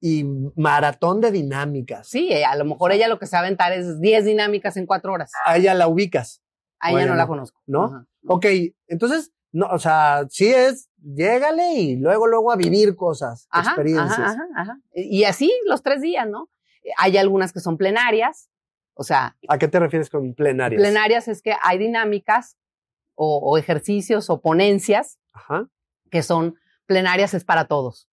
y 0.00 0.24
maratón 0.56 1.20
de 1.20 1.30
dinámicas. 1.32 2.06
Sí, 2.08 2.28
eh, 2.30 2.44
a 2.44 2.54
lo 2.56 2.64
mejor 2.64 2.92
ella 2.92 3.08
lo 3.08 3.18
que 3.18 3.26
se 3.26 3.34
va 3.36 3.40
a 3.40 3.42
aventar 3.46 3.72
es 3.72 4.00
10 4.00 4.24
dinámicas 4.24 4.76
en 4.76 4.86
cuatro 4.86 5.12
horas. 5.12 5.32
A 5.44 5.56
ella 5.56 5.74
la 5.74 5.88
ubicas, 5.88 6.42
A 6.78 6.90
ella 6.90 7.00
ella 7.00 7.10
no 7.10 7.16
la 7.16 7.22
no, 7.24 7.28
conozco. 7.28 7.60
¿no? 7.66 7.84
Ajá. 7.84 8.06
Ok, 8.28 8.46
entonces, 8.86 9.32
no, 9.52 9.66
o 9.66 9.78
sea, 9.78 10.24
sí 10.28 10.48
es, 10.52 10.88
llégale 11.02 11.74
y 11.74 11.96
luego, 11.96 12.26
luego 12.26 12.52
a 12.52 12.56
vivir 12.56 12.94
cosas, 12.96 13.46
Ajá, 13.50 13.70
experiencias. 13.70 14.18
ajá, 14.18 14.32
ajá, 14.32 14.48
ajá. 14.56 14.78
Y 14.94 15.24
así 15.24 15.52
los 15.66 15.82
tres 15.82 16.00
días, 16.00 16.28
¿no? 16.28 16.48
Hay 16.98 17.16
algunas 17.16 17.52
que 17.52 17.60
son 17.60 17.76
plenarias, 17.76 18.48
o 18.94 19.04
sea, 19.04 19.36
¿A 19.48 19.58
qué 19.58 19.68
te 19.68 19.78
refieres 19.78 20.10
con 20.10 20.34
plenarias? 20.34 20.80
plenarias 20.80 21.28
es 21.28 21.42
que 21.42 21.54
hay 21.62 21.78
dinámicas 21.78 22.56
o, 23.14 23.38
o 23.38 23.56
ejercicios 23.58 24.30
o 24.30 24.40
ponencias 24.40 25.18
Ajá. 25.32 25.68
que 26.10 26.22
son 26.22 26.56
plenarias 26.86 27.34
es 27.34 27.44
para 27.44 27.66
todos. 27.66 28.08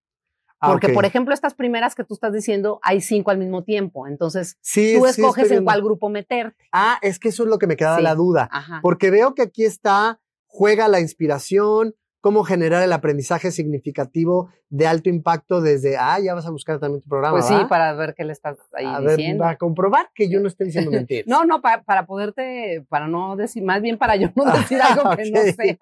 Ah, 0.60 0.72
Porque, 0.72 0.90
por 0.90 1.06
ejemplo, 1.06 1.34
estas 1.36 1.54
primeras 1.54 1.94
que 1.94 2.04
tú 2.04 2.16
estás 2.16 2.34
diciendo, 2.34 2.80
hay 2.82 3.00
cinco 3.02 3.30
al 3.30 3.38
mismo 3.38 3.64
tiempo. 3.64 4.08
Entonces, 4.08 4.58
sí, 4.62 4.96
tú 4.98 5.04
sí, 5.06 5.10
escoges 5.22 5.52
en 5.52 5.64
cuál 5.64 5.84
grupo 5.84 6.10
meterte. 6.10 6.66
Ah, 6.72 6.98
es 7.04 7.20
que 7.20 7.30
eso 7.30 7.44
es 7.44 7.50
lo 7.50 7.60
que 7.60 7.68
me 7.68 7.76
queda 7.76 7.98
Sí. 7.98 8.02
la 8.02 8.16
duda. 8.16 8.50
Ajá. 8.52 8.80
Porque 8.82 9.12
veo 9.12 9.36
que 9.36 9.44
aquí 9.44 9.66
está, 9.66 10.20
juega 10.48 10.88
la 10.88 11.00
inspiración, 11.00 11.94
cómo 12.28 12.44
generar 12.44 12.84
el 12.84 12.92
aprendizaje 12.92 13.52
significativo 13.52 14.50
de 14.68 14.86
alto 14.86 15.08
impacto 15.10 15.62
desde, 15.62 15.96
ah, 15.96 16.20
ya 16.20 16.34
vas 16.34 16.46
a 16.46 16.50
buscar 16.52 16.78
también 16.78 17.02
tu 17.02 17.08
programa. 17.08 17.38
Pues 17.38 17.46
sí, 17.48 17.56
para 17.70 17.94
ver 17.94 18.16
qué 18.18 18.26
le 18.26 18.34
estás 18.34 18.58
ahí 18.74 18.86
a 18.86 19.00
ver, 19.00 19.16
diciendo. 19.16 19.44
para 19.46 19.58
comprobar 19.58 20.10
que 20.14 20.30
yo 20.30 20.42
no 20.42 20.50
estoy 20.50 20.66
diciendo 20.66 20.92
mentiras. 21.08 21.26
No, 21.26 21.46
no, 21.46 21.62
para, 21.62 21.84
para 21.84 22.06
poderte, 22.06 22.86
para 22.90 23.08
no 23.08 23.38
decir, 23.38 23.64
más 23.64 23.82
bien 23.82 23.98
para 23.98 24.18
yo 24.18 24.28
no 24.36 24.44
decir 24.58 24.78
algo 24.82 25.10
que 25.16 25.32
no 25.32 25.42
sé. 25.42 25.80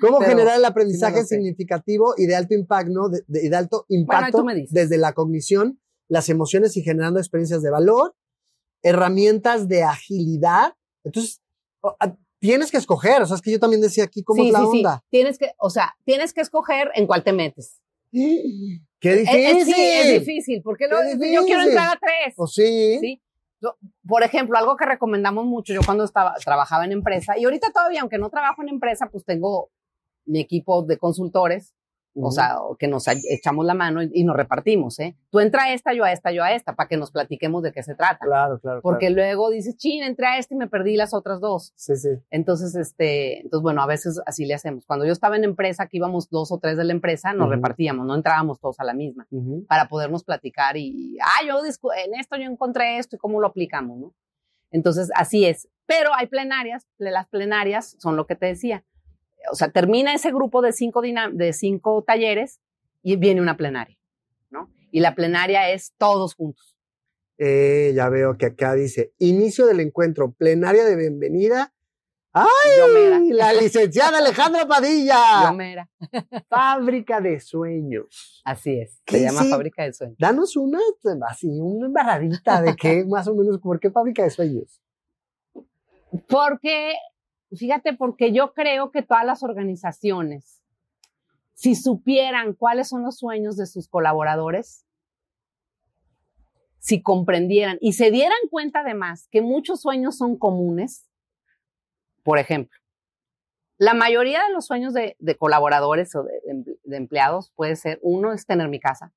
¿Cómo 0.00 0.18
pero 0.20 0.30
generar 0.30 0.56
el 0.56 0.64
aprendizaje 0.64 1.24
significativo 1.24 2.14
y 2.16 2.26
de 2.26 2.36
alto 2.36 2.54
impacto, 2.54 2.92
¿no? 2.92 3.08
de, 3.08 3.22
de- 3.26 3.50
de 3.50 3.56
alto 3.56 3.84
impacto 3.88 4.44
desde 4.70 4.98
la 4.98 5.14
cognición, 5.14 5.80
las 6.08 6.28
emociones 6.28 6.76
y 6.76 6.82
generando 6.82 7.18
experiencias 7.18 7.60
de 7.60 7.70
valor, 7.70 8.14
herramientas 8.84 9.66
de 9.66 9.82
agilidad? 9.82 10.74
Entonces, 11.02 11.42
tienes 12.42 12.70
que 12.72 12.76
escoger, 12.76 13.22
o 13.22 13.26
sea, 13.26 13.36
es 13.36 13.42
que 13.42 13.52
yo 13.52 13.60
también 13.60 13.80
decía 13.80 14.04
aquí 14.04 14.22
cómo 14.22 14.42
sí, 14.42 14.48
es 14.48 14.52
la 14.52 14.58
sí, 14.60 14.66
sí. 14.72 14.76
onda. 14.78 15.02
Tienes 15.10 15.38
que, 15.38 15.52
o 15.58 15.70
sea, 15.70 15.94
tienes 16.04 16.32
que 16.34 16.40
escoger 16.40 16.90
en 16.94 17.06
cuál 17.06 17.22
te 17.22 17.32
metes. 17.32 17.80
¡Qué 18.12 18.68
Es- 19.00 19.18
difícil! 19.20 19.56
es- 19.58 19.64
sí, 19.66 19.72
es 19.82 20.20
difícil, 20.20 20.62
porque 20.62 20.86
luego 20.88 21.02
dices, 21.04 21.18
yo 21.20 21.24
difícil. 21.42 21.46
quiero 21.46 21.62
entrar 21.62 21.96
a 21.96 22.00
tres. 22.00 22.34
¿O 22.36 22.46
sí? 22.46 22.98
Sí. 23.00 23.22
Yo- 23.60 23.76
por 24.06 24.22
ejemplo, 24.22 24.58
algo 24.58 24.76
que 24.76 24.84
recomendamos 24.86 25.46
mucho, 25.46 25.72
yo 25.72 25.80
cuando 25.84 26.04
estaba, 26.04 26.34
trabajaba 26.44 26.84
en 26.84 26.92
empresa, 26.92 27.38
y 27.38 27.44
ahorita 27.44 27.70
todavía, 27.72 28.00
aunque 28.00 28.18
no 28.18 28.28
trabajo 28.28 28.62
en 28.62 28.68
empresa, 28.68 29.08
pues 29.10 29.24
tengo 29.24 29.70
mi 30.24 30.40
equipo 30.40 30.82
de 30.82 30.98
consultores, 30.98 31.74
o 32.14 32.30
sea, 32.30 32.56
que 32.78 32.88
nos 32.88 33.06
echamos 33.08 33.64
la 33.64 33.74
mano 33.74 34.02
y, 34.02 34.24
nos 34.24 34.36
repartimos, 34.36 34.98
¿eh? 34.98 35.16
Tú 35.30 35.40
entra 35.40 35.64
a 35.64 35.72
esta, 35.72 35.94
yo 35.94 36.04
a 36.04 36.12
esta, 36.12 36.30
yo 36.30 36.44
a 36.44 36.52
esta, 36.52 36.74
para 36.74 36.88
que 36.88 36.96
nos 36.96 37.10
platiquemos 37.10 37.62
de 37.62 37.72
qué 37.72 37.82
se 37.82 37.94
trata. 37.94 38.26
Claro, 38.26 38.58
claro. 38.60 38.80
Porque 38.82 39.10
luego 39.10 39.50
dices, 39.50 39.76
chin, 39.76 40.02
entré 40.02 40.26
a 40.26 40.38
esta 40.38 40.54
y 40.54 40.58
me 40.58 40.68
perdí 40.68 40.96
las 40.96 41.14
otras 41.14 41.40
dos. 41.40 41.72
Sí, 41.74 41.96
sí. 41.96 42.10
Entonces, 42.30 42.74
este, 42.74 43.40
entonces, 43.40 43.62
bueno, 43.62 43.82
a 43.82 43.86
veces 43.86 44.20
así 44.26 44.44
le 44.44 44.54
hacemos. 44.54 44.84
Cuando 44.86 45.06
yo 45.06 45.12
estaba 45.12 45.36
en 45.36 45.44
empresa, 45.44 45.86
que 45.86 45.96
íbamos 45.96 46.28
dos 46.28 46.52
o 46.52 46.58
tres 46.58 46.76
de 46.76 46.84
la 46.84 46.92
empresa, 46.92 47.32
nos 47.32 47.48
repartíamos, 47.48 48.06
no 48.06 48.14
entrábamos 48.14 48.60
todos 48.60 48.78
a 48.80 48.84
la 48.84 48.94
misma, 48.94 49.26
para 49.66 49.88
podernos 49.88 50.24
platicar 50.24 50.76
y, 50.76 51.18
ah, 51.20 51.46
yo 51.46 51.60
en 51.64 52.14
esto 52.14 52.36
yo 52.36 52.44
encontré 52.44 52.98
esto 52.98 53.16
y 53.16 53.18
cómo 53.18 53.40
lo 53.40 53.46
aplicamos, 53.46 53.98
¿no? 53.98 54.14
Entonces, 54.70 55.10
así 55.14 55.44
es. 55.44 55.68
Pero 55.86 56.10
hay 56.14 56.26
plenarias, 56.26 56.86
las 56.98 57.28
plenarias 57.28 57.96
son 57.98 58.16
lo 58.16 58.26
que 58.26 58.36
te 58.36 58.46
decía 58.46 58.84
o 59.50 59.54
sea, 59.54 59.70
termina 59.70 60.14
ese 60.14 60.30
grupo 60.30 60.62
de 60.62 60.72
cinco, 60.72 61.02
de 61.02 61.52
cinco 61.52 62.04
talleres 62.06 62.60
y 63.02 63.16
viene 63.16 63.40
una 63.40 63.56
plenaria, 63.56 63.98
¿no? 64.50 64.70
Y 64.90 65.00
la 65.00 65.14
plenaria 65.14 65.70
es 65.70 65.94
todos 65.98 66.34
juntos. 66.34 66.76
Eh, 67.38 67.92
ya 67.94 68.08
veo 68.08 68.36
que 68.36 68.46
acá 68.46 68.74
dice, 68.74 69.12
inicio 69.18 69.66
del 69.66 69.80
encuentro, 69.80 70.32
plenaria 70.32 70.84
de 70.84 70.96
bienvenida. 70.96 71.72
¡Ay! 72.34 73.30
La 73.32 73.52
licenciada 73.52 74.18
Alejandra 74.18 74.66
Padilla. 74.66 75.50
Yo 75.50 75.54
mera. 75.54 75.90
Fábrica 76.48 77.20
de 77.20 77.40
sueños. 77.40 78.40
Así 78.44 78.78
es. 78.78 79.02
Se 79.06 79.20
llama 79.20 79.44
Fábrica 79.44 79.82
de 79.82 79.92
sueños. 79.92 80.16
Danos 80.18 80.56
una, 80.56 80.78
así, 81.28 81.48
una 81.48 81.86
embarradita 81.86 82.62
de 82.62 82.74
qué, 82.74 83.04
más 83.08 83.28
o 83.28 83.34
menos, 83.34 83.58
¿por 83.58 83.80
qué 83.80 83.90
Fábrica 83.90 84.22
de 84.22 84.30
sueños? 84.30 84.80
Porque 86.28 86.94
Fíjate, 87.56 87.92
porque 87.92 88.32
yo 88.32 88.54
creo 88.54 88.90
que 88.90 89.02
todas 89.02 89.24
las 89.24 89.42
organizaciones, 89.42 90.62
si 91.54 91.74
supieran 91.74 92.54
cuáles 92.54 92.88
son 92.88 93.02
los 93.02 93.18
sueños 93.18 93.56
de 93.56 93.66
sus 93.66 93.88
colaboradores, 93.88 94.86
si 96.78 97.02
comprendieran 97.02 97.78
y 97.80 97.92
se 97.92 98.10
dieran 98.10 98.38
cuenta 98.50 98.80
además 98.80 99.28
que 99.30 99.40
muchos 99.40 99.80
sueños 99.80 100.16
son 100.16 100.36
comunes, 100.36 101.08
por 102.22 102.38
ejemplo, 102.38 102.78
la 103.78 103.94
mayoría 103.94 104.42
de 104.44 104.52
los 104.52 104.66
sueños 104.66 104.94
de, 104.94 105.16
colaboradores 105.38 106.14
o 106.14 106.24
de, 106.24 106.40
de, 106.84 106.96
empleados 106.96 107.52
puede 107.54 107.76
ser, 107.76 107.98
uno 108.02 108.32
es 108.32 108.46
tener 108.46 108.68
mi 108.68 108.80
casa. 108.80 109.12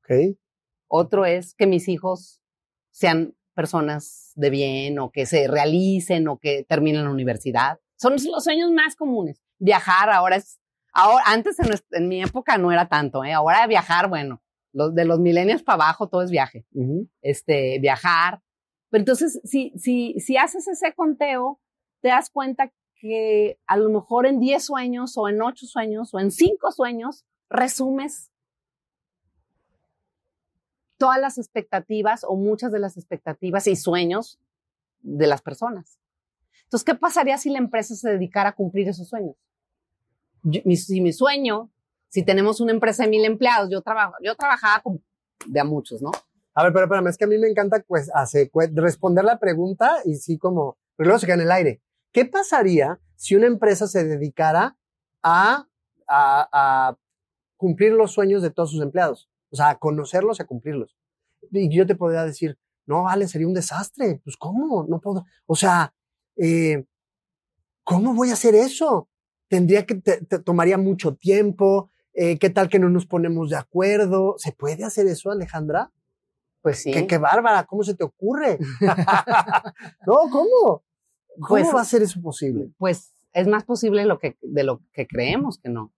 Okay. 0.00 0.38
Otro 0.86 1.24
es 1.24 1.54
que 1.54 1.66
mis 1.66 1.88
hijos 1.88 2.42
sean 2.90 3.34
personas 3.58 4.30
de 4.36 4.50
bien 4.50 5.00
o 5.00 5.10
que 5.10 5.26
se 5.26 5.48
realicen 5.48 6.28
o 6.28 6.38
que 6.38 6.62
terminen 6.62 7.02
la 7.02 7.10
universidad. 7.10 7.80
Son 7.96 8.12
los 8.12 8.44
sueños 8.44 8.70
más 8.70 8.94
comunes. 8.94 9.42
Viajar 9.58 10.10
ahora 10.10 10.36
es, 10.36 10.60
ahora, 10.92 11.24
antes 11.26 11.56
en, 11.90 12.06
mi 12.06 12.22
época 12.22 12.56
no 12.56 12.70
era 12.70 12.88
tanto, 12.88 13.24
¿eh? 13.24 13.32
ahora 13.32 13.66
viajar, 13.66 14.08
bueno, 14.08 14.40
los, 14.72 14.94
de 14.94 15.04
los 15.04 15.18
milenios 15.18 15.64
para 15.64 15.86
abajo 15.86 16.08
todo 16.08 16.22
es 16.22 16.30
viaje. 16.30 16.66
Este, 17.20 17.80
viajar. 17.80 18.40
Pero 18.90 19.00
entonces, 19.02 19.40
si, 19.42 19.72
si, 19.76 20.14
si 20.20 20.36
haces 20.36 20.68
ese 20.68 20.94
conteo, 20.94 21.60
te 22.00 22.10
das 22.10 22.30
cuenta 22.30 22.72
que 22.94 23.58
a 23.66 23.76
lo 23.76 23.90
mejor 23.90 24.26
en 24.26 24.38
10 24.38 24.64
sueños 24.64 25.18
o 25.18 25.28
en 25.28 25.42
8 25.42 25.66
sueños 25.66 26.14
o 26.14 26.20
en 26.20 26.30
5 26.30 26.70
sueños 26.70 27.24
resumes 27.50 28.30
todas 30.98 31.20
las 31.20 31.38
expectativas 31.38 32.24
o 32.24 32.36
muchas 32.36 32.72
de 32.72 32.80
las 32.80 32.96
expectativas 32.96 33.66
y 33.66 33.76
sueños 33.76 34.38
de 35.00 35.26
las 35.26 35.40
personas. 35.40 35.98
Entonces, 36.64 36.84
¿qué 36.84 36.94
pasaría 36.94 37.38
si 37.38 37.50
la 37.50 37.58
empresa 37.58 37.94
se 37.94 38.10
dedicara 38.10 38.50
a 38.50 38.54
cumplir 38.54 38.88
esos 38.88 39.08
sueños? 39.08 39.36
si 40.76 41.00
mi 41.00 41.12
sueño, 41.12 41.70
si 42.08 42.22
tenemos 42.22 42.60
una 42.60 42.72
empresa 42.72 43.02
de 43.02 43.10
mil 43.10 43.24
empleados, 43.24 43.70
yo, 43.70 43.82
trabajo, 43.82 44.14
yo 44.22 44.34
trabajaba 44.34 44.82
con, 44.82 45.02
de 45.46 45.60
a 45.60 45.64
muchos, 45.64 46.00
¿no? 46.00 46.10
A 46.54 46.62
ver, 46.62 46.72
pero 46.72 46.84
espérame, 46.84 47.08
es 47.08 47.16
que 47.16 47.24
a 47.24 47.28
mí 47.28 47.38
me 47.38 47.48
encanta 47.48 47.84
pues, 47.86 48.10
responder 48.74 49.24
la 49.24 49.38
pregunta 49.38 49.98
y 50.04 50.14
sí 50.16 50.38
como, 50.38 50.76
pero 50.96 51.08
luego 51.08 51.18
se 51.18 51.26
queda 51.26 51.36
en 51.36 51.42
el 51.42 51.52
aire. 51.52 51.82
¿Qué 52.12 52.24
pasaría 52.24 53.00
si 53.14 53.36
una 53.36 53.46
empresa 53.46 53.86
se 53.86 54.04
dedicara 54.04 54.76
a, 55.22 55.66
a 56.06 56.96
cumplir 57.56 57.92
los 57.92 58.12
sueños 58.12 58.42
de 58.42 58.50
todos 58.50 58.70
sus 58.70 58.82
empleados? 58.82 59.28
O 59.50 59.56
sea, 59.56 59.70
a 59.70 59.78
conocerlos 59.78 60.38
y 60.38 60.42
a 60.42 60.46
cumplirlos. 60.46 60.96
Y 61.50 61.74
yo 61.74 61.86
te 61.86 61.94
podría 61.94 62.24
decir, 62.24 62.58
no, 62.86 63.04
vale, 63.04 63.28
sería 63.28 63.46
un 63.46 63.54
desastre. 63.54 64.20
Pues, 64.24 64.36
¿cómo? 64.36 64.86
No 64.88 65.00
puedo. 65.00 65.24
O 65.46 65.54
sea, 65.54 65.94
eh, 66.36 66.84
¿cómo 67.84 68.14
voy 68.14 68.30
a 68.30 68.34
hacer 68.34 68.54
eso? 68.54 69.08
Tendría 69.48 69.86
que, 69.86 69.96
te, 69.96 70.20
tomaría 70.38 70.78
mucho 70.78 71.14
tiempo. 71.14 71.90
Eh, 72.12 72.38
¿Qué 72.38 72.50
tal 72.50 72.68
que 72.68 72.78
no 72.78 72.88
nos 72.88 73.06
ponemos 73.06 73.50
de 73.50 73.56
acuerdo? 73.56 74.36
¿Se 74.38 74.52
puede 74.52 74.84
hacer 74.84 75.06
eso, 75.06 75.30
Alejandra? 75.30 75.92
Pues 76.62 76.82
sí. 76.82 76.90
Qué, 76.90 77.18
bárbara, 77.18 77.64
¿cómo 77.64 77.84
se 77.84 77.94
te 77.94 78.04
ocurre? 78.04 78.58
no, 80.06 80.14
¿cómo? 80.30 80.82
¿Cómo 81.40 81.48
pues 81.48 81.66
va 81.74 81.82
a 81.82 81.84
ser 81.84 82.02
eso 82.02 82.20
posible? 82.20 82.70
Pues 82.78 83.12
es 83.32 83.46
más 83.46 83.64
posible 83.64 84.04
lo 84.04 84.18
que, 84.18 84.36
de 84.40 84.64
lo 84.64 84.82
que 84.92 85.06
creemos 85.06 85.58
que 85.58 85.68
no. 85.68 85.92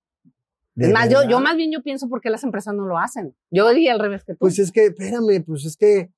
Es 0.76 0.92
más, 0.92 1.10
yo, 1.10 1.28
yo 1.28 1.40
más 1.40 1.56
bien 1.56 1.72
yo 1.72 1.82
pienso 1.82 2.08
por 2.08 2.20
qué 2.20 2.30
las 2.30 2.44
empresas 2.44 2.74
no 2.74 2.86
lo 2.86 2.98
hacen. 2.98 3.36
Yo 3.50 3.68
diría 3.70 3.92
al 3.92 3.98
revés 3.98 4.24
que 4.24 4.32
tú. 4.32 4.38
Pues 4.38 4.58
es 4.58 4.70
que, 4.72 4.86
espérame, 4.86 5.44
pues 5.44 5.64
es 5.64 5.76
que, 5.76 6.10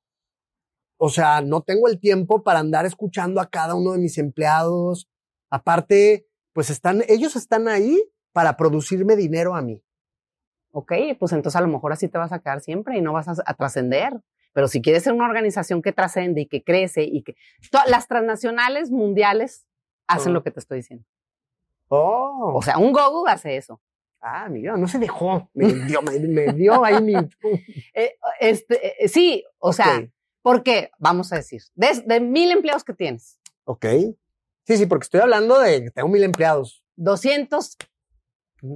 o 0.99 1.09
sea, 1.09 1.41
no 1.41 1.63
tengo 1.63 1.89
el 1.89 1.99
tiempo 1.99 2.43
para 2.43 2.61
andar 2.61 2.87
escuchando 2.87 3.41
a 3.41 3.49
cada 3.49 3.75
uno 3.75 3.93
de 3.93 3.99
mis 3.99 4.19
empleados. 4.19 5.09
Aparte, 5.51 6.27
pues 6.53 6.71
están, 6.71 7.03
ellos 7.09 7.35
están 7.35 7.67
ahí 7.67 8.03
para 8.33 8.57
producirme 8.57 9.17
dinero 9.17 9.55
a 9.55 9.63
mí. 9.63 9.83
Ok, 10.71 10.93
pues 11.19 11.33
entonces 11.33 11.57
a 11.57 11.61
lo 11.61 11.69
mejor 11.69 11.93
así 11.93 12.09
te 12.09 12.19
vas 12.19 12.33
a 12.33 12.39
quedar 12.39 12.61
siempre 12.61 12.97
y 12.97 13.03
no 13.03 13.13
vas 13.13 13.29
a, 13.29 13.55
trascender. 13.55 14.21
Pero 14.55 14.69
si 14.69 14.81
quieres 14.81 15.03
ser 15.03 15.13
una 15.13 15.27
organización 15.27 15.83
que 15.83 15.93
trascende 15.93 16.43
y 16.43 16.47
que 16.47 16.63
crece 16.63 17.03
y 17.05 17.23
que 17.23 17.37
las 17.87 18.07
transnacionales 18.07 18.91
mundiales 18.91 19.67
hacen 20.07 20.35
lo 20.35 20.43
que 20.43 20.51
te 20.51 20.61
estoy 20.61 20.79
diciendo. 20.79 21.07
Oh. 21.89 22.53
O 22.55 22.63
sea, 22.63 22.79
un 22.79 22.93
Google 22.93 23.31
hace 23.31 23.57
eso. 23.57 23.81
Ah, 24.25 24.49
mira, 24.49 24.77
no 24.77 24.87
se 24.87 25.01
dejó. 25.01 25.51
Me 25.53 25.67
dio, 25.67 26.01
me, 26.01 26.17
dio 26.53 26.85
ahí 26.85 27.03
mi. 27.03 27.15
Eh, 27.95 28.15
este, 28.41 29.05
eh, 29.05 29.09
sí, 29.09 29.45
o 29.59 29.73
sea, 29.73 30.09
porque, 30.43 30.93
vamos 30.99 31.33
a 31.33 31.37
decir, 31.37 31.61
de, 31.75 32.21
mil 32.21 32.53
empleados 32.53 32.85
que 32.85 32.95
tienes. 32.95 33.41
Ok. 33.65 33.85
Sí, 34.65 34.77
sí, 34.77 34.87
porque 34.87 35.05
estoy 35.05 35.21
hablando 35.21 35.59
de 35.59 35.83
que 35.83 35.91
tengo 35.91 36.09
mil 36.09 36.23
empleados. 36.23 36.85
200. 36.97 37.77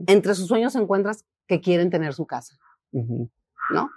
Entre 0.08 0.34
sus 0.34 0.48
sueños 0.48 0.74
encuentras 0.74 1.24
que 1.46 1.60
quieren 1.60 1.90
tener 1.90 2.12
su 2.12 2.26
casa. 2.26 2.58
¿No? 2.90 3.90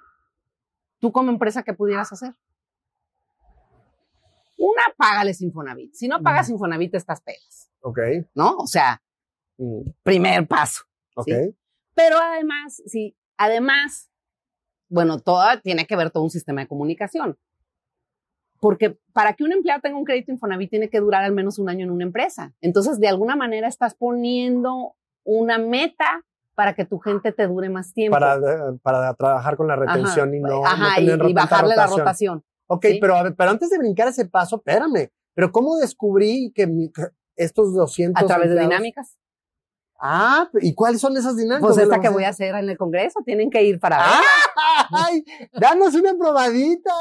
Tú 1.00 1.12
como 1.12 1.32
empresa, 1.32 1.64
¿qué 1.64 1.74
pudieras 1.74 2.12
hacer? 2.12 2.36
Una, 4.56 4.84
págales 4.98 5.42
Infonavit. 5.42 5.96
Si 5.96 6.08
no 6.08 6.22
pagas 6.22 6.50
Infonavit, 6.50 6.94
estás 6.94 7.22
pelas. 7.22 7.72
Ok. 7.82 8.00
¿No? 8.36 8.58
O 8.58 8.68
sea, 8.68 9.02
primer 10.04 10.48
paso. 10.48 10.84
Pero 11.96 12.18
además, 12.18 12.82
sí, 12.86 13.16
además, 13.38 14.10
bueno, 14.90 15.20
todo 15.20 15.44
tiene 15.64 15.86
que 15.86 15.96
ver 15.96 16.12
todo 16.12 16.24
un 16.24 16.30
sistema 16.30 16.62
de 16.62 16.68
comunicación. 16.68 17.38
Porque 18.60 19.00
para 19.14 19.34
que 19.34 19.44
un 19.44 19.54
empleado 19.54 19.82
tenga 19.82 19.98
un 19.98 20.04
crédito 20.04 20.32
Infonavit 20.32 20.70
tiene 20.70 20.90
que 20.90 21.00
durar 21.00 21.24
al 21.24 21.32
menos 21.32 21.60
un 21.60 21.70
año 21.70 21.86
en 21.86 21.92
una 21.92 22.04
empresa. 22.04 22.54
Entonces, 22.62 23.00
de 23.00 23.08
alguna 23.08 23.36
manera 23.36 23.68
estás 23.68 23.96
poniendo 23.96 24.96
una 25.24 25.58
meta 25.58 26.26
para 26.56 26.74
que 26.74 26.84
tu 26.84 27.00
gente 27.00 27.32
te 27.32 27.48
dure 27.48 27.70
más 27.70 27.94
tiempo. 27.94 28.20
Para, 28.20 28.36
eh, 28.36 28.78
para 28.82 29.14
trabajar 29.14 29.56
con 29.56 29.68
la 29.68 29.78
retención 29.78 30.34
y 30.36 30.42
no, 30.42 30.66
ajá, 30.66 31.00
y, 31.00 31.34
bajarle 31.34 31.76
la 31.76 31.88
rotación. 31.88 32.44
Ok, 32.68 32.86
pero, 33.00 33.16
pero 33.38 33.50
antes 33.50 33.70
de 33.70 33.78
brincar 33.78 34.10
ese 34.10 34.26
paso, 34.26 34.58
espérame. 34.58 35.10
Pero 35.34 35.54
¿cómo 35.54 35.78
descubrí 35.78 36.52
que, 36.54 36.68
estos 37.38 37.74
200... 37.74 38.22
A 38.22 38.28
través 38.28 38.50
de 38.50 38.60
dinámicas. 38.60 39.18
Ah, 40.02 40.50
¿y 40.62 40.74
cuáles 40.74 41.02
son 41.02 41.18
esas 41.18 41.36
dinámicas? 41.36 41.76
Pues 41.76 41.78
esta 41.78 42.00
que 42.00 42.08
voy 42.08 42.24
a 42.24 42.30
hacer 42.30 42.56
en 42.56 42.70
el 42.70 42.78
Congreso, 42.78 43.20
tienen 43.26 43.50
que 43.50 43.64
ir 43.64 43.80
para 43.80 43.98
ver. 43.98 44.08
¡Ay! 44.92 45.26
¡Danos 45.54 45.94
una 45.94 46.14
probadita! 46.18 46.94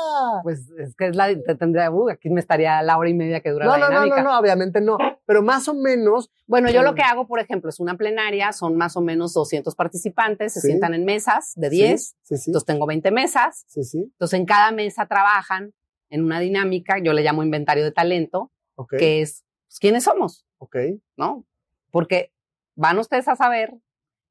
Pues 0.43 0.69
es 0.79 0.97
que 0.97 1.09
es 1.09 1.17
la, 1.17 1.29
te 1.29 1.55
tendría, 1.55 1.91
uh, 1.91 2.11
aquí 2.11 2.29
me 2.29 2.41
estaría 2.41 2.83
la 2.83 2.99
hora 2.99 3.09
y 3.09 3.15
media 3.15 3.41
que 3.41 3.51
dura 3.51 3.67
la 3.67 3.77
dinámica. 3.77 4.17
No, 4.17 4.23
no, 4.25 4.31
no, 4.33 4.39
obviamente 4.39 4.81
no, 4.81 4.99
pero 5.27 5.43
más 5.43 5.69
o 5.69 5.75
menos. 5.75 6.31
Bueno, 6.47 6.71
yo 6.71 6.83
lo 6.83 6.95
que 6.95 7.03
hago, 7.03 7.29
por 7.29 7.39
ejemplo, 7.39 7.71
es 7.71 7.79
una 7.79 7.97
plenaria, 7.97 8.53
son 8.53 8.77
más 8.77 8.97
o 8.97 9.01
menos 9.01 9.33
200 9.33 9.75
participantes, 9.77 10.55
se 10.55 10.61
sientan 10.61 10.95
en 10.95 11.05
mesas 11.05 11.53
de 11.55 11.71
10, 11.71 12.17
sí, 12.23 12.37
sí, 12.37 12.51
entonces 12.51 12.67
tengo 12.67 12.87
20 12.87 13.11
mesas, 13.13 13.65
sí, 13.69 13.85
sí. 13.85 13.99
entonces 13.99 14.41
en 14.41 14.47
cada 14.47 14.73
mesa 14.73 15.07
trabajan 15.07 15.73
en 16.11 16.25
una 16.25 16.41
dinámica, 16.41 16.99
yo 16.99 17.13
le 17.13 17.23
llamo 17.23 17.43
inventario 17.43 17.85
de 17.85 17.93
talento, 17.93 18.51
que 18.99 19.23
es, 19.23 19.45
pues, 19.67 19.79
¿quiénes 19.79 20.05
somos? 20.05 20.47
Ok. 20.59 20.77
¿No? 21.17 21.45
Porque 21.91 22.33
van 22.79 22.99
ustedes 22.99 23.27
a 23.27 23.35
saber 23.35 23.75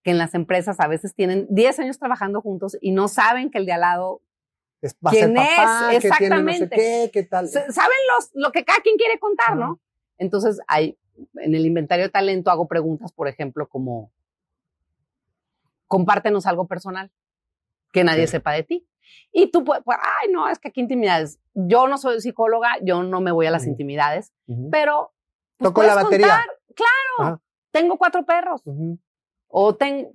que 0.03 0.11
en 0.11 0.17
las 0.17 0.33
empresas 0.33 0.79
a 0.79 0.87
veces 0.87 1.13
tienen 1.13 1.47
10 1.49 1.79
años 1.79 1.99
trabajando 1.99 2.41
juntos 2.41 2.77
y 2.79 2.91
no 2.91 3.09
saben 3.09 3.51
que 3.51 3.57
el 3.57 3.65
de 3.65 3.73
al 3.73 3.81
lado 3.81 4.21
es, 4.81 4.95
quién 5.09 5.35
es, 5.35 6.03
exactamente. 6.03 6.69
qué, 6.69 7.09
qué 7.11 7.23
tal. 7.23 7.49
Saben 7.49 7.97
los, 8.15 8.29
lo 8.33 8.51
que 8.53 8.63
cada 8.63 8.79
quien 8.79 8.95
quiere 8.95 9.19
contar, 9.19 9.57
¿no? 9.57 9.81
Entonces, 10.17 10.61
hay, 10.67 10.97
en 11.35 11.55
el 11.55 11.65
inventario 11.65 12.05
de 12.05 12.09
talento 12.09 12.49
hago 12.49 12.69
preguntas, 12.69 13.11
por 13.11 13.27
ejemplo, 13.27 13.67
como, 13.67 14.11
compártenos 15.87 16.45
algo 16.45 16.67
personal 16.67 17.11
que 17.91 18.05
nadie 18.05 18.27
sepa 18.27 18.53
de 18.53 18.63
ti. 18.63 18.87
Y 19.33 19.51
tú 19.51 19.65
puedes, 19.65 19.83
pues, 19.83 19.97
ay, 20.01 20.31
no, 20.31 20.47
es 20.47 20.57
que 20.57 20.69
aquí 20.69 20.79
intimidades. 20.79 21.39
Yo 21.53 21.87
no 21.87 21.97
soy 21.97 22.21
psicóloga, 22.21 22.77
yo 22.81 23.03
no 23.03 23.19
me 23.19 23.33
voy 23.33 23.45
a 23.47 23.51
las 23.51 23.65
intimidades, 23.65 24.31
pero... 24.71 25.11
Pues, 25.57 25.69
Toco 25.69 25.83
la 25.83 25.95
batería. 25.95 26.45
claro, 26.75 27.41
tengo 27.77 27.97
cuatro 27.97 28.25
perros. 28.25 28.61
O 29.47 29.75
tengo 29.75 30.11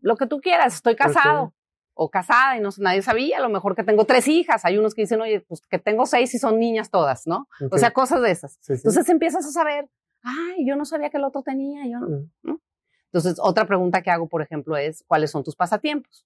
lo 0.00 0.16
que 0.16 0.26
tú 0.26 0.40
quieras, 0.40 0.74
estoy 0.74 0.96
casado. 0.96 1.54
O 1.94 2.08
casada 2.08 2.56
y 2.56 2.60
no 2.60 2.70
nadie 2.78 3.02
sabía, 3.02 3.36
a 3.36 3.40
lo 3.40 3.50
mejor 3.50 3.76
que 3.76 3.84
tengo 3.84 4.06
tres 4.06 4.26
hijas. 4.26 4.64
Hay 4.64 4.78
unos 4.78 4.94
que 4.94 5.02
dicen, 5.02 5.20
oye, 5.20 5.40
pues 5.40 5.60
que 5.60 5.78
tengo 5.78 6.06
seis 6.06 6.34
y 6.34 6.38
son 6.38 6.58
niñas 6.58 6.90
todas, 6.90 7.26
¿no? 7.26 7.48
O 7.70 7.76
sea, 7.78 7.92
cosas 7.92 8.22
de 8.22 8.30
esas. 8.30 8.58
Entonces 8.68 9.08
empiezas 9.10 9.44
a 9.46 9.50
saber, 9.50 9.90
ay, 10.22 10.66
yo 10.66 10.74
no 10.76 10.86
sabía 10.86 11.10
que 11.10 11.18
el 11.18 11.24
otro 11.24 11.42
tenía, 11.42 11.86
yo 11.86 12.00
no. 12.42 12.60
Entonces, 13.12 13.38
otra 13.42 13.66
pregunta 13.66 14.00
que 14.00 14.10
hago, 14.10 14.26
por 14.26 14.40
ejemplo, 14.40 14.74
es, 14.78 15.04
¿cuáles 15.06 15.30
son 15.30 15.44
tus 15.44 15.54
pasatiempos? 15.54 16.24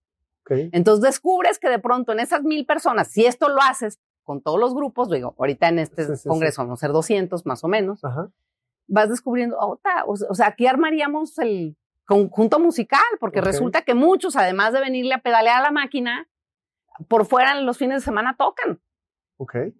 Entonces 0.73 1.03
descubres 1.03 1.59
que 1.59 1.69
de 1.69 1.81
pronto 1.81 2.13
en 2.13 2.21
esas 2.21 2.45
mil 2.45 2.65
personas, 2.65 3.09
si 3.09 3.27
esto 3.27 3.49
lo 3.49 3.61
haces 3.61 3.99
con 4.23 4.41
todos 4.41 4.61
los 4.61 4.73
grupos, 4.73 5.11
digo, 5.11 5.35
ahorita 5.37 5.69
en 5.69 5.81
este 5.81 6.07
congreso 6.25 6.63
vamos 6.63 6.79
a 6.79 6.83
ser 6.83 6.93
200 6.93 7.45
más 7.45 7.65
o 7.65 7.69
menos, 7.69 8.01
vas 8.87 9.09
descubriendo, 9.09 9.57
o, 9.59 10.35
sea, 10.35 10.47
aquí 10.47 10.67
armaríamos 10.67 11.39
el 11.39 11.77
conjunto 12.05 12.59
musical, 12.59 13.01
porque 13.21 13.41
resulta 13.41 13.83
que 13.83 13.95
muchos, 13.95 14.37
además 14.37 14.73
de 14.73 14.81
venirle 14.81 15.15
a 15.15 15.23
pedalear 15.23 15.59
a 15.59 15.63
la 15.63 15.71
máquina, 15.71 16.29
por 17.09 17.27
fuera 17.27 17.59
en 17.59 17.67
los 17.67 17.79
fines 17.79 18.01
de 18.01 18.05
semana 18.05 18.37
tocan. 18.37 18.81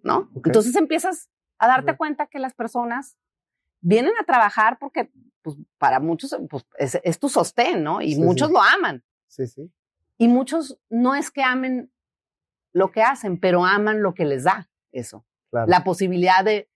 ¿No? 0.03 0.29
Entonces 0.35 0.75
empiezas 0.75 1.29
a 1.57 1.67
darte 1.67 1.97
cuenta 1.97 2.27
que 2.27 2.39
las 2.39 2.53
personas 2.53 3.17
vienen 3.81 4.13
a 4.19 4.23
trabajar 4.23 4.77
porque 4.79 5.11
pues, 5.41 5.55
para 5.77 5.99
muchos 5.99 6.35
pues, 6.49 6.65
es, 6.77 7.19
tu 7.19 7.29
sostén, 7.29 7.83
¿no? 7.83 8.01
Y 8.01 8.17
muchos 8.17 8.51
lo 8.51 8.61
aman. 8.61 9.03
Sí, 9.27 9.47
sí. 9.47 9.71
Y 10.17 10.27
muchos 10.27 10.79
no 10.89 11.15
es 11.15 11.31
que 11.31 11.43
amen 11.43 11.91
lo 12.73 12.91
que 12.91 13.01
hacen, 13.01 13.39
pero 13.39 13.65
aman 13.65 14.01
lo 14.01 14.13
que 14.13 14.25
les 14.25 14.43
da 14.43 14.69
eso. 14.91 15.25
La 15.51 15.83
posibilidad 15.83 16.43
de... 16.43 16.69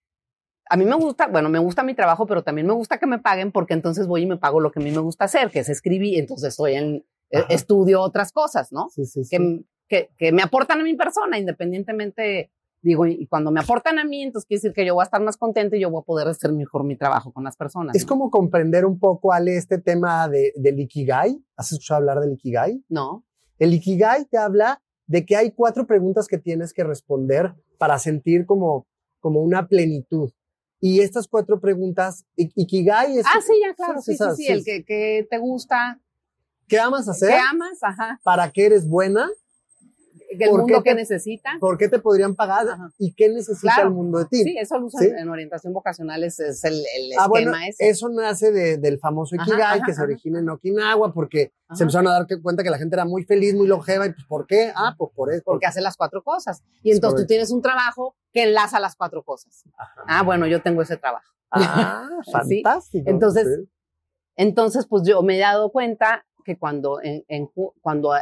A 0.72 0.78
mí 0.78 0.86
me 0.86 0.96
gusta, 0.96 1.28
bueno, 1.28 1.50
me 1.50 1.60
gusta 1.60 1.84
mi 1.84 1.94
trabajo, 1.94 2.26
pero 2.26 2.44
también 2.44 2.66
me 2.66 2.74
gusta 2.74 2.98
que 2.98 3.06
me 3.06 3.20
paguen 3.20 3.52
porque 3.52 3.74
entonces 3.74 4.08
voy 4.08 4.24
y 4.24 4.26
me 4.26 4.38
pago 4.38 4.60
lo 4.62 4.72
que 4.72 4.80
a 4.80 4.84
mí 4.84 4.92
me 4.92 5.00
gusta 5.00 5.26
hacer, 5.26 5.52
que 5.52 5.60
es 5.60 5.70
escribir, 5.70 6.18
entonces 6.18 6.50
estoy 6.50 6.76
en, 6.76 7.06
e, 7.30 7.44
estudio 7.50 8.02
otras 8.02 8.32
cosas, 8.32 8.72
¿no? 8.72 8.88
Sí, 8.90 9.06
sí, 9.06 9.22
que, 9.30 9.64
que, 9.90 10.10
que, 10.18 10.32
me 10.32 10.42
aportan 10.42 10.80
a 10.80 10.84
mi 10.84 10.96
persona, 10.96 11.38
independientemente 11.38 12.52
Digo, 12.84 13.06
y 13.06 13.28
cuando 13.28 13.52
me 13.52 13.60
aportan 13.60 14.00
a 14.00 14.06
mí, 14.06 14.24
entonces 14.24 14.48
quiere 14.48 14.58
decir 14.58 14.74
que 14.74 14.86
yo 14.86 14.96
voy 14.96 15.04
a 15.04 15.06
estar 15.06 15.22
más 15.22 15.38
contento 15.38 15.76
y 15.76 15.82
yo 15.82 15.92
voy 15.92 16.02
a 16.02 16.04
poder 16.06 16.28
hacer 16.28 16.52
mejor 16.52 16.84
mi 16.84 16.96
trabajo 16.96 17.32
con 17.32 17.44
las 17.44 17.56
personas. 17.56 17.96
Es 17.96 18.06
como 18.06 18.32
comprender 18.32 18.86
un 18.86 18.98
poco, 18.98 19.34
Ale, 19.34 19.56
este 19.56 19.78
tema 19.78 20.28
de, 20.28 20.52
del 20.56 20.80
Ikigai. 20.80 21.44
¿Has 21.56 21.72
escuchado 21.72 22.00
hablar 22.00 22.20
del 22.22 22.34
Ikigai? 22.34 22.84
No. 22.90 23.24
El 23.60 23.76
Ikigai 23.76 24.26
te 24.26 24.40
habla 24.40 24.82
de 25.06 25.26
que 25.28 25.36
hay 25.36 25.52
cuatro 25.52 25.86
preguntas 25.86 26.28
que 26.28 26.40
tienes 26.40 26.74
que 26.74 26.84
responder 26.84 27.54
para 27.78 28.00
sentir 28.00 28.48
como, 28.48 28.88
como 29.20 29.42
una 29.42 29.68
plenitud. 29.68 30.32
Y 30.82 31.02
estas 31.02 31.28
cuatro 31.28 31.62
preguntas, 31.62 32.26
Ikigai 32.36 33.20
es... 33.20 33.26
Ah, 33.28 33.40
sí, 33.40 33.54
ya, 33.64 33.76
claro, 33.76 34.02
sí, 34.02 34.18
sí, 34.18 34.24
sí, 34.36 34.48
el 34.48 34.66
que, 34.66 34.84
que 34.84 35.28
te 35.30 35.38
gusta. 35.38 36.02
¿Qué 36.68 36.80
amas 36.80 37.08
hacer? 37.08 37.30
¿Qué 37.30 37.36
amas? 37.36 37.84
Ajá. 37.84 38.20
¿Para 38.24 38.52
qué 38.52 38.66
eres 38.66 38.88
buena? 38.88 39.30
El 40.40 40.52
mundo 40.52 40.84
que 40.84 40.96
necesita. 40.96 41.58
¿Por 41.60 41.78
qué 41.78 41.90
te 41.90 42.00
podrían 42.00 42.36
pagar? 42.36 42.66
¿Y 42.98 43.14
qué 43.14 43.30
necesita 43.30 43.82
el 43.82 43.92
mundo 43.92 44.20
de 44.20 44.26
ti? 44.26 44.44
Sí, 44.44 44.56
eso 44.58 44.78
lo 44.80 44.88
usan 44.88 45.04
en 45.18 45.30
orientación 45.30 45.74
vocacional, 45.74 46.24
es, 46.24 46.40
es 46.40 46.64
el, 46.64 46.74
el 46.74 47.12
ah, 47.20 47.28
bueno, 47.28 47.54
ese. 47.56 47.90
Eso 47.90 48.10
nace 48.10 48.52
de, 48.52 48.78
del 48.78 49.00
famoso 49.00 49.36
Ikigai 49.36 49.82
que 49.84 49.94
se 49.94 50.02
origina 50.02 50.40
en 50.40 50.50
Okinawa 50.50 51.14
porque 51.14 51.54
se 51.74 51.84
empezaron 51.84 52.08
a 52.08 52.12
dar 52.12 52.28
cuenta 52.42 52.64
que 52.64 52.70
la 52.70 52.78
gente 52.78 52.96
era 52.96 53.06
muy 53.06 53.24
feliz, 53.24 53.56
muy 53.56 53.68
longeva. 53.68 54.06
¿Y 54.06 54.14
pues, 54.14 54.26
por 54.26 54.48
qué? 54.48 54.72
Ah, 54.76 54.96
pues 54.98 55.12
por 55.16 55.32
eso. 55.32 55.44
Porque 55.46 55.66
hace 55.66 55.82
las 55.82 55.98
cuatro 55.98 56.24
cosas. 56.24 56.64
Y 56.84 56.92
entonces 56.92 57.22
tú 57.22 57.28
tienes 57.28 57.52
un 57.52 57.62
trabajo 57.62 58.16
que 58.34 58.44
enlaza 58.44 58.80
las 58.80 58.96
cuatro 58.96 59.24
cosas. 59.24 59.64
Ah, 60.08 60.24
bueno, 60.24 60.48
yo 60.48 60.62
tengo 60.62 60.82
ese 60.82 60.98
trabajo. 60.98 61.32
Ah, 61.52 62.08
fantástico. 62.32 63.10
Entonces, 63.10 63.68
entonces, 64.36 64.88
pues 64.88 65.04
yo 65.06 65.22
me 65.22 65.38
he 65.38 65.40
dado 65.40 65.72
cuenta 65.72 66.26
que 66.44 66.58
cuando, 66.58 67.02
en, 67.02 67.24
en, 67.28 67.50
cuando 67.82 68.14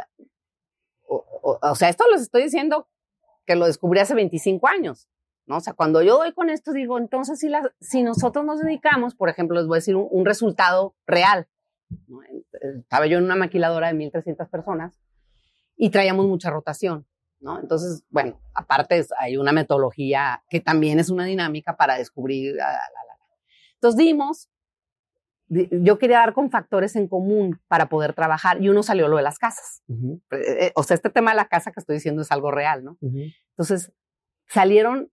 o, 1.10 1.74
sea, 1.74 1.88
esto 1.88 2.04
les 2.12 2.22
estoy 2.22 2.44
diciendo 2.44 2.88
que 3.46 3.56
lo 3.56 3.66
descubrí 3.66 3.98
hace 3.98 4.14
25 4.14 4.68
años, 4.68 5.08
¿no? 5.46 5.56
O 5.56 5.60
sea, 5.60 5.72
cuando 5.72 6.02
yo 6.02 6.16
doy 6.16 6.32
con 6.32 6.50
esto, 6.50 6.72
digo, 6.72 6.98
entonces 6.98 7.38
si, 7.38 7.50
si 7.80 8.02
nosotros 8.02 8.44
nos 8.44 8.60
dedicamos, 8.60 9.14
por 9.14 9.28
ejemplo, 9.28 9.56
les 9.56 9.66
voy 9.66 9.76
a 9.76 9.78
decir 9.78 9.96
un, 9.96 10.24
resultado 10.24 10.94
real. 11.06 11.48
Estaba 12.78 13.06
yo 13.06 13.18
en 13.18 13.24
una 13.24 13.34
maquiladora 13.34 13.92
de 13.92 13.98
1.300 13.98 14.48
personas 14.48 14.94
y 15.76 15.90
traíamos 15.90 16.26
mucha 16.26 16.50
rotación, 16.50 17.06
¿no? 17.40 17.58
Entonces, 17.58 18.04
bueno, 18.10 18.40
aparte 18.54 19.04
hay 19.18 19.36
una 19.36 19.50
metodología 19.50 20.44
que 20.48 20.60
también 20.60 21.00
es 21.00 21.10
una 21.10 21.24
dinámica 21.24 21.76
para 21.76 21.96
descubrir. 21.96 22.56
Entonces 23.74 23.98
dimos 23.98 24.48
yo 25.50 25.98
quería 25.98 26.18
dar 26.18 26.32
con 26.32 26.50
factores 26.50 26.94
en 26.94 27.08
común 27.08 27.60
para 27.66 27.88
poder 27.88 28.14
trabajar 28.14 28.62
y 28.62 28.68
uno 28.68 28.84
salió 28.84 29.08
lo 29.08 29.16
de 29.16 29.22
las 29.24 29.38
casas. 29.38 29.82
Eh, 29.88 30.20
eh, 30.30 30.72
o 30.76 30.84
sea, 30.84 30.94
este 30.94 31.10
tema 31.10 31.32
de 31.32 31.36
la 31.36 31.48
casa 31.48 31.72
que 31.72 31.80
estoy 31.80 31.96
diciendo 31.96 32.22
es 32.22 32.30
algo 32.30 32.52
real, 32.52 32.84
¿no? 32.84 32.98
Entonces, 33.00 33.92
salieron, 34.46 35.10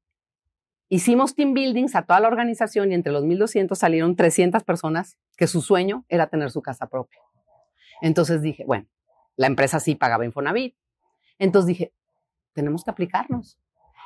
hicimos 0.89 1.33
team 1.33 1.55
buildings 1.55 1.95
a 1.95 2.03
toda 2.03 2.19
la 2.19 2.27
organización 2.27 2.91
y 2.91 2.95
entre 2.95 3.11
los 3.11 3.25
1.200 3.25 3.75
salieron 3.75 4.15
300 4.15 4.63
personas 4.63 5.17
que 5.37 5.47
su 5.47 5.61
sueño 5.61 6.05
era 6.07 6.27
tener 6.27 6.51
su 6.51 6.61
casa 6.61 6.87
propia. 6.87 7.19
Entonces 8.01 8.43
dije, 8.43 8.63
bueno, 8.65 8.87
la 9.37 9.47
empresa 9.47 9.79
sí 9.79 9.95
pagaba 9.95 10.25
Infonavit. 10.25 10.75
Entonces 11.39 11.67
dije, 11.67 11.93
tenemos 12.53 12.83
que 12.83 12.91
aplicarnos. 12.91 13.59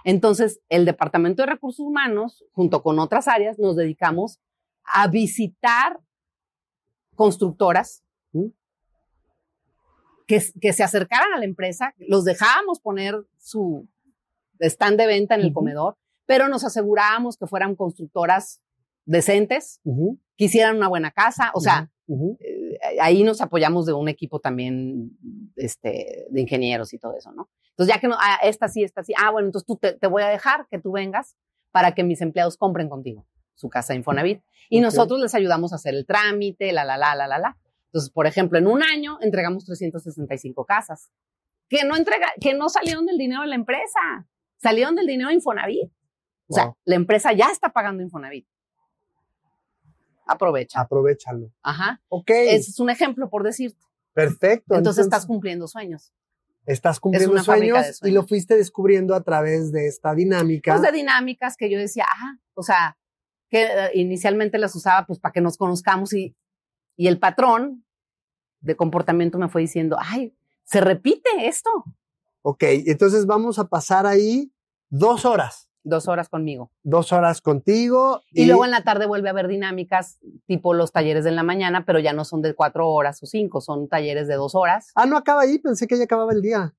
Entonces, 0.05 0.61
el 0.69 0.85
Departamento 0.85 1.43
de 1.43 1.47
Recursos 1.51 1.85
Humanos, 1.85 2.45
junto 2.53 2.81
con 2.81 2.99
otras 2.99 3.27
áreas, 3.27 3.59
nos 3.59 3.75
dedicamos 3.75 4.39
a 4.83 5.07
visitar 5.07 5.99
constructoras 7.21 8.03
que, 10.25 10.41
que, 10.59 10.73
se 10.73 10.83
acercaran 10.83 11.33
a 11.35 11.37
la 11.37 11.45
empresa, 11.45 11.93
los 11.99 12.25
dejábamos 12.25 12.79
poner 12.79 13.15
su 13.37 13.87
stand 14.59 14.97
de 14.97 15.05
venta 15.05 15.35
en 15.35 15.41
el 15.41 15.53
comedor, 15.53 15.97
pero 16.25 16.47
nos 16.47 16.63
asegurábamos 16.63 17.37
que 17.37 17.45
fueran 17.45 17.75
constructoras 17.75 18.63
decentes, 19.05 19.81
que 20.35 20.45
hicieran 20.45 20.77
una 20.77 20.87
buena 20.87 21.11
casa, 21.11 21.51
o 21.53 21.59
sea, 21.59 21.91
eh, 22.39 22.79
ahí 22.99 23.23
nos 23.23 23.39
apoyamos 23.39 23.85
de 23.85 23.93
un 23.93 24.09
equipo 24.09 24.39
también 24.39 25.15
este, 25.57 26.25
de 26.27 26.41
ingenieros 26.41 26.91
y 26.91 26.97
todo 26.97 27.15
eso, 27.15 27.31
¿no? 27.33 27.51
Entonces, 27.69 27.93
ya 27.93 28.01
que 28.01 28.07
no, 28.07 28.15
ah, 28.19 28.39
esta 28.41 28.67
sí, 28.67 28.83
esta 28.83 29.03
sí, 29.03 29.13
ah, 29.15 29.29
bueno, 29.29 29.49
entonces 29.49 29.67
tú 29.67 29.75
te, 29.75 29.93
te 29.93 30.07
voy 30.07 30.23
a 30.23 30.29
dejar 30.29 30.67
que 30.71 30.79
tú 30.79 30.91
vengas 30.93 31.37
para 31.69 31.93
que 31.93 32.03
mis 32.03 32.19
empleados 32.21 32.57
compren 32.57 32.89
contigo 32.89 33.27
su 33.61 33.69
casa 33.69 33.93
Infonavit. 33.93 34.41
Y 34.69 34.81
nosotros 34.81 35.19
les 35.19 35.35
ayudamos 35.35 35.71
a 35.71 35.75
hacer 35.75 35.93
el 35.93 36.05
trámite, 36.05 36.71
la, 36.73 36.83
la, 36.83 36.97
la, 36.97 37.15
la, 37.15 37.27
la, 37.27 37.39
la. 37.39 37.57
Entonces, 37.85 38.09
por 38.09 38.25
ejemplo, 38.25 38.57
en 38.57 38.67
un 38.67 38.83
año 38.83 39.17
entregamos 39.21 39.65
365 39.65 40.65
casas 40.65 41.11
que 41.69 41.85
no 41.85 41.95
entrega, 41.95 42.27
que 42.39 42.53
no 42.53 42.67
salieron 42.69 43.05
del 43.05 43.17
dinero 43.17 43.41
de 43.41 43.47
la 43.47 43.55
empresa, 43.55 44.27
salieron 44.57 44.95
del 44.95 45.07
dinero 45.07 45.29
de 45.29 45.35
Infonavit. 45.35 45.91
O 46.47 46.53
sea, 46.53 46.73
la 46.83 46.95
empresa 46.95 47.31
ya 47.31 47.47
está 47.47 47.69
pagando 47.69 48.03
Infonavit. 48.03 48.45
Aprovecha. 50.25 50.81
Aprovechalo. 50.81 51.51
Ajá. 51.61 52.01
Ok. 52.09 52.29
Ese 52.29 52.71
es 52.71 52.79
un 52.79 52.89
ejemplo 52.89 53.29
por 53.29 53.43
decirte. 53.43 53.85
Perfecto. 54.13 54.75
Entonces, 54.75 55.05
estás 55.05 55.25
cumpliendo 55.25 55.67
sueños. 55.67 56.13
Estás 56.65 56.99
cumpliendo 56.99 57.41
sueños, 57.43 58.01
y 58.03 58.11
lo 58.11 58.27
fuiste 58.27 58.55
descubriendo 58.55 59.15
a 59.15 59.23
través 59.23 59.71
de 59.71 59.87
esta 59.87 60.13
dinámica. 60.13 60.73
Pues 60.73 60.83
de 60.83 60.91
dinámicas 60.95 61.57
que 61.57 61.71
yo 61.71 61.79
decía, 61.79 62.05
ah, 62.07 62.37
o 62.53 62.61
sea, 62.61 62.97
que 63.51 63.63
eh, 63.63 63.91
inicialmente 63.93 64.57
las 64.57 64.73
usaba 64.75 65.05
pues 65.05 65.19
para 65.19 65.33
que 65.33 65.41
nos 65.41 65.57
conozcamos 65.57 66.13
y, 66.13 66.35
y 66.95 67.07
el 67.07 67.19
patrón 67.19 67.85
de 68.61 68.75
comportamiento 68.75 69.37
me 69.37 69.49
fue 69.49 69.61
diciendo, 69.61 69.97
ay, 69.99 70.33
se 70.63 70.81
repite 70.81 71.29
esto. 71.43 71.69
Ok, 72.43 72.63
entonces 72.87 73.25
vamos 73.25 73.59
a 73.59 73.67
pasar 73.67 74.07
ahí 74.07 74.51
dos 74.89 75.25
horas. 75.25 75.67
Dos 75.83 76.07
horas 76.07 76.29
conmigo. 76.29 76.71
Dos 76.83 77.11
horas 77.11 77.41
contigo. 77.41 78.21
Y, 78.31 78.43
y, 78.43 78.45
luego 78.45 78.65
en 78.65 78.71
la 78.71 78.83
tarde 78.83 79.07
vuelve 79.07 79.29
a 79.29 79.31
haber 79.31 79.47
dinámicas 79.47 80.19
tipo 80.45 80.73
los 80.75 80.91
talleres 80.91 81.23
de 81.23 81.31
la 81.31 81.43
mañana, 81.43 81.85
pero 81.85 81.99
ya 81.99 82.13
no 82.13 82.23
son 82.23 82.41
de 82.43 82.53
cuatro 82.53 82.87
horas 82.87 83.21
o 83.23 83.25
cinco, 83.25 83.61
son 83.61 83.89
talleres 83.89 84.27
de 84.27 84.35
dos 84.35 84.53
horas. 84.53 84.91
Ah, 84.95 85.07
no 85.07 85.17
acaba 85.17 85.41
ahí, 85.41 85.57
pensé 85.57 85.87
que 85.87 85.97
ya 85.97 86.03
acababa 86.03 86.33
el 86.33 86.41
día. 86.41 86.75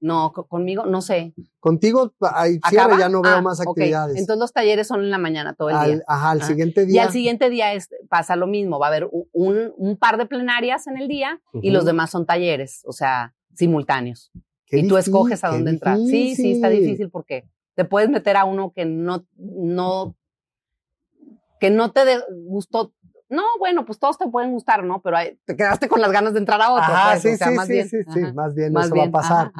No, 0.00 0.32
conmigo 0.32 0.86
no 0.86 1.02
sé. 1.02 1.34
Contigo 1.58 2.14
hay 2.20 2.58
cierre, 2.68 2.98
ya 2.98 3.08
no 3.08 3.20
veo 3.20 3.36
ah, 3.36 3.42
más 3.42 3.60
actividades. 3.60 4.16
Entonces 4.16 4.40
los 4.40 4.52
talleres 4.52 4.86
son 4.86 5.00
en 5.00 5.10
la 5.10 5.18
mañana 5.18 5.54
todo 5.54 5.70
el 5.70 5.78
día. 5.86 6.04
Ajá, 6.06 6.30
al 6.30 6.42
siguiente 6.42 6.86
día. 6.86 6.94
Y 6.94 6.98
al 6.98 7.12
siguiente 7.12 7.50
día 7.50 7.74
es, 7.74 7.90
pasa 8.08 8.34
lo 8.36 8.46
mismo, 8.46 8.78
va 8.78 8.86
a 8.86 8.88
haber 8.88 9.08
un, 9.10 9.72
un 9.76 9.96
par 9.96 10.16
de 10.16 10.26
plenarias 10.26 10.86
en 10.86 10.96
el 10.96 11.06
día 11.06 11.40
y 11.52 11.70
los 11.70 11.84
demás 11.84 12.10
son 12.10 12.24
talleres, 12.24 12.82
o 12.86 12.92
sea, 12.92 13.34
simultáneos. 13.54 14.32
y 14.70 14.88
tú 14.88 14.96
escoges 14.96 15.44
a 15.44 15.48
dónde 15.48 15.70
entrar. 15.72 15.98
Sí, 15.98 16.34
sí, 16.34 16.52
está 16.52 16.68
difícil 16.68 17.10
porque 17.10 17.48
te 17.74 17.84
puedes 17.84 18.08
meter 18.08 18.36
a 18.36 18.44
uno 18.44 18.72
que 18.74 18.86
no, 18.86 19.26
no, 19.36 20.16
que 21.60 21.70
no 21.70 21.92
te 21.92 22.02
gustó 22.46 22.94
no, 23.30 23.44
bueno, 23.60 23.86
pues 23.86 23.98
todos 24.00 24.18
te 24.18 24.28
pueden 24.28 24.50
gustar, 24.50 24.82
¿no? 24.82 25.00
Pero 25.00 25.16
te 25.44 25.56
quedaste 25.56 25.88
con 25.88 26.00
las 26.00 26.10
ganas 26.10 26.32
de 26.32 26.40
entrar 26.40 26.60
a 26.60 26.72
otro. 26.72 26.84
Ah, 26.88 27.16
sí, 27.16 27.36
sí, 27.36 27.50
más 27.50 27.68
sí, 27.68 27.72
bien, 27.74 27.88
sí, 27.88 27.98
sí, 28.12 28.20
más 28.34 28.54
bien 28.56 28.72
más 28.72 28.86
eso 28.86 28.96
va 28.96 29.04
a 29.04 29.10
pasar. 29.10 29.52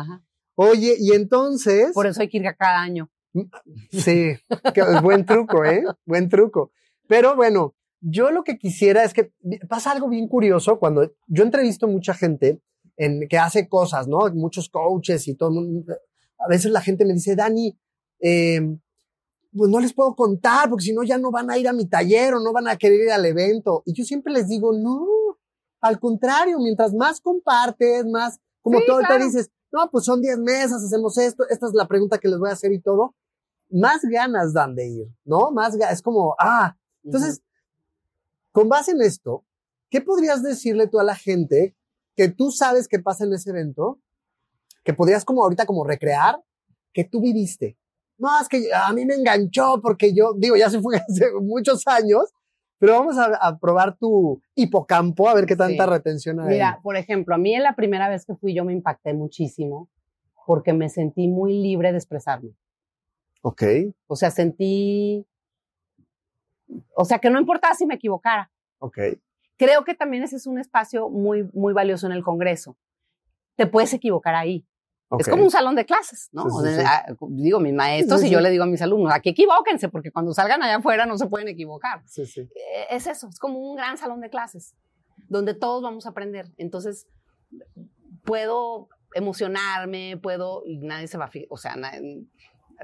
Oye, 0.55 0.96
y 0.98 1.12
entonces... 1.12 1.92
Por 1.92 2.07
eso 2.07 2.20
hay 2.20 2.28
que 2.28 2.38
ir 2.38 2.46
a 2.46 2.55
cada 2.55 2.80
año. 2.80 3.11
Sí, 3.90 4.34
que, 4.74 4.82
buen 5.03 5.24
truco, 5.24 5.64
¿eh? 5.64 5.84
Buen 6.05 6.28
truco. 6.28 6.72
Pero 7.07 7.36
bueno, 7.36 7.74
yo 8.01 8.30
lo 8.30 8.44
que 8.44 8.59
quisiera 8.59 9.05
es 9.05 9.12
que 9.12 9.32
pasa 9.68 9.92
algo 9.92 10.09
bien 10.09 10.28
curioso 10.28 10.78
cuando 10.78 11.12
yo 11.26 11.44
entrevisto 11.44 11.86
mucha 11.86 12.14
gente 12.14 12.61
en, 12.96 13.28
que 13.28 13.38
hace 13.38 13.68
cosas, 13.68 14.09
¿no? 14.09 14.18
Muchos 14.34 14.68
coaches 14.68 15.28
y 15.28 15.34
todo. 15.34 15.61
A 16.38 16.48
veces 16.48 16.72
la 16.72 16.80
gente 16.80 17.05
me 17.05 17.12
dice, 17.12 17.36
Dani, 17.36 17.78
eh, 18.20 18.61
pues 19.57 19.70
no 19.70 19.80
les 19.80 19.92
puedo 19.92 20.14
contar 20.14 20.68
porque 20.68 20.84
si 20.84 20.92
no 20.92 21.03
ya 21.03 21.18
no 21.18 21.30
van 21.30 21.51
a 21.51 21.59
ir 21.59 21.68
a 21.68 21.72
mi 21.72 21.86
taller 21.86 22.34
o 22.34 22.40
no 22.40 22.53
van 22.53 22.68
a 22.68 22.76
querer 22.76 23.01
ir 23.01 23.11
al 23.11 23.26
evento. 23.26 23.82
Y 23.84 23.92
yo 23.94 24.05
siempre 24.05 24.32
les 24.32 24.48
digo, 24.48 24.72
no, 24.72 25.07
al 25.80 25.98
contrario, 25.98 26.59
mientras 26.59 26.94
más 26.94 27.20
compartes, 27.20 28.07
más, 28.07 28.40
como 28.62 28.80
todo 28.86 29.01
te 29.07 29.24
dices, 29.24 29.51
no, 29.73 29.91
pues 29.91 30.05
son 30.05 30.21
10 30.21 30.39
mesas, 30.39 30.83
hacemos 30.83 31.16
esto, 31.18 31.45
esta 31.49 31.66
es 31.66 31.75
la 31.75 31.87
pregunta 31.87 32.18
que 32.18 32.29
les 32.29 32.39
voy 32.39 32.51
a 32.51 32.55
hacer 32.55 32.73
y 32.73 32.81
todo, 32.81 33.14
más 33.71 34.03
ganas 34.03 34.53
dan 34.53 34.75
de 34.75 34.89
ir, 34.89 35.09
¿no? 35.25 35.51
Más 35.53 35.75
es 35.75 36.03
como, 36.03 36.35
ah, 36.39 36.77
entonces, 37.05 37.43
con 38.53 38.68
base 38.68 38.93
en 38.93 39.03
esto, 39.03 39.45
¿qué 39.91 40.01
podrías 40.01 40.43
decirle 40.43 40.89
tú 40.89 40.99
a 40.99 41.05
la 41.05 41.14
gente 41.14 41.77
que 42.16 42.29
tú 42.29 42.51
sabes 42.51 42.89
que 42.89 42.99
pasa 42.99 43.25
en 43.25 43.33
ese 43.33 43.51
evento, 43.51 44.01
que 44.85 44.93
podrías 44.93 45.25
como 45.25 45.43
ahorita 45.45 45.66
como 45.66 45.85
recrear, 45.85 46.43
que 46.93 47.05
tú 47.05 47.21
viviste? 47.21 47.79
No, 48.18 48.41
es 48.41 48.49
que 48.49 48.71
a 48.75 48.93
mí 48.93 49.07
me 49.07 49.14
enganchó 49.14 49.81
porque 49.81 50.12
yo, 50.12 50.35
digo, 50.37 50.57
ya 50.57 50.68
se 50.68 50.81
fue 50.81 50.97
hace 51.09 51.33
muchos 51.41 51.87
años, 51.87 52.25
pero 52.81 52.95
vamos 52.95 53.16
a, 53.18 53.59
probar 53.59 53.99
tu 53.99 54.41
hipocampo, 54.55 55.28
a 55.28 55.35
ver 55.35 55.45
qué 55.45 55.55
tanta 55.55 55.85
retención 55.85 56.41
hay. 56.41 56.49
Mira, 56.49 56.81
por 56.83 56.97
ejemplo, 56.97 57.35
a 57.35 57.39
mí 57.39 57.55
en 57.55 57.62
la 57.62 57.76
primera 57.76 58.09
vez 58.09 58.24
que 58.24 58.35
fui 58.35 58.55
yo 58.55 58.64
me 58.64 58.72
impacté 58.72 59.12
muchísimo 59.12 59.91
porque 60.47 60.72
me 60.72 60.89
sentí 60.89 61.28
muy 61.28 61.53
libre 61.62 61.93
de 61.93 61.99
expresarme. 61.99 62.55
Ok. 63.43 63.62
O 64.07 64.16
sea, 64.16 64.31
sentí, 64.31 65.26
o 66.95 67.05
sea, 67.05 67.18
que 67.18 67.28
no 67.28 67.39
importaba 67.39 67.74
si 67.74 67.85
me 67.85 67.97
equivocara. 67.97 68.51
Ok. 68.78 68.99
Creo 69.59 69.85
que 69.85 69.95
también 69.95 70.22
ese 70.22 70.37
es 70.37 70.47
un 70.47 70.59
espacio 70.59 71.11
muy, 71.11 71.49
muy 71.53 71.74
valioso 71.74 72.07
en 72.07 72.12
el 72.12 72.24
Congreso. 72.24 72.78
Te 73.57 73.66
puedes 73.66 73.93
equivocar 73.93 74.35
ahí. 74.35 74.66
Es 75.18 75.28
como 75.28 75.42
un 75.42 75.50
salón 75.50 75.74
de 75.74 75.84
clases, 75.84 76.28
¿no? 76.32 76.44
Ah, 76.86 77.06
digo, 77.30 77.58
mis 77.58 77.74
maestros 77.74 78.22
y 78.22 78.30
yo 78.30 78.40
le 78.40 78.50
digo 78.50 78.64
a 78.64 78.66
mis 78.66 78.80
alumnos, 78.80 79.12
aquí 79.12 79.30
equivóquense, 79.30 79.88
porque 79.88 80.12
cuando 80.12 80.32
salgan 80.32 80.62
allá 80.62 80.76
afuera 80.76 81.04
no 81.04 81.18
se 81.18 81.26
pueden 81.26 81.48
equivocar. 81.48 82.02
Eh, 82.16 82.48
es 82.90 83.06
eso, 83.06 83.28
es 83.28 83.38
como 83.38 83.58
un 83.58 83.76
gran 83.76 83.98
salón 83.98 84.20
de 84.20 84.30
clases, 84.30 84.76
donde 85.28 85.54
todos 85.54 85.82
vamos 85.82 86.06
a 86.06 86.11
aprender. 86.11 86.46
Entonces, 86.58 87.08
puedo 88.24 88.88
emocionarme, 89.14 90.16
puedo, 90.22 90.62
y 90.64 90.78
nadie 90.78 91.08
se 91.08 91.18
va 91.18 91.24
a, 91.24 91.30
o 91.48 91.56
sea, 91.56 91.74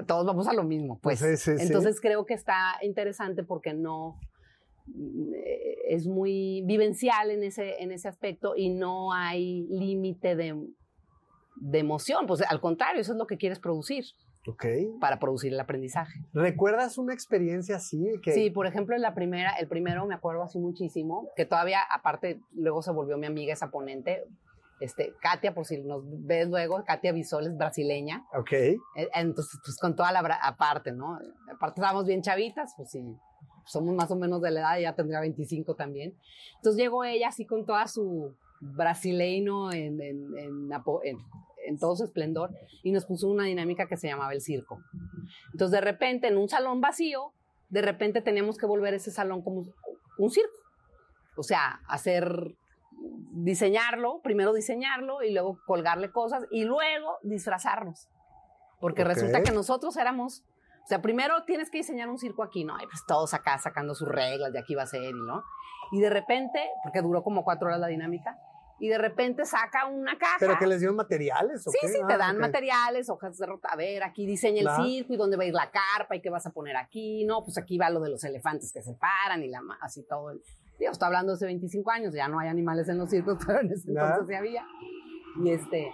todos 0.05 0.25
vamos 0.25 0.47
a 0.47 0.53
lo 0.53 0.63
mismo, 0.63 0.99
pues. 0.99 1.21
Entonces 1.47 2.01
creo 2.01 2.25
que 2.25 2.33
está 2.33 2.77
interesante 2.81 3.43
porque 3.43 3.73
no, 3.73 4.19
eh, 5.33 5.77
es 5.89 6.07
muy 6.07 6.61
vivencial 6.65 7.31
en 7.31 7.43
ese, 7.43 7.81
en 7.81 7.91
ese 7.91 8.07
aspecto 8.07 8.53
y 8.55 8.69
no 8.69 9.13
hay 9.13 9.65
límite 9.69 10.35
de 10.35 10.55
de 11.61 11.79
emoción, 11.79 12.27
pues 12.27 12.41
al 12.41 12.59
contrario, 12.59 13.01
eso 13.01 13.13
es 13.13 13.17
lo 13.17 13.27
que 13.27 13.37
quieres 13.37 13.59
producir. 13.59 14.05
Ok. 14.47 14.65
Para 15.01 15.19
producir 15.19 15.51
el 15.53 15.59
aprendizaje. 15.59 16.21
¿Recuerdas 16.33 16.97
una 16.97 17.13
experiencia 17.13 17.75
así? 17.75 18.13
Que... 18.23 18.31
Sí, 18.31 18.49
por 18.49 18.65
ejemplo, 18.65 18.95
en 18.95 19.01
la 19.01 19.13
primera, 19.13 19.51
el 19.59 19.67
primero 19.67 20.05
me 20.05 20.15
acuerdo 20.15 20.43
así 20.43 20.57
muchísimo, 20.57 21.29
que 21.35 21.45
todavía, 21.45 21.81
aparte, 21.91 22.39
luego 22.53 22.81
se 22.81 22.91
volvió 22.91 23.17
mi 23.17 23.25
amiga 23.25 23.53
esa 23.53 23.69
ponente, 23.69 24.23
este, 24.79 25.15
Katia, 25.21 25.53
por 25.53 25.65
si 25.65 25.81
nos 25.81 26.03
ves 26.05 26.47
luego, 26.47 26.83
Katia 26.85 27.11
Bisoles, 27.11 27.57
brasileña. 27.57 28.25
Ok. 28.33 28.51
E, 28.53 28.79
entonces, 29.15 29.59
pues 29.65 29.77
con 29.77 29.95
toda 29.95 30.11
la, 30.11 30.19
aparte, 30.41 30.91
¿no? 30.91 31.17
Aparte 31.51 31.81
estábamos 31.81 32.05
bien 32.05 32.21
chavitas, 32.21 32.73
pues 32.77 32.91
sí, 32.91 33.03
somos 33.65 33.95
más 33.95 34.11
o 34.11 34.15
menos 34.15 34.41
de 34.41 34.51
la 34.51 34.59
edad, 34.59 34.79
ya 34.79 34.95
tendría 34.95 35.19
25 35.19 35.75
también. 35.75 36.15
Entonces 36.55 36.81
llegó 36.81 37.03
ella 37.03 37.29
así 37.29 37.45
con 37.45 37.65
toda 37.65 37.87
su 37.87 38.35
brasileño 38.59 39.71
en, 39.71 40.01
en, 40.01 40.37
en, 40.37 40.71
en 41.03 41.17
todo 41.75 41.95
su 41.95 42.05
esplendor 42.05 42.51
y 42.83 42.91
nos 42.91 43.05
puso 43.05 43.27
una 43.27 43.43
dinámica 43.43 43.87
que 43.87 43.97
se 43.97 44.07
llamaba 44.07 44.33
el 44.33 44.41
circo. 44.41 44.79
Entonces, 45.51 45.71
de 45.71 45.81
repente, 45.81 46.27
en 46.27 46.37
un 46.37 46.47
salón 46.47 46.81
vacío, 46.81 47.33
de 47.69 47.81
repente 47.81 48.21
teníamos 48.21 48.57
que 48.57 48.65
volver 48.65 48.93
ese 48.93 49.11
salón 49.11 49.41
como 49.41 49.65
un 50.17 50.29
circo. 50.29 50.57
O 51.35 51.43
sea, 51.43 51.81
hacer, 51.87 52.55
diseñarlo, 53.31 54.21
primero 54.23 54.53
diseñarlo 54.53 55.21
y 55.21 55.33
luego 55.33 55.59
colgarle 55.65 56.11
cosas 56.11 56.45
y 56.51 56.63
luego 56.63 57.17
disfrazarnos. 57.23 58.07
Porque 58.79 59.03
resulta 59.03 59.41
que 59.41 59.51
nosotros 59.51 59.97
éramos, 59.97 60.43
o 60.83 60.87
sea, 60.87 61.01
primero 61.01 61.43
tienes 61.45 61.69
que 61.69 61.79
diseñar 61.79 62.09
un 62.09 62.19
circo 62.19 62.43
aquí, 62.43 62.63
¿no? 62.63 62.75
Y 62.77 62.85
pues 62.85 63.03
todos 63.07 63.33
acá 63.33 63.57
sacando 63.57 63.95
sus 63.95 64.07
reglas 64.07 64.53
de 64.53 64.59
aquí 64.59 64.75
va 64.75 64.83
a 64.83 64.87
ser, 64.87 65.13
¿no? 65.13 65.43
Y 65.91 65.99
de 65.99 66.09
repente, 66.09 66.59
porque 66.83 67.01
duró 67.01 67.23
como 67.23 67.43
cuatro 67.43 67.67
horas 67.67 67.79
la 67.79 67.87
dinámica, 67.87 68.37
y 68.79 68.89
de 68.89 68.97
repente 68.97 69.45
saca 69.45 69.87
una 69.87 70.17
caja. 70.17 70.37
¿Pero 70.39 70.57
que 70.57 70.67
les 70.67 70.81
dio 70.81 70.93
materiales 70.93 71.65
o 71.65 71.71
Sí, 71.71 71.79
sí, 71.81 71.99
te 72.07 72.13
ah, 72.13 72.17
dan 72.17 72.37
materiales, 72.37 73.09
hojas 73.09 73.37
de 73.37 73.45
rota. 73.45 73.69
A 73.71 73.75
ver, 73.75 74.03
aquí 74.03 74.25
diseña 74.25 74.61
el 74.61 74.83
circo 74.83 75.13
y 75.13 75.17
dónde 75.17 75.37
va 75.37 75.43
a 75.43 75.47
ir 75.47 75.53
la 75.53 75.71
carpa 75.71 76.15
y 76.15 76.21
qué 76.21 76.29
vas 76.29 76.45
a 76.45 76.51
poner 76.51 76.75
aquí. 76.77 77.25
No, 77.25 77.43
pues 77.43 77.57
aquí 77.57 77.77
va 77.77 77.89
lo 77.89 77.99
de 78.01 78.09
los 78.09 78.23
elefantes 78.23 78.71
que 78.71 78.81
se 78.81 78.93
paran 78.93 79.43
y 79.43 79.47
la 79.47 79.61
así 79.81 80.03
todo. 80.03 80.31
Digo, 80.79 80.91
estoy 80.91 81.07
hablando 81.07 81.33
hace 81.33 81.45
25 81.45 81.89
años, 81.89 82.13
ya 82.13 82.27
no 82.27 82.39
hay 82.39 82.49
animales 82.49 82.87
en 82.89 82.99
los 82.99 83.09
circos, 83.09 83.37
pero 83.45 83.61
en 83.61 83.71
ese 83.71 83.89
entonces 83.89 84.27
sí 84.27 84.33
había. 84.35 84.65
Y 85.43 85.51
este. 85.51 85.91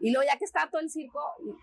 Y 0.00 0.12
luego 0.12 0.28
ya 0.30 0.38
que 0.38 0.44
está 0.44 0.68
todo 0.70 0.80
el 0.80 0.90
circo, 0.90 1.20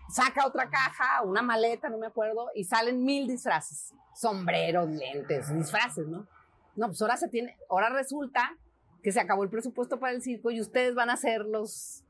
saca 0.08 0.46
otra 0.46 0.68
caja, 0.68 1.22
una 1.22 1.40
maleta, 1.40 1.88
no 1.88 1.98
me 1.98 2.06
acuerdo, 2.06 2.50
y 2.54 2.64
salen 2.64 3.04
mil 3.04 3.28
disfraces. 3.28 3.94
Sombreros, 4.12 4.88
lentes, 4.88 5.54
disfraces, 5.54 6.06
¿no? 6.08 6.26
No, 6.74 6.86
pues 6.88 7.00
ahora 7.00 7.16
se 7.16 7.28
tiene, 7.28 7.56
ahora 7.70 7.90
resulta 7.90 8.56
que 9.04 9.12
se 9.12 9.20
acabó 9.20 9.44
el 9.44 9.50
presupuesto 9.50 10.00
para 10.00 10.14
el 10.14 10.22
circo 10.22 10.50
y 10.50 10.62
ustedes 10.62 10.94
van 10.94 11.10
a 11.10 11.12
hacer 11.12 11.44
los... 11.44 12.02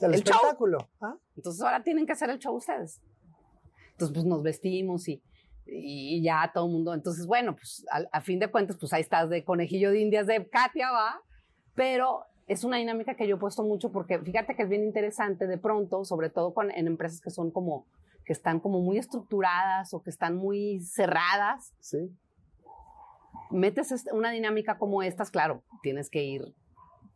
el, 0.00 0.14
espectáculo. 0.14 0.88
¿Ah? 1.00 1.14
Entonces 1.36 1.62
ahora 1.62 1.84
tienen 1.84 2.06
que 2.06 2.12
hacer 2.12 2.28
el 2.28 2.40
show 2.40 2.56
ustedes. 2.56 3.00
Entonces 3.92 4.14
pues 4.14 4.26
nos 4.26 4.42
vestimos 4.42 5.06
y, 5.06 5.22
y 5.64 6.20
ya 6.20 6.50
todo 6.52 6.66
el 6.66 6.72
mundo. 6.72 6.92
Entonces 6.92 7.24
bueno, 7.24 7.54
pues 7.54 7.86
a, 8.10 8.20
fin 8.20 8.40
de 8.40 8.50
cuentas 8.50 8.76
pues 8.80 8.92
ahí 8.92 9.00
estás 9.00 9.30
de 9.30 9.44
conejillo 9.44 9.92
de 9.92 10.00
indias 10.00 10.26
de 10.26 10.44
Katia, 10.48 10.90
va. 10.90 11.22
Pero 11.76 12.24
es 12.48 12.64
una 12.64 12.78
dinámica 12.78 13.14
que 13.14 13.28
yo 13.28 13.36
he 13.36 13.38
puesto 13.38 13.62
mucho 13.62 13.92
porque 13.92 14.18
fíjate 14.18 14.56
que 14.56 14.64
es 14.64 14.68
bien 14.68 14.82
interesante 14.82 15.46
de 15.46 15.56
pronto, 15.56 16.04
sobre 16.04 16.30
todo 16.30 16.52
en 16.74 16.88
empresas 16.88 17.20
que 17.20 17.30
son 17.30 17.52
como, 17.52 17.86
que 18.24 18.32
están 18.32 18.58
como 18.58 18.80
muy 18.80 18.98
estructuradas 18.98 19.94
o 19.94 20.02
que 20.02 20.10
están 20.10 20.34
muy 20.34 20.80
cerradas. 20.80 21.72
Sí 21.78 22.10
metes 23.50 24.06
una 24.12 24.30
dinámica 24.30 24.78
como 24.78 25.02
estas, 25.02 25.30
claro, 25.30 25.62
tienes 25.82 26.10
que 26.10 26.22
ir 26.22 26.54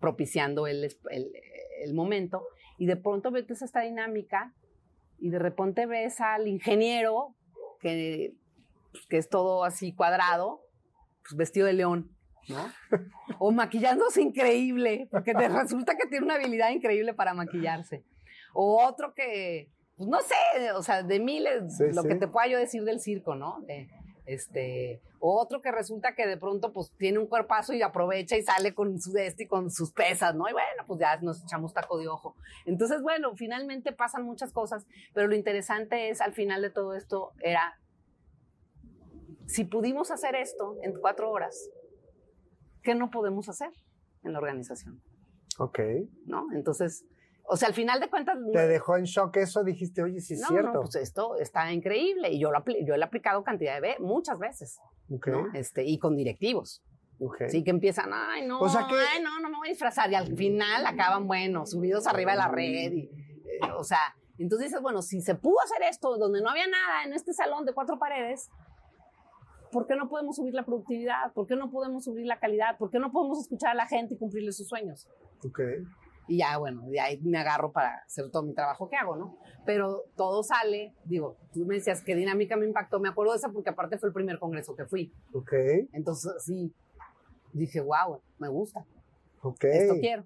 propiciando 0.00 0.66
el, 0.66 0.94
el, 1.10 1.94
momento 1.94 2.44
y 2.78 2.86
de 2.86 2.96
pronto 2.96 3.30
metes 3.30 3.62
esta 3.62 3.80
dinámica 3.82 4.52
y 5.18 5.30
de 5.30 5.38
repente 5.38 5.86
ves 5.86 6.20
al 6.20 6.48
ingeniero 6.48 7.34
que, 7.80 8.34
que 9.08 9.18
es 9.18 9.28
todo 9.28 9.64
así 9.64 9.94
cuadrado, 9.94 10.62
pues 11.22 11.36
vestido 11.36 11.66
de 11.66 11.74
león, 11.74 12.10
¿no? 12.48 12.66
O 13.38 13.52
maquillándose 13.52 14.22
increíble, 14.22 15.08
porque 15.10 15.34
te 15.34 15.48
resulta 15.48 15.96
que 15.96 16.08
tiene 16.08 16.24
una 16.24 16.34
habilidad 16.34 16.70
increíble 16.70 17.14
para 17.14 17.34
maquillarse. 17.34 18.04
O 18.54 18.84
otro 18.84 19.14
que, 19.14 19.70
pues 19.96 20.08
no 20.08 20.20
sé, 20.20 20.72
o 20.72 20.82
sea, 20.82 21.02
de 21.02 21.20
miles, 21.20 21.78
lo 21.94 22.02
que 22.02 22.16
te 22.16 22.28
pueda 22.28 22.48
yo 22.48 22.58
decir 22.58 22.82
del 22.84 23.00
circo, 23.00 23.34
¿no? 23.34 23.64
Este, 24.24 25.02
otro 25.18 25.60
que 25.60 25.72
resulta 25.72 26.14
que 26.14 26.26
de 26.26 26.36
pronto 26.36 26.72
pues 26.72 26.92
tiene 26.96 27.18
un 27.18 27.26
cuerpazo 27.26 27.72
y 27.74 27.82
aprovecha 27.82 28.36
y 28.36 28.42
sale 28.42 28.72
con 28.72 29.00
su 29.00 29.16
este 29.16 29.44
y 29.44 29.46
con 29.46 29.70
sus 29.70 29.92
pesas, 29.92 30.34
¿no? 30.34 30.48
Y 30.48 30.52
bueno, 30.52 30.84
pues 30.86 31.00
ya 31.00 31.16
nos 31.20 31.42
echamos 31.42 31.74
taco 31.74 31.98
de 31.98 32.08
ojo. 32.08 32.36
Entonces, 32.64 33.02
bueno, 33.02 33.34
finalmente 33.34 33.92
pasan 33.92 34.24
muchas 34.24 34.52
cosas, 34.52 34.86
pero 35.12 35.26
lo 35.26 35.34
interesante 35.34 36.08
es 36.08 36.20
al 36.20 36.34
final 36.34 36.62
de 36.62 36.70
todo 36.70 36.94
esto 36.94 37.32
era, 37.40 37.80
si 39.46 39.64
pudimos 39.64 40.10
hacer 40.10 40.36
esto 40.36 40.76
en 40.82 40.92
cuatro 41.00 41.30
horas, 41.30 41.70
¿qué 42.82 42.94
no 42.94 43.10
podemos 43.10 43.48
hacer 43.48 43.70
en 44.22 44.32
la 44.32 44.38
organización? 44.38 45.02
Ok. 45.58 45.80
¿No? 46.26 46.46
Entonces, 46.52 47.04
o 47.44 47.56
sea, 47.56 47.68
al 47.68 47.74
final 47.74 48.00
de 48.00 48.08
cuentas... 48.08 48.36
¿Te 48.52 48.66
dejó 48.66 48.96
en 48.96 49.04
shock 49.04 49.36
eso? 49.36 49.64
Dijiste, 49.64 50.02
oye, 50.02 50.20
sí 50.20 50.34
es 50.34 50.46
cierto. 50.46 50.72
No, 50.72 50.80
pues 50.80 50.96
esto 50.96 51.36
está 51.36 51.70
increíble. 51.72 52.30
Y 52.30 52.40
yo 52.40 52.50
lo, 52.50 52.64
yo 52.84 52.96
lo 52.96 53.02
he 53.02 53.04
aplicado 53.04 53.42
cantidad 53.44 53.74
de 53.74 53.80
veces, 53.80 54.00
muchas 54.00 54.38
veces. 54.38 54.80
Okay. 55.10 55.34
Este, 55.54 55.84
y 55.84 55.98
con 55.98 56.16
directivos. 56.16 56.82
Okay. 57.20 57.50
Sí, 57.50 57.62
que 57.62 57.70
empiezan, 57.70 58.10
ay, 58.12 58.46
no, 58.46 58.58
ay, 58.64 59.22
no, 59.22 59.40
no 59.40 59.48
me 59.48 59.56
voy 59.56 59.68
a 59.68 59.70
disfrazar. 59.70 60.10
Y 60.10 60.14
al 60.14 60.36
final 60.36 60.86
acaban, 60.86 61.26
bueno, 61.26 61.66
subidos 61.66 62.06
arriba 62.06 62.32
de 62.32 62.38
la 62.38 62.48
red. 62.48 62.92
Y, 62.92 63.04
eh, 63.04 63.70
o 63.76 63.84
sea, 63.84 64.16
entonces 64.38 64.68
dices, 64.68 64.82
bueno, 64.82 65.02
si 65.02 65.20
se 65.20 65.34
pudo 65.34 65.60
hacer 65.64 65.82
esto 65.88 66.16
donde 66.16 66.40
no 66.40 66.50
había 66.50 66.66
nada 66.66 67.04
en 67.04 67.12
este 67.12 67.32
salón 67.32 67.64
de 67.64 67.74
cuatro 67.74 67.98
paredes, 67.98 68.50
¿por 69.70 69.86
qué 69.86 69.94
no 69.94 70.08
podemos 70.08 70.36
subir 70.36 70.54
la 70.54 70.64
productividad? 70.64 71.32
¿Por 71.32 71.46
qué 71.46 71.54
no 71.54 71.70
podemos 71.70 72.04
subir 72.04 72.26
la 72.26 72.40
calidad? 72.40 72.76
¿Por 72.78 72.90
qué 72.90 72.98
no 72.98 73.12
podemos 73.12 73.38
escuchar 73.40 73.70
a 73.70 73.74
la 73.74 73.86
gente 73.86 74.14
y 74.14 74.18
cumplirle 74.18 74.52
sus 74.52 74.68
sueños? 74.68 75.08
Ok. 75.44 75.60
Y 76.28 76.38
ya, 76.38 76.56
bueno, 76.58 76.82
de 76.88 77.00
ahí 77.00 77.20
me 77.20 77.38
agarro 77.38 77.72
para 77.72 77.96
hacer 78.06 78.30
todo 78.30 78.44
mi 78.44 78.54
trabajo 78.54 78.88
que 78.88 78.96
hago, 78.96 79.16
¿no? 79.16 79.36
Pero 79.66 80.04
todo 80.16 80.42
sale, 80.44 80.94
digo, 81.04 81.36
tú 81.52 81.64
me 81.66 81.74
decías 81.76 82.02
qué 82.02 82.14
dinámica 82.14 82.56
me 82.56 82.66
impactó, 82.66 83.00
me 83.00 83.08
acuerdo 83.08 83.32
de 83.32 83.38
esa 83.38 83.48
porque 83.50 83.70
aparte 83.70 83.98
fue 83.98 84.08
el 84.08 84.12
primer 84.14 84.38
congreso 84.38 84.74
que 84.76 84.86
fui. 84.86 85.12
Ok. 85.34 85.52
Entonces, 85.92 86.32
sí, 86.44 86.72
dije, 87.52 87.80
wow, 87.80 88.22
me 88.38 88.48
gusta, 88.48 88.86
Ok. 89.42 89.64
esto 89.64 89.94
quiero, 90.00 90.24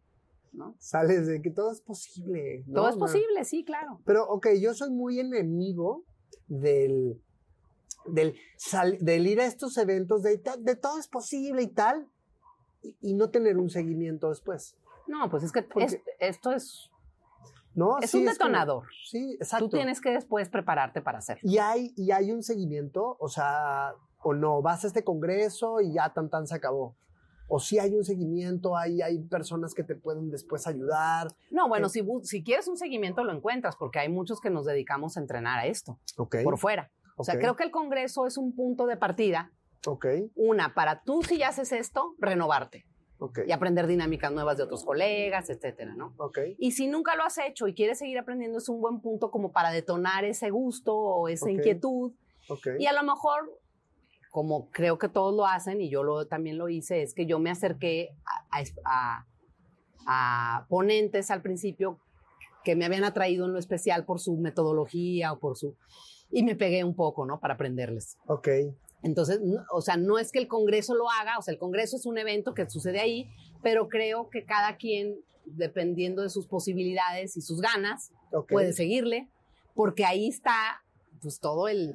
¿no? 0.53 0.75
Sales 0.79 1.27
de 1.27 1.41
que 1.41 1.51
todo 1.51 1.73
es 1.73 1.81
posible. 1.81 2.63
¿no? 2.67 2.75
Todo 2.75 2.89
es 2.91 2.97
posible, 2.97 3.45
sí, 3.45 3.65
claro. 3.65 4.01
Pero, 4.05 4.25
ok, 4.29 4.49
yo 4.61 4.75
soy 4.75 4.91
muy 4.91 5.19
enemigo 5.19 6.05
del, 6.47 7.19
del, 8.05 8.37
sal- 8.59 8.99
del 9.01 9.27
ir 9.27 9.41
a 9.41 9.47
estos 9.47 9.77
eventos 9.79 10.23
de, 10.23 10.43
de 10.61 10.77
todo 10.77 10.99
es 10.99 11.09
posible 11.09 11.63
y 11.63 11.69
tal, 11.69 12.07
y, 12.83 12.97
y 13.01 13.15
no 13.15 13.31
tener 13.31 13.57
un 13.57 13.71
seguimiento 13.71 14.29
después. 14.29 14.77
No, 15.07 15.29
pues 15.31 15.43
es 15.45 15.53
que 15.53 15.67
es- 15.77 16.01
esto 16.21 16.53
es, 16.53 16.91
¿no? 17.75 17.99
es 18.01 18.11
Sí, 18.11 18.19
un 18.19 18.25
como- 18.25 18.33
detonador. 18.33 18.85
sí, 19.09 19.35
exacto. 19.41 19.67
Tú 19.69 19.77
tienes 19.77 20.01
que 20.01 20.11
después 20.11 20.49
prepararte 20.49 21.03
para 21.03 21.19
hacerlo. 21.19 21.43
Y 21.49 21.59
hay, 21.59 21.93
y 21.97 22.11
hay 22.11 22.33
un 22.33 22.43
seguimiento, 22.43 23.17
o 23.21 23.29
sea, 23.29 23.95
o 24.23 24.35
no, 24.35 24.63
vas 24.63 24.85
a 24.85 24.87
este 24.89 25.05
congreso 25.05 25.81
y 25.81 25.93
ya 25.95 26.13
tan 26.13 26.29
tan 26.31 26.47
se 26.47 26.55
acabó. 26.57 26.97
O 27.49 27.61
si 27.61 27.79
hay 27.79 27.95
un 27.95 28.03
seguimiento, 28.03 28.77
hay, 28.77 29.03
hay 29.03 29.21
personas 29.23 29.73
que 29.73 29.85
te 29.85 29.95
pueden 29.95 30.31
después 30.31 30.67
ayudar. 30.67 31.29
No, 31.53 31.69
bueno, 31.69 31.87
Eh, 31.87 31.91
si, 31.91 32.03
si 32.25 32.43
quieres 32.43 32.67
un 32.67 32.77
seguimiento 32.77 33.23
lo 33.23 33.33
encuentras, 33.33 33.77
porque 33.77 34.01
hay 34.01 34.09
muchos 34.09 34.41
que 34.41 34.51
nos 34.51 34.65
dedicamos 34.67 35.17
a 35.17 35.21
entrenar 35.21 35.61
a 35.61 35.67
esto, 35.67 36.01
Ok. 36.19 36.39
por 36.43 36.59
fuera. 36.59 36.91
O 37.17 37.23
sea, 37.23 37.35
Ok. 37.35 37.41
creo 37.41 37.55
que 37.57 37.63
el 37.63 37.71
Congreso 37.71 38.27
es 38.27 38.37
un 38.37 38.53
punto 38.57 38.87
de 38.87 38.97
partida, 38.97 39.53
Ok. 39.87 40.07
una, 40.35 40.75
para 40.75 41.03
tú 41.03 41.23
si 41.23 41.39
ya 41.39 41.49
haces 41.51 41.71
esto, 41.71 42.15
renovarte 42.19 42.85
Ok. 43.19 43.41
y 43.47 43.53
aprender 43.53 43.87
dinámicas 43.87 44.31
nuevas 44.33 44.57
de 44.59 44.65
otros 44.65 44.85
colegas, 44.85 45.49
etcétera, 45.51 45.95
¿no? 45.95 46.13
Ok. 46.19 46.39
Y 46.59 46.73
si 46.73 46.87
nunca 46.87 47.17
lo 47.17 47.25
has 47.25 47.39
hecho 47.39 47.67
y 47.67 47.75
quieres 47.75 47.99
seguir 47.99 48.19
aprendiendo, 48.19 48.59
es 48.59 48.69
un 48.69 48.81
buen 48.81 49.01
punto 49.01 49.31
como 49.31 49.53
para 49.53 49.71
detonar 49.71 50.25
ese 50.25 50.51
gusto 50.51 50.95
o 50.95 51.29
esa 51.29 51.47
Ok. 51.47 51.53
inquietud. 51.53 52.13
Y 52.79 52.87
a 52.87 52.93
lo 52.93 53.03
mejor, 53.03 53.59
como 54.31 54.71
creo 54.71 54.99
que 54.99 55.09
todos 55.09 55.35
lo 55.35 55.47
hacen 55.47 55.81
y 55.81 55.89
yo 55.89 56.03
lo, 56.03 56.27
también 56.27 56.59
lo 56.59 56.69
hice, 56.69 57.03
es 57.03 57.15
que 57.15 57.25
yo 57.27 57.39
me 57.39 57.51
acerqué 57.51 58.11
a, 58.51 58.59
a- 58.59 58.65
a- 58.85 59.27
a 60.09 60.67
ponentes 60.69 61.31
al 61.31 61.43
principio 61.43 61.99
que 62.65 62.77
me 62.77 62.85
habían 62.85 63.05
atraído 63.05 63.47
en 63.47 63.53
lo 63.53 63.59
especial 63.59 64.05
por 64.05 64.21
su 64.21 64.37
metodología 64.37 65.33
o 65.33 65.39
por 65.39 65.57
su... 65.57 65.77
Y 66.31 66.43
me 66.43 66.57
pegué 66.57 66.83
un 66.85 66.95
poco, 66.97 67.25
¿no? 67.25 67.39
Para 67.41 67.55
aprenderles. 67.55 68.19
Ok. 68.27 68.49
Entonces, 69.07 69.41
no- 69.41 69.65
o 69.71 69.81
sea, 69.81 69.97
no 69.97 70.19
es 70.19 70.33
que 70.33 70.41
el 70.41 70.49
Congreso 70.49 70.95
lo 70.97 71.09
haga, 71.11 71.39
o 71.39 71.43
sea, 71.43 71.53
el 71.53 71.59
Congreso 71.59 71.97
es 71.97 72.07
un 72.07 72.19
evento 72.19 72.55
que 72.55 72.69
sucede 72.69 72.99
ahí, 73.01 73.29
pero 73.63 73.89
creo 73.89 74.29
que 74.31 74.45
cada 74.45 74.77
quien, 74.77 75.17
dependiendo 75.45 76.23
de 76.23 76.29
sus 76.29 76.47
posibilidades 76.49 77.37
y 77.37 77.41
sus 77.41 77.61
ganas, 77.61 78.11
puede 78.49 78.73
seguirle, 78.73 79.29
porque 79.75 80.05
ahí 80.05 80.27
está, 80.29 80.83
pues, 81.23 81.39
todo 81.39 81.69
el, 81.69 81.95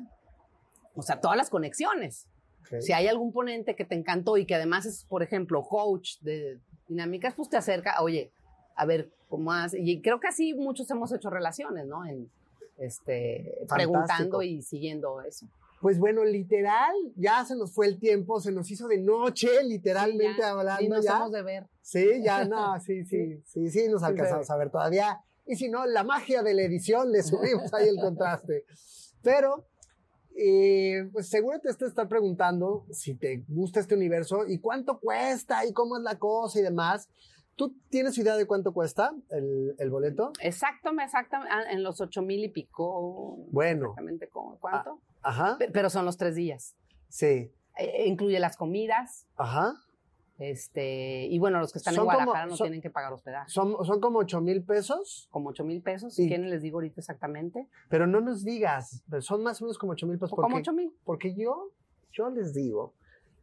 o 0.96 1.02
sea, 1.02 1.20
todas 1.20 1.36
las 1.36 1.50
conexiones. 1.50 2.28
Ok. 2.62 2.80
Si 2.82 2.94
hay 2.94 3.08
algún 3.08 3.34
ponente 3.34 3.76
que 3.76 3.84
te 3.84 3.96
encantó 3.96 4.38
y 4.38 4.46
que 4.46 4.56
además 4.56 4.86
es, 4.86 5.04
por 5.04 5.22
ejemplo, 5.22 5.64
coach 5.64 6.18
de 6.22 6.60
dinámicas, 6.88 7.34
pues 7.36 7.50
te 7.50 7.58
acerca, 7.58 8.02
oye, 8.02 8.32
a 8.76 8.86
ver 8.86 9.12
cómo 9.28 9.52
hace. 9.52 9.80
Y 9.82 10.02
creo 10.02 10.22
que 10.22 10.28
así 10.30 10.54
muchos 10.54 10.90
hemos 10.92 11.12
hecho 11.12 11.30
relaciones, 11.30 11.86
¿no? 11.88 12.06
En, 12.06 12.32
este, 12.78 13.44
Fantástico. 13.68 13.76
preguntando 13.76 14.42
y 14.42 14.62
siguiendo 14.62 15.22
eso. 15.22 15.46
Pues 15.82 15.98
bueno, 16.00 16.24
literal, 16.24 16.94
ya 17.16 17.44
se 17.44 17.56
nos 17.56 17.74
fue 17.74 17.88
el 17.88 18.00
tiempo, 18.00 18.40
se 18.40 18.52
nos 18.52 18.70
hizo 18.70 18.88
de 18.88 19.00
noche, 19.00 19.64
literalmente 19.64 20.34
Sí, 20.36 20.40
ya, 20.42 20.50
hablando 20.52 20.84
y 20.84 20.90
nos 20.90 21.04
ya. 21.04 21.28
de 21.30 21.42
ver. 21.42 21.68
Sí, 21.82 22.22
ya 22.24 22.46
no, 22.46 22.80
sí, 22.86 23.04
sí, 23.06 23.42
sí, 23.46 23.70
sí, 23.70 23.88
nos 23.90 24.04
alcanzamos 24.04 24.50
a 24.50 24.58
ver 24.58 24.70
todavía. 24.70 25.20
Y 25.48 25.56
si 25.56 25.70
no, 25.70 25.86
la 25.88 26.04
magia 26.04 26.44
de 26.44 26.54
la 26.54 26.62
edición, 26.62 27.12
le 27.12 27.24
subimos 27.24 27.74
ahí 27.74 27.88
el 27.90 28.00
contraste. 28.00 28.64
Pero, 29.24 29.66
eh, 30.38 31.10
pues 31.12 31.30
seguro 31.30 31.60
te 31.60 31.70
estás 31.70 31.94
preguntando 32.08 32.86
si 32.92 33.16
te 33.16 33.44
gusta 33.48 33.80
este 33.80 33.96
universo 33.96 34.48
y 34.48 34.60
cuánto 34.60 35.00
cuesta 35.00 35.66
y 35.66 35.74
cómo 35.74 35.98
es 35.98 36.04
la 36.04 36.18
cosa 36.18 36.60
y 36.60 36.62
demás. 36.62 37.10
¿Tú 37.56 37.76
tienes 37.90 38.18
idea 38.18 38.38
de 38.38 38.46
cuánto 38.48 38.72
cuesta 38.74 39.12
el, 39.30 39.76
el 39.78 39.90
boleto? 39.90 40.32
Exacto, 40.42 40.92
exactamente, 41.04 41.54
ah, 41.54 41.64
en 41.72 41.84
los 41.84 42.00
ocho 42.02 42.22
mil 42.22 42.44
y 42.44 42.50
pico. 42.50 43.38
Bueno. 43.52 43.88
Exactamente, 43.88 44.30
¿cómo- 44.30 44.58
¿cuánto? 44.60 45.00
Ajá. 45.24 45.58
Pe- 45.58 45.70
Pero 45.72 45.90
son 45.90 46.06
los 46.06 46.18
tres 46.18 46.36
días. 46.36 46.76
Sí. 47.10 47.52
Eh, 47.78 48.06
incluye 48.08 48.40
las 48.40 48.58
comidas, 48.58 49.28
Ajá. 49.38 49.74
este, 50.40 51.26
y 51.26 51.38
bueno, 51.40 51.60
los 51.60 51.72
que 51.72 51.78
están 51.78 51.94
Son 51.94 52.04
en 52.04 52.06
como- 52.08 52.16
Guadalajara 52.18 52.50
no 52.50 52.58
son- 52.58 52.66
tienen 52.66 52.82
que 52.82 52.90
pagar 52.90 53.14
hospedaje. 53.14 53.50
Son, 53.50 53.76
son 53.86 54.00
como 54.02 54.20
8 54.20 54.42
mil 54.42 54.64
pesos, 54.64 55.28
Como 55.32 55.50
ocho 55.50 55.64
mil 55.64 55.82
pesos, 55.82 56.14
Sí. 56.16 56.24
si 56.24 56.28
quieren 56.30 56.50
les 56.50 56.62
digo 56.62 56.78
ahorita 56.78 57.00
exactamente. 57.00 57.68
pero 57.90 58.08
no 58.08 58.22
nos 58.22 58.44
digas, 58.44 59.04
son 59.20 59.44
más 59.44 59.62
o 59.62 59.66
menos 59.66 59.78
como 59.78 59.94
8 59.94 60.08
mil 60.08 60.18
pesos. 60.18 60.32
Como 60.32 60.48
porque- 60.48 60.60
ocho 60.60 60.74
mil. 60.74 60.94
Porque 61.06 61.34
yo, 61.36 61.70
yo 62.12 62.30
les 62.30 62.54
digo 62.54 62.94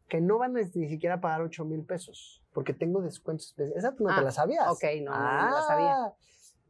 que 0.09 0.21
no 0.21 0.39
van 0.39 0.57
a 0.57 0.61
ni 0.63 0.89
siquiera 0.89 1.21
pagar 1.21 1.43
8 1.43 1.65
mil 1.65 1.85
pesos, 1.85 2.43
porque 2.53 2.73
tengo 2.75 3.01
descuentos. 3.03 3.55
Esa 3.77 3.95
tú 3.95 4.05
no 4.05 4.15
te 4.15 4.21
Ah, 4.21 4.23
la 4.25 4.31
sabías. 4.31 4.67
ok, 4.69 4.85
no, 5.03 5.13
no, 5.13 5.19
no 5.19 5.45
me 5.47 5.51
la 5.53 5.63
sabía. 5.63 5.93
Ah, 5.95 6.13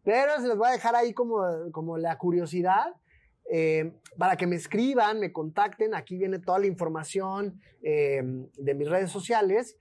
Pero 0.04 0.40
se 0.40 0.48
les 0.48 0.56
voy 0.56 0.68
a 0.68 0.72
dejar 0.72 0.94
ahí 0.96 1.12
como, 1.12 1.42
como 1.72 1.98
la 1.98 2.16
curiosidad. 2.18 2.94
Eh, 3.50 3.92
para 4.16 4.36
que 4.36 4.46
me 4.46 4.56
escriban, 4.56 5.20
me 5.20 5.32
contacten, 5.32 5.94
aquí 5.94 6.16
viene 6.18 6.38
toda 6.38 6.58
la 6.58 6.66
información 6.66 7.60
eh, 7.82 8.22
de 8.56 8.74
mis 8.74 8.88
redes 8.88 9.10
sociales. 9.10 9.76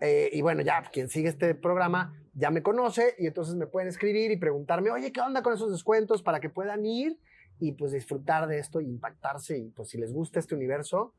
eh, 0.00 0.30
y 0.32 0.42
bueno, 0.42 0.62
ya 0.62 0.82
quien 0.92 1.08
sigue 1.08 1.28
este 1.28 1.54
programa 1.54 2.12
ya 2.34 2.50
me 2.50 2.62
conoce 2.62 3.14
y 3.18 3.26
entonces 3.28 3.54
me 3.54 3.66
pueden 3.68 3.88
escribir 3.88 4.32
y 4.32 4.36
preguntarme, 4.36 4.90
oye, 4.90 5.12
¿qué 5.12 5.20
onda 5.20 5.42
con 5.42 5.52
esos 5.54 5.70
descuentos 5.70 6.22
para 6.22 6.40
que 6.40 6.48
puedan 6.50 6.84
ir 6.84 7.20
y 7.60 7.72
pues 7.72 7.92
disfrutar 7.92 8.48
de 8.48 8.58
esto 8.58 8.80
y 8.80 8.86
impactarse 8.88 9.58
y 9.58 9.68
pues 9.70 9.90
si 9.90 9.98
les 9.98 10.12
gusta 10.12 10.40
este 10.40 10.54
universo, 10.56 11.14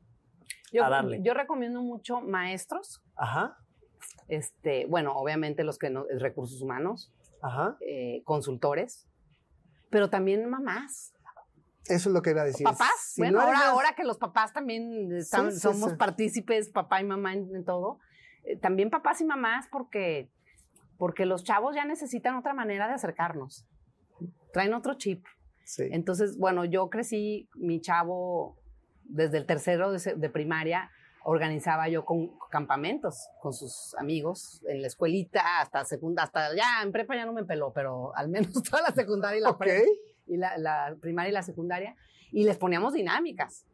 Yo, 0.72 0.84
A 0.84 0.90
darle. 0.90 1.20
yo 1.22 1.32
recomiendo 1.32 1.80
mucho 1.80 2.20
maestros, 2.20 3.00
ajá, 3.16 3.56
este, 4.28 4.84
bueno, 4.86 5.14
obviamente 5.14 5.64
los 5.64 5.78
que 5.78 5.88
no, 5.88 6.04
recursos 6.18 6.60
humanos, 6.60 7.10
ajá, 7.40 7.78
eh, 7.80 8.20
consultores, 8.24 9.06
pero 9.88 10.10
también 10.10 10.50
mamás, 10.50 11.13
eso 11.86 12.08
es 12.08 12.12
lo 12.14 12.22
que 12.22 12.30
iba 12.30 12.42
a 12.42 12.44
decir. 12.46 12.64
papás. 12.64 13.12
Si 13.14 13.20
bueno, 13.20 13.38
no 13.38 13.44
ahora, 13.44 13.58
eres- 13.58 13.68
ahora 13.70 13.92
que 13.94 14.04
los 14.04 14.18
papás 14.18 14.52
también 14.52 15.12
están- 15.16 15.50
Sí, 15.50 15.56
sí, 15.56 15.60
somos 15.62 15.90
sí. 15.92 15.96
partícipes, 15.96 16.70
papá 16.70 17.00
y 17.00 17.04
mamá 17.04 17.32
en, 17.34 17.54
en 17.54 17.64
todo, 17.64 17.98
eh, 18.44 18.56
también 18.58 18.90
papás 18.90 19.20
y 19.20 19.24
mamás 19.24 19.66
porque, 19.70 20.30
porque 20.98 21.26
los 21.26 21.44
chavos 21.44 21.74
ya 21.74 21.84
necesitan 21.84 22.36
otra 22.36 22.54
manera 22.54 22.86
de 22.88 22.94
acercarnos, 22.94 23.66
traen 24.52 24.74
otro 24.74 24.94
chip. 24.94 25.24
Entonces, 25.78 26.36
bueno, 26.38 26.64
yo 26.66 26.90
crecí, 26.90 27.48
mi 27.54 27.80
chavo, 27.80 28.58
desde 29.04 29.38
el 29.38 29.46
tercero 29.46 29.90
de, 29.92 30.14
de 30.14 30.30
primaria, 30.30 30.90
organizaba 31.26 31.88
yo 31.88 32.04
con 32.04 32.32
campamentos 32.50 33.28
con 33.40 33.54
sus 33.54 33.94
amigos 33.98 34.62
en 34.68 34.82
la 34.82 34.88
escuelita, 34.88 35.60
hasta 35.60 35.82
segunda, 35.86 36.22
hasta 36.24 36.54
ya 36.54 36.82
en 36.82 36.92
prepa 36.92 37.16
ya 37.16 37.24
no 37.24 37.32
me 37.32 37.44
peló, 37.44 37.72
pero 37.72 38.14
al 38.14 38.28
menos 38.28 38.52
toda 38.70 38.82
la 38.82 38.90
secundaria 38.94 39.38
y 39.38 39.42
la, 39.42 39.50
Ok. 39.50 39.58
prepa, 39.58 39.90
y 40.26 40.36
la, 40.36 40.56
la 40.58 40.96
primaria 41.00 41.30
y 41.30 41.32
la 41.32 41.42
secundaria, 41.42 41.96
y 42.32 42.44
les 42.44 42.56
poníamos 42.56 42.94
dinámicas, 42.94 43.64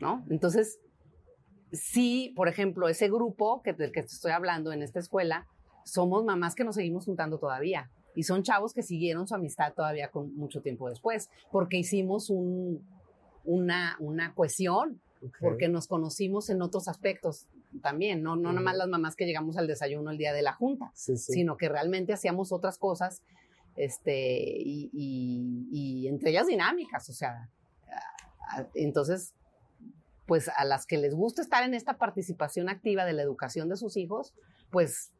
¿no? 0.00 0.24
Entonces, 0.30 0.78
sí, 1.72 2.32
por 2.36 2.48
ejemplo, 2.48 2.88
ese 2.88 3.08
grupo 3.08 3.62
que, 3.62 3.72
del 3.72 3.92
que 3.92 4.02
te 4.02 4.08
estoy 4.08 4.32
hablando 4.32 4.72
en 4.72 4.82
esta 4.82 5.00
escuela, 5.00 5.46
somos 5.84 6.24
mamás 6.24 6.54
que 6.54 6.64
nos 6.64 6.74
seguimos 6.76 7.04
juntando 7.04 7.38
todavía. 7.38 7.90
Y 8.14 8.22
son 8.22 8.42
chavos 8.42 8.72
que 8.72 8.82
siguieron 8.82 9.28
su 9.28 9.34
amistad 9.34 9.74
todavía 9.74 10.10
con 10.10 10.34
mucho 10.36 10.62
tiempo 10.62 10.88
después, 10.88 11.28
porque 11.52 11.76
hicimos 11.76 12.30
un, 12.30 12.86
una, 13.44 13.96
una 14.00 14.34
cohesión, 14.34 15.00
Ok. 15.22 15.36
porque 15.40 15.68
nos 15.68 15.86
conocimos 15.86 16.50
en 16.50 16.60
otros 16.62 16.88
aspectos 16.88 17.46
también, 17.82 18.22
no, 18.22 18.36
no 18.36 18.42
Ujú. 18.42 18.52
nada 18.52 18.60
más 18.60 18.76
las 18.76 18.88
mamás 18.88 19.16
que 19.16 19.24
llegamos 19.26 19.56
al 19.56 19.66
desayuno 19.66 20.10
el 20.10 20.18
día 20.18 20.32
de 20.32 20.42
la 20.42 20.52
junta, 20.52 20.90
Sí, 20.94 21.16
sí. 21.16 21.32
sino 21.32 21.56
que 21.56 21.68
realmente 21.68 22.12
hacíamos 22.12 22.52
otras 22.52 22.78
cosas, 22.78 23.22
este, 23.76 24.42
y, 24.58 24.90
y- 24.92 26.08
entre 26.08 26.30
ellas 26.30 26.46
dinámicas, 26.46 27.08
o 27.08 27.12
sea, 27.12 27.48
entonces, 28.74 29.34
pues 30.26 30.48
a 30.56 30.64
las 30.64 30.86
que 30.86 30.98
les 30.98 31.14
gusta 31.14 31.42
estar 31.42 31.62
en 31.64 31.74
esta 31.74 31.98
participación 31.98 32.68
activa 32.68 33.04
de 33.04 33.12
la 33.12 33.22
educación 33.22 33.68
de 33.68 33.76
sus 33.76 33.96
hijos, 33.96 34.34
pues 34.70 35.12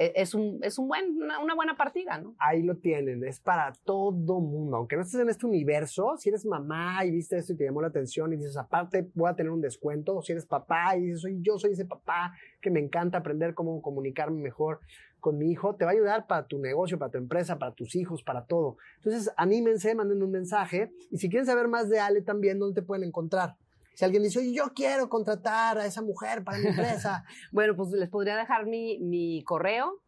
es, 0.00 0.34
un, 0.34 0.58
es 0.62 0.78
un 0.78 0.88
buen, 0.88 1.22
una, 1.22 1.38
una 1.40 1.54
buena 1.54 1.76
partida, 1.76 2.18
¿no? 2.18 2.34
Ahí 2.38 2.62
lo 2.62 2.76
tienen, 2.76 3.22
es 3.22 3.38
para 3.38 3.72
todo 3.84 4.40
mundo. 4.40 4.78
Aunque 4.78 4.96
no 4.96 5.02
estés 5.02 5.20
en 5.20 5.28
este 5.28 5.44
universo, 5.44 6.16
si 6.16 6.30
eres 6.30 6.46
mamá 6.46 7.04
y 7.04 7.10
viste 7.10 7.36
esto 7.36 7.52
y 7.52 7.56
te 7.56 7.64
llamó 7.64 7.82
la 7.82 7.88
atención 7.88 8.32
y 8.32 8.36
dices, 8.36 8.56
aparte 8.56 9.10
voy 9.14 9.28
a 9.28 9.34
tener 9.34 9.52
un 9.52 9.60
descuento, 9.60 10.16
o 10.16 10.22
si 10.22 10.32
eres 10.32 10.46
papá 10.46 10.96
y 10.96 11.02
dices, 11.02 11.20
soy, 11.20 11.38
yo 11.42 11.58
soy 11.58 11.72
ese 11.72 11.84
papá 11.84 12.32
que 12.62 12.70
me 12.70 12.80
encanta 12.80 13.18
aprender 13.18 13.52
cómo 13.52 13.82
comunicarme 13.82 14.40
mejor 14.40 14.80
con 15.20 15.36
mi 15.36 15.50
hijo, 15.50 15.74
te 15.74 15.84
va 15.84 15.90
a 15.90 15.94
ayudar 15.94 16.26
para 16.26 16.46
tu 16.46 16.58
negocio, 16.58 16.98
para 16.98 17.10
tu 17.10 17.18
empresa, 17.18 17.58
para 17.58 17.72
tus 17.72 17.94
hijos, 17.94 18.22
para 18.22 18.46
todo. 18.46 18.78
Entonces, 18.96 19.30
anímense, 19.36 19.94
manden 19.94 20.22
un 20.22 20.30
mensaje 20.30 20.92
y 21.10 21.18
si 21.18 21.28
quieren 21.28 21.44
saber 21.44 21.68
más 21.68 21.90
de 21.90 22.00
Ale 22.00 22.22
también, 22.22 22.58
¿dónde 22.58 22.80
te 22.80 22.86
pueden 22.86 23.04
encontrar? 23.04 23.56
Si 24.00 24.04
alguien 24.06 24.22
dice, 24.22 24.38
"Oye, 24.38 24.54
yo 24.54 24.72
quiero 24.74 25.10
contratar 25.10 25.76
a 25.76 25.84
esa 25.84 26.00
mujer 26.00 26.42
para 26.42 26.56
mi 26.56 26.68
empresa. 26.68 27.22
bueno, 27.52 27.76
pues 27.76 27.90
les 27.90 28.08
podría 28.08 28.34
dejar 28.34 28.64
mi, 28.64 28.98
mi 28.98 29.42
correo. 29.42 30.00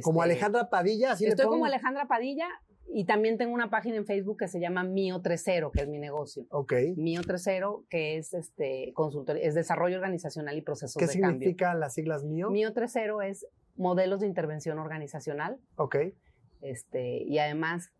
como 0.03 0.21
Este, 0.23 0.33
Alejandra 0.33 0.69
Padilla, 0.69 1.13
así 1.13 1.23
le 1.25 1.31
Estoy 1.31 1.47
como? 1.47 1.65
Alejandra 1.65 2.07
Padilla 2.07 2.47
y 2.91 3.05
también 3.05 3.37
tengo 3.37 3.53
una 3.53 3.69
página 3.71 3.97
en 3.97 4.05
Facebook 4.05 4.37
que 4.37 4.47
se 4.47 4.59
llama 4.59 4.83
Mío 4.83 5.19
30, 5.21 5.69
que 5.73 5.81
es 5.81 5.87
mi 5.87 5.97
negocio. 5.99 6.45
Ok. 6.51 6.73
Mío 6.95 7.21
30, 7.23 7.67
que 7.89 8.17
es 8.17 8.33
este 8.35 8.91
consultoría, 8.93 9.43
es 9.43 9.55
desarrollo 9.55 9.95
organizacional 9.97 10.55
y 10.57 10.61
procesos 10.61 10.95
¿Qué 10.99 11.07
de 11.07 11.19
cambio. 11.19 11.39
significa 11.39 11.73
las 11.73 11.93
siglas 11.95 12.23
mío? 12.23 12.49
Mío 12.51 12.71
30 12.73 13.25
es 13.25 13.47
modelos 13.77 14.19
de 14.21 14.27
intervención 14.27 14.77
organizacional, 14.79 15.57
Ok. 15.75 15.95
este, 16.61 17.23
y 17.23 17.39
además 17.39 17.91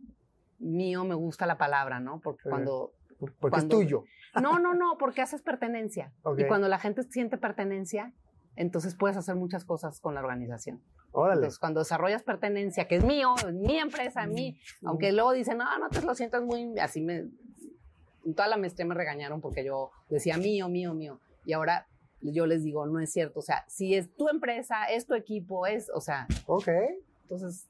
mío 0.60 1.04
me 1.06 1.16
gusta 1.16 1.46
la 1.46 1.58
palabra, 1.58 2.00
¿no? 2.00 2.20
Porque 2.20 2.50
cuando 2.50 2.94
Porque 3.20 3.34
es 3.36 3.50
Cuando- 3.50 3.76
tuyo. 3.78 4.04
no, 4.42 4.60
no, 4.60 4.74
no, 4.74 4.98
porque 4.98 5.22
haces 5.22 5.42
pertenencia. 5.42 6.14
Y 6.38 6.46
cuando 6.46 6.70
la 6.70 6.80
gente 6.80 7.04
siente 7.04 7.38
pertenencia, 7.38 8.14
entonces 8.56 8.96
puedes 8.96 9.18
hacer 9.18 9.36
muchas 9.36 9.66
cosas 9.66 10.00
con 10.00 10.14
la 10.16 10.22
organización. 10.22 10.82
Órale. 11.12 11.40
Entonces, 11.40 11.60
cuando 11.60 11.80
desarrollas 11.82 12.24
pertenencia, 12.24 12.88
que 12.88 12.96
es 12.98 13.04
mío, 13.04 13.34
es 13.46 13.54
mi 13.54 13.78
empresa, 13.78 14.26
mi, 14.26 14.58
aunque 14.86 15.12
luego 15.12 15.34
dicen, 15.34 15.58
no, 15.58 15.80
no 15.80 15.90
te 15.90 16.02
lo 16.02 16.16
sientas 16.16 16.44
muy, 16.44 16.78
así 16.80 17.02
me, 17.02 17.26
en 18.26 18.34
toda 18.36 18.48
la 18.48 18.56
maestría 18.58 18.86
me 18.86 18.96
regañaron 18.96 19.42
porque 19.42 19.66
yo 19.66 19.92
decía 20.10 20.38
mío, 20.38 20.70
mío, 20.70 20.94
mío. 20.94 21.20
Y 21.46 21.52
ahora 21.54 21.88
yo 22.22 22.46
les 22.46 22.64
digo, 22.64 22.86
no 22.86 23.00
es 23.02 23.12
cierto. 23.12 23.40
O 23.40 23.42
sea, 23.44 23.66
si 23.68 23.96
es 23.96 24.16
tu 24.16 24.30
empresa, 24.30 24.86
es 24.86 25.08
tu 25.08 25.14
equipo, 25.14 25.66
es, 25.68 25.90
o 25.94 26.00
sea, 26.00 26.28
Ok. 26.46 26.68
entonces, 27.24 27.68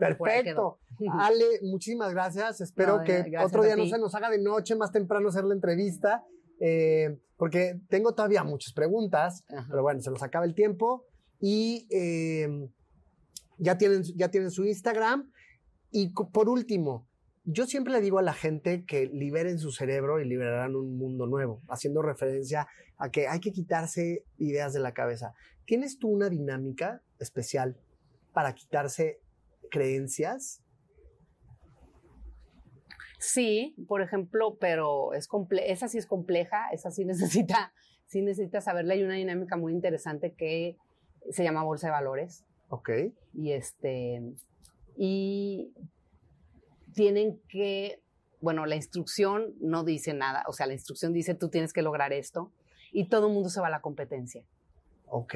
Perfecto. 0.00 0.78
Ale, 1.12 1.44
muchísimas 1.62 2.12
gracias. 2.12 2.60
Espero 2.60 2.98
No, 2.98 3.04
que 3.04 3.22
gracias 3.22 3.44
otro 3.46 3.62
día 3.62 3.76
no 3.76 3.86
se 3.86 3.98
nos 3.98 4.14
haga 4.14 4.30
de 4.30 4.38
noche, 4.38 4.74
más 4.76 4.92
temprano 4.92 5.28
hacer 5.28 5.44
la 5.44 5.54
entrevista, 5.54 6.24
eh, 6.58 7.18
porque 7.36 7.80
tengo 7.88 8.14
todavía 8.14 8.42
muchas 8.44 8.72
preguntas, 8.72 9.44
Ajá. 9.48 9.66
pero 9.70 9.82
bueno, 9.82 10.00
se 10.00 10.10
nos 10.10 10.22
acaba 10.22 10.44
el 10.44 10.54
tiempo. 10.54 11.06
Y 11.40 11.86
eh, 11.90 12.68
ya, 13.58 13.78
tienen, 13.78 14.02
ya 14.16 14.28
tienen 14.30 14.50
su 14.50 14.64
Instagram. 14.64 15.30
Y 15.90 16.12
por 16.12 16.48
último, 16.48 17.08
yo 17.44 17.66
siempre 17.66 17.92
le 17.92 18.00
digo 18.00 18.18
a 18.18 18.22
la 18.22 18.34
gente 18.34 18.84
que 18.84 19.06
liberen 19.06 19.58
su 19.58 19.72
cerebro 19.72 20.20
y 20.20 20.28
liberarán 20.28 20.76
un 20.76 20.96
mundo 20.96 21.26
nuevo, 21.26 21.62
haciendo 21.68 22.02
referencia 22.02 22.68
a 22.98 23.10
que 23.10 23.26
hay 23.26 23.40
que 23.40 23.52
quitarse 23.52 24.24
ideas 24.36 24.72
de 24.72 24.80
la 24.80 24.92
cabeza. 24.92 25.34
¿Tienes 25.64 25.98
tú 25.98 26.08
una 26.08 26.28
dinámica 26.28 27.02
especial 27.18 27.78
para 28.32 28.54
quitarse 28.54 29.20
creencias? 29.70 30.62
Sí, 33.18 33.74
por 33.86 34.00
ejemplo, 34.00 34.56
pero 34.58 35.12
es 35.12 35.28
comple 35.28 35.70
esa 35.70 35.88
sí 35.88 35.98
es 35.98 36.06
compleja, 36.06 36.68
esa 36.72 36.90
sí 36.90 37.04
necesita, 37.06 37.72
sí 38.06 38.22
necesita 38.22 38.60
saberla. 38.60 38.94
Hay 38.94 39.02
una 39.02 39.14
dinámica 39.14 39.56
muy 39.56 39.72
interesante 39.72 40.32
que 40.32 40.76
se 41.30 41.44
llama 41.44 41.62
bolsa 41.62 41.88
de 41.88 41.92
valores 41.92 42.44
Ok. 42.70 42.90
y 43.34 43.52
este 43.52 44.22
y 44.96 45.72
tienen 46.94 47.40
que, 47.48 48.02
bueno, 48.40 48.66
la 48.66 48.74
instrucción 48.76 49.54
no 49.60 49.84
dice 49.84 50.12
nada, 50.14 50.44
o 50.48 50.52
sea, 50.52 50.66
la 50.66 50.72
instrucción 50.72 51.12
dice 51.12 51.34
tú 51.34 51.50
tienes 51.50 51.72
que 51.72 51.82
lograr 51.82 52.12
esto 52.12 52.52
y 52.92 53.08
todo 53.08 53.28
el 53.28 53.34
mundo 53.34 53.48
se 53.50 53.60
va 53.60 53.68
a 53.68 53.70
la 53.70 53.80
competencia, 53.80 54.44
Ok. 55.06 55.34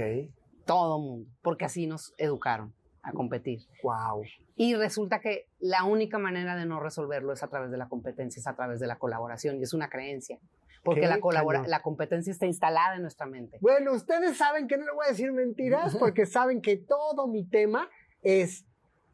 todo 0.65 0.97
el 0.97 1.03
mundo, 1.05 1.31
porque 1.43 1.67
así 1.67 1.87
nos 1.87 2.15
educaron 2.19 2.75
a 3.05 3.13
competir. 3.13 3.61
Wow. 3.83 4.25
Y 4.57 4.75
resulta 4.75 5.21
que 5.21 5.47
la 5.61 5.85
única 5.85 6.19
manera 6.19 6.57
de 6.57 6.67
no 6.67 6.81
resolverlo 6.81 7.33
es 7.33 7.43
a 7.43 7.49
través 7.49 7.71
de 7.71 7.77
la 7.77 7.89
competencia, 7.89 8.41
es 8.41 8.47
a 8.47 8.55
través 8.57 8.81
de 8.81 8.87
la 8.87 8.97
colaboración, 8.97 9.59
y 9.59 9.63
es 9.63 9.75
una 9.75 9.89
creencia. 9.89 10.39
Porque 10.83 11.07
la, 11.07 11.19
colabora 11.19 11.67
la 11.67 11.81
competencia 11.81 12.31
está 12.31 12.45
instalada 12.47 12.97
en 12.97 13.03
nuestra 13.03 13.25
mente. 13.27 13.57
Bueno, 13.61 13.93
ustedes 13.93 14.37
saben 14.37 14.69
que 14.69 14.77
no 14.77 14.85
le 14.85 14.93
voy 14.93 15.07
a 15.07 15.11
decir 15.11 15.33
mentiras 15.33 15.97
porque 15.97 16.27
saben 16.27 16.61
que 16.61 16.77
todo 16.77 17.27
mi 17.27 17.45
tema 17.45 17.89
es 18.23 18.67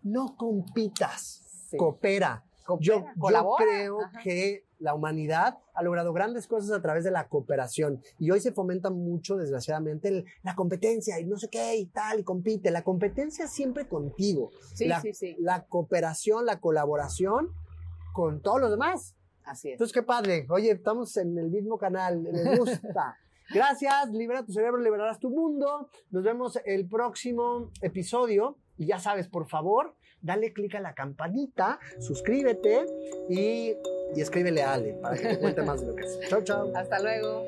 no 0.02 0.36
compitas, 0.36 1.42
Sí. 1.70 1.76
coopera. 1.76 2.44
Yo, 2.80 3.04
yo 3.30 3.54
creo 3.56 4.00
Ajá. 4.02 4.20
que 4.22 4.64
la 4.78 4.94
humanidad 4.94 5.58
ha 5.74 5.82
logrado 5.82 6.12
grandes 6.12 6.46
cosas 6.46 6.70
a 6.72 6.80
través 6.80 7.04
de 7.04 7.10
la 7.10 7.28
cooperación 7.28 8.00
y 8.18 8.30
hoy 8.30 8.40
se 8.40 8.52
fomenta 8.52 8.90
mucho, 8.90 9.36
desgraciadamente, 9.36 10.08
el- 10.08 10.24
la 10.42 10.54
competencia 10.54 11.18
y 11.20 11.24
no 11.26 11.36
sé 11.36 11.48
qué 11.48 11.76
y 11.76 11.86
tal 11.86 12.20
y 12.20 12.24
compite. 12.24 12.70
La 12.70 12.82
competencia 12.84 13.46
siempre 13.46 13.88
contigo. 13.88 14.50
Sí, 14.74 14.86
la, 14.86 15.00
sí, 15.00 15.12
sí. 15.12 15.36
la 15.38 15.64
cooperación, 15.66 16.46
la 16.46 16.60
colaboración 16.60 17.50
con 18.14 18.40
todos 18.40 18.60
los 18.60 18.70
demás. 18.70 19.16
Así 19.44 19.68
es. 19.68 19.72
Entonces, 19.72 19.92
qué 19.94 20.02
padre. 20.02 20.46
Oye, 20.50 20.70
estamos 20.70 21.16
en 21.16 21.36
el 21.38 21.50
mismo 21.50 21.76
canal. 21.78 22.20
Me 22.20 22.56
gusta. 22.56 23.16
Gracias. 23.52 24.10
Libera 24.12 24.44
tu 24.44 24.52
cerebro, 24.52 24.80
liberarás 24.80 25.18
tu 25.18 25.28
mundo. 25.30 25.88
Nos 26.10 26.22
vemos 26.22 26.58
el 26.64 26.86
próximo 26.88 27.70
episodio. 27.82 28.56
Y 28.78 28.86
ya 28.86 28.98
sabes, 28.98 29.28
por 29.28 29.46
favor, 29.48 29.94
dale 30.22 30.52
click 30.52 30.74
a 30.74 30.80
la 30.80 30.94
campanita, 30.94 31.78
suscríbete 31.98 32.84
y, 33.28 33.74
y 34.14 34.20
escríbele 34.20 34.62
a 34.62 34.74
Ale 34.74 34.94
para 34.94 35.16
que 35.16 35.28
te 35.28 35.38
cuente 35.38 35.62
más 35.62 35.80
de 35.80 35.86
lo 35.88 35.94
que 35.94 36.04
es. 36.04 36.20
Chao, 36.28 36.42
chao. 36.42 36.72
Hasta 36.74 37.00
luego. 37.00 37.44